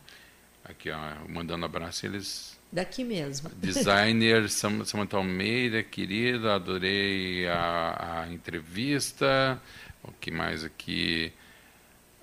Aqui, 0.65 0.89
ó, 0.89 0.97
mandando 1.29 1.65
abraço, 1.65 2.05
eles 2.05 2.57
Daqui 2.71 3.03
mesmo. 3.03 3.49
Designer 3.57 4.49
Samantha 4.49 5.17
Almeida, 5.17 5.81
querida, 5.83 6.55
adorei 6.55 7.47
a, 7.47 8.23
a, 8.23 8.33
entrevista. 8.33 9.61
O 10.03 10.11
que 10.11 10.31
mais 10.31 10.63
aqui? 10.63 11.31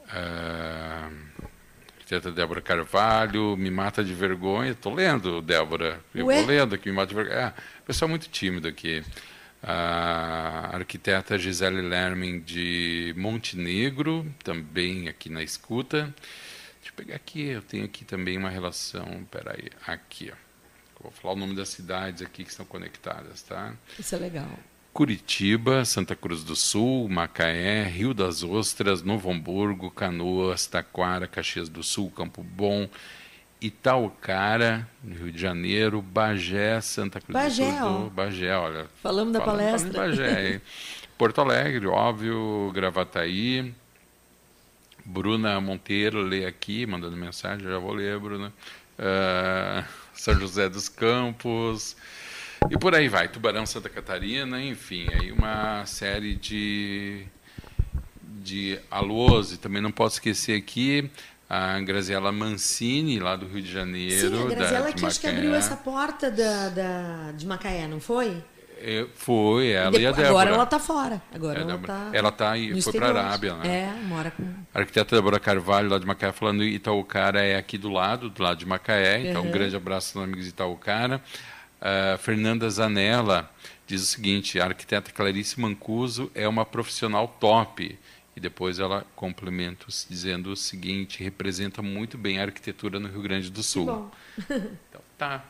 Uh, 0.06 1.42
arquiteta 1.94 2.30
Débora 2.30 2.60
Carvalho, 2.60 3.56
me 3.56 3.70
mata 3.70 4.04
de 4.04 4.12
vergonha. 4.12 4.72
Estou 4.72 4.94
lendo, 4.94 5.40
Débora. 5.40 6.00
Eu 6.14 6.26
vou 6.26 6.46
lendo 6.46 6.74
aqui, 6.74 6.90
me 6.90 6.96
mata 6.96 7.08
de 7.08 7.14
vergonha. 7.14 7.38
É, 7.38 7.54
pessoal 7.86 8.08
muito 8.08 8.28
tímido 8.28 8.68
aqui. 8.68 9.02
A 9.66 10.76
arquiteta 10.76 11.38
Gisele 11.38 11.80
Lermin 11.80 12.40
de 12.40 13.14
Montenegro, 13.16 14.26
também 14.42 15.08
aqui 15.08 15.30
na 15.30 15.42
escuta. 15.42 16.14
Deixa 16.80 16.90
eu 16.90 16.94
pegar 16.94 17.16
aqui, 17.16 17.46
eu 17.46 17.62
tenho 17.62 17.86
aqui 17.86 18.04
também 18.04 18.36
uma 18.36 18.50
relação, 18.50 19.26
peraí, 19.30 19.70
aqui, 19.86 20.30
ó. 20.30 20.36
Vou 21.02 21.10
falar 21.10 21.34
o 21.34 21.36
nome 21.36 21.54
das 21.54 21.68
cidades 21.68 22.22
aqui 22.22 22.44
que 22.44 22.50
estão 22.50 22.64
conectadas, 22.64 23.42
tá? 23.42 23.74
Isso 23.98 24.14
é 24.14 24.18
legal. 24.18 24.48
Curitiba, 24.92 25.84
Santa 25.84 26.14
Cruz 26.14 26.44
do 26.44 26.54
Sul, 26.54 27.08
Macaé, 27.08 27.84
Rio 27.84 28.14
das 28.14 28.42
Ostras, 28.42 29.02
Novo 29.02 29.30
Hamburgo, 29.30 29.90
Canoas, 29.90 30.66
Taquara, 30.66 31.26
Caxias 31.26 31.68
do 31.68 31.82
Sul, 31.82 32.10
Campo 32.10 32.42
Bom, 32.42 32.88
Itaucara, 33.64 34.86
no 35.02 35.14
Rio 35.16 35.32
de 35.32 35.40
Janeiro, 35.40 36.02
Bagé, 36.02 36.82
Santa 36.82 37.18
Cruz 37.18 37.32
Bagé, 37.32 37.72
do 37.72 37.78
Sul, 37.78 38.10
Bagé, 38.10 38.54
olha. 38.54 38.86
Falamos 39.02 39.32
da 39.32 39.40
falando, 39.40 39.56
palestra. 39.56 39.92
Falando 39.92 40.16
Bagé, 40.18 40.60
Porto 41.16 41.40
Alegre, 41.40 41.86
óbvio, 41.86 42.70
Gravataí, 42.74 43.74
Bruna 45.02 45.58
Monteiro 45.62 46.20
lê 46.20 46.44
aqui, 46.44 46.84
mandando 46.84 47.16
mensagem, 47.16 47.66
já 47.66 47.78
vou 47.78 47.94
ler, 47.94 48.18
Bruna. 48.18 48.52
Uh, 48.98 49.82
São 50.12 50.34
José 50.38 50.68
dos 50.68 50.90
Campos, 50.90 51.96
e 52.70 52.76
por 52.76 52.94
aí 52.94 53.08
vai, 53.08 53.28
Tubarão, 53.28 53.64
Santa 53.64 53.88
Catarina, 53.88 54.60
enfim, 54.60 55.06
aí 55.10 55.32
uma 55.32 55.86
série 55.86 56.34
de, 56.34 57.24
de 58.42 58.78
alôs, 58.90 59.52
e 59.52 59.56
também 59.56 59.80
não 59.80 59.90
posso 59.90 60.16
esquecer 60.16 60.58
aqui 60.58 61.10
a 61.48 61.78
Graziela 61.80 62.32
Mancini, 62.32 63.18
lá 63.18 63.36
do 63.36 63.46
Rio 63.46 63.62
de 63.62 63.70
Janeiro. 63.70 64.36
Sim, 64.38 64.46
a 64.46 64.54
Graziela 64.54 64.86
da, 64.86 64.92
que 64.92 65.06
acho 65.06 65.20
que 65.20 65.26
abriu 65.26 65.54
essa 65.54 65.76
porta 65.76 66.30
da, 66.30 66.68
da, 66.70 67.32
de 67.32 67.46
Macaé, 67.46 67.86
não 67.86 68.00
foi? 68.00 68.42
É, 68.86 69.06
foi, 69.14 69.70
ela 69.70 69.96
e, 69.96 70.02
e 70.02 70.06
a 70.06 70.10
Débora. 70.10 70.28
Agora 70.28 70.50
ela 70.50 70.64
está 70.64 70.78
fora. 70.78 71.22
Agora 71.34 71.58
É, 71.60 71.62
ela 71.62 71.74
está. 71.76 72.10
Ela 72.12 72.32
tá 72.32 72.50
aí, 72.50 72.82
foi 72.82 72.92
para 72.92 73.06
a 73.06 73.26
Arábia, 73.28 73.54
né? 73.54 73.68
É, 73.94 74.06
mora 74.06 74.30
com. 74.30 74.42
A 74.74 74.78
arquiteta 74.80 75.16
Débora 75.16 75.40
Carvalho, 75.40 75.88
lá 75.88 75.98
de 75.98 76.04
Macaé, 76.06 76.32
falando 76.32 76.62
Itaucara 76.64 77.40
é 77.42 77.56
aqui 77.56 77.78
do 77.78 77.88
lado, 77.88 78.28
do 78.28 78.42
lado 78.42 78.58
de 78.58 78.66
Macaé. 78.66 79.30
Então, 79.30 79.42
um 79.42 79.46
Uhum. 79.46 79.52
grande 79.52 79.74
abraço 79.76 80.18
aos 80.18 80.24
amigos 80.24 80.44
de 80.44 80.50
Itaucara. 80.50 81.22
A 81.80 82.18
Fernanda 82.18 82.68
Zanella 82.68 83.48
diz 83.86 84.02
o 84.02 84.06
seguinte: 84.06 84.60
a 84.60 84.64
arquiteta 84.66 85.10
Clarice 85.12 85.58
Mancuso 85.60 86.30
é 86.34 86.46
uma 86.48 86.66
profissional 86.66 87.28
top. 87.40 87.98
E 88.36 88.40
depois 88.40 88.78
ela 88.78 89.06
complementa 89.14 89.86
dizendo 90.08 90.50
o 90.50 90.56
seguinte: 90.56 91.22
representa 91.22 91.80
muito 91.82 92.18
bem 92.18 92.38
a 92.38 92.42
arquitetura 92.42 92.98
no 92.98 93.08
Rio 93.08 93.22
Grande 93.22 93.50
do 93.50 93.62
Sul. 93.62 93.86
Bom, 93.86 94.10
Então, 94.88 95.00
tá. 95.16 95.44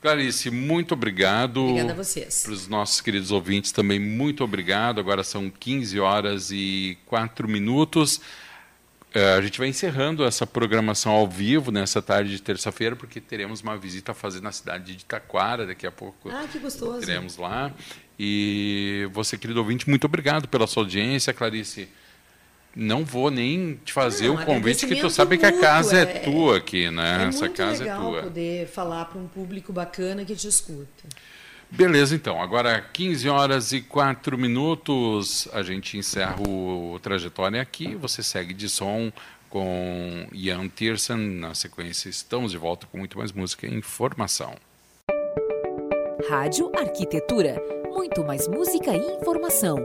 Clarice, 0.00 0.50
muito 0.50 0.92
obrigado. 0.92 1.60
obrigada 1.62 1.92
a 1.92 1.96
vocês. 1.96 2.42
Para 2.42 2.52
os 2.52 2.68
nossos 2.68 3.00
queridos 3.00 3.30
ouvintes 3.30 3.72
também, 3.72 3.98
muito 3.98 4.44
obrigado. 4.44 5.00
Agora 5.00 5.24
são 5.24 5.50
15 5.50 5.98
horas 5.98 6.50
e 6.50 6.98
4 7.06 7.48
minutos. 7.48 8.20
Eh, 9.14 9.34
a 9.34 9.40
gente 9.40 9.58
vai 9.58 9.68
encerrando 9.68 10.24
essa 10.24 10.46
programação 10.46 11.12
ao 11.12 11.26
vivo 11.26 11.70
nessa 11.70 12.02
tarde 12.02 12.30
de 12.32 12.42
terça-feira, 12.42 12.94
porque 12.94 13.20
teremos 13.20 13.62
uma 13.62 13.76
visita 13.76 14.12
a 14.12 14.14
fazer 14.14 14.42
na 14.42 14.52
cidade 14.52 14.94
de 14.94 15.02
Itaquara 15.02 15.66
daqui 15.66 15.86
a 15.86 15.90
pouco. 15.90 16.28
Ah, 16.28 16.46
que 16.50 16.58
gostoso. 16.58 17.00
Teremos 17.00 17.36
lá. 17.38 17.72
E 18.18 19.08
você, 19.12 19.38
querido 19.38 19.60
ouvinte, 19.60 19.88
muito 19.88 20.04
obrigado 20.04 20.46
pela 20.48 20.66
sua 20.66 20.82
audiência, 20.82 21.32
Clarice. 21.32 21.88
Não 22.78 23.06
vou 23.06 23.30
nem 23.30 23.80
te 23.82 23.90
fazer 23.90 24.28
Não, 24.28 24.34
o 24.34 24.44
convite, 24.44 24.86
que 24.86 24.96
tu 24.96 25.08
sabe 25.08 25.38
que 25.38 25.46
a 25.46 25.58
casa 25.58 25.96
é, 25.98 26.02
é- 26.02 26.04
tua 26.18 26.58
aqui, 26.58 26.90
né? 26.90 27.24
É 27.24 27.28
Essa 27.28 27.48
casa 27.48 27.88
é 27.88 27.96
tua. 27.96 28.24
poder 28.24 28.66
falar 28.66 29.06
para 29.06 29.18
um 29.18 29.26
público 29.26 29.72
bacana 29.72 30.26
que 30.26 30.36
te 30.36 30.46
escuta. 30.46 31.04
Beleza, 31.70 32.14
então. 32.14 32.40
Agora, 32.40 32.78
15 32.92 33.30
horas 33.30 33.72
e 33.72 33.80
4 33.80 34.36
minutos, 34.36 35.48
a 35.54 35.62
gente 35.62 35.96
encerra 35.96 36.36
o 36.46 36.98
Trajetória 37.02 37.62
aqui. 37.62 37.94
Você 37.94 38.22
segue 38.22 38.52
de 38.52 38.68
som 38.68 39.10
com 39.48 40.26
Ian 40.30 40.68
Tiersen. 40.68 41.16
Na 41.16 41.54
sequência, 41.54 42.10
estamos 42.10 42.52
de 42.52 42.58
volta 42.58 42.86
com 42.92 42.98
muito 42.98 43.16
mais 43.16 43.32
música 43.32 43.66
e 43.66 43.74
informação. 43.74 44.54
Rádio 46.28 46.70
Arquitetura. 46.76 47.56
Muito 47.90 48.22
mais 48.22 48.46
música 48.46 48.94
e 48.94 49.00
informação. 49.16 49.78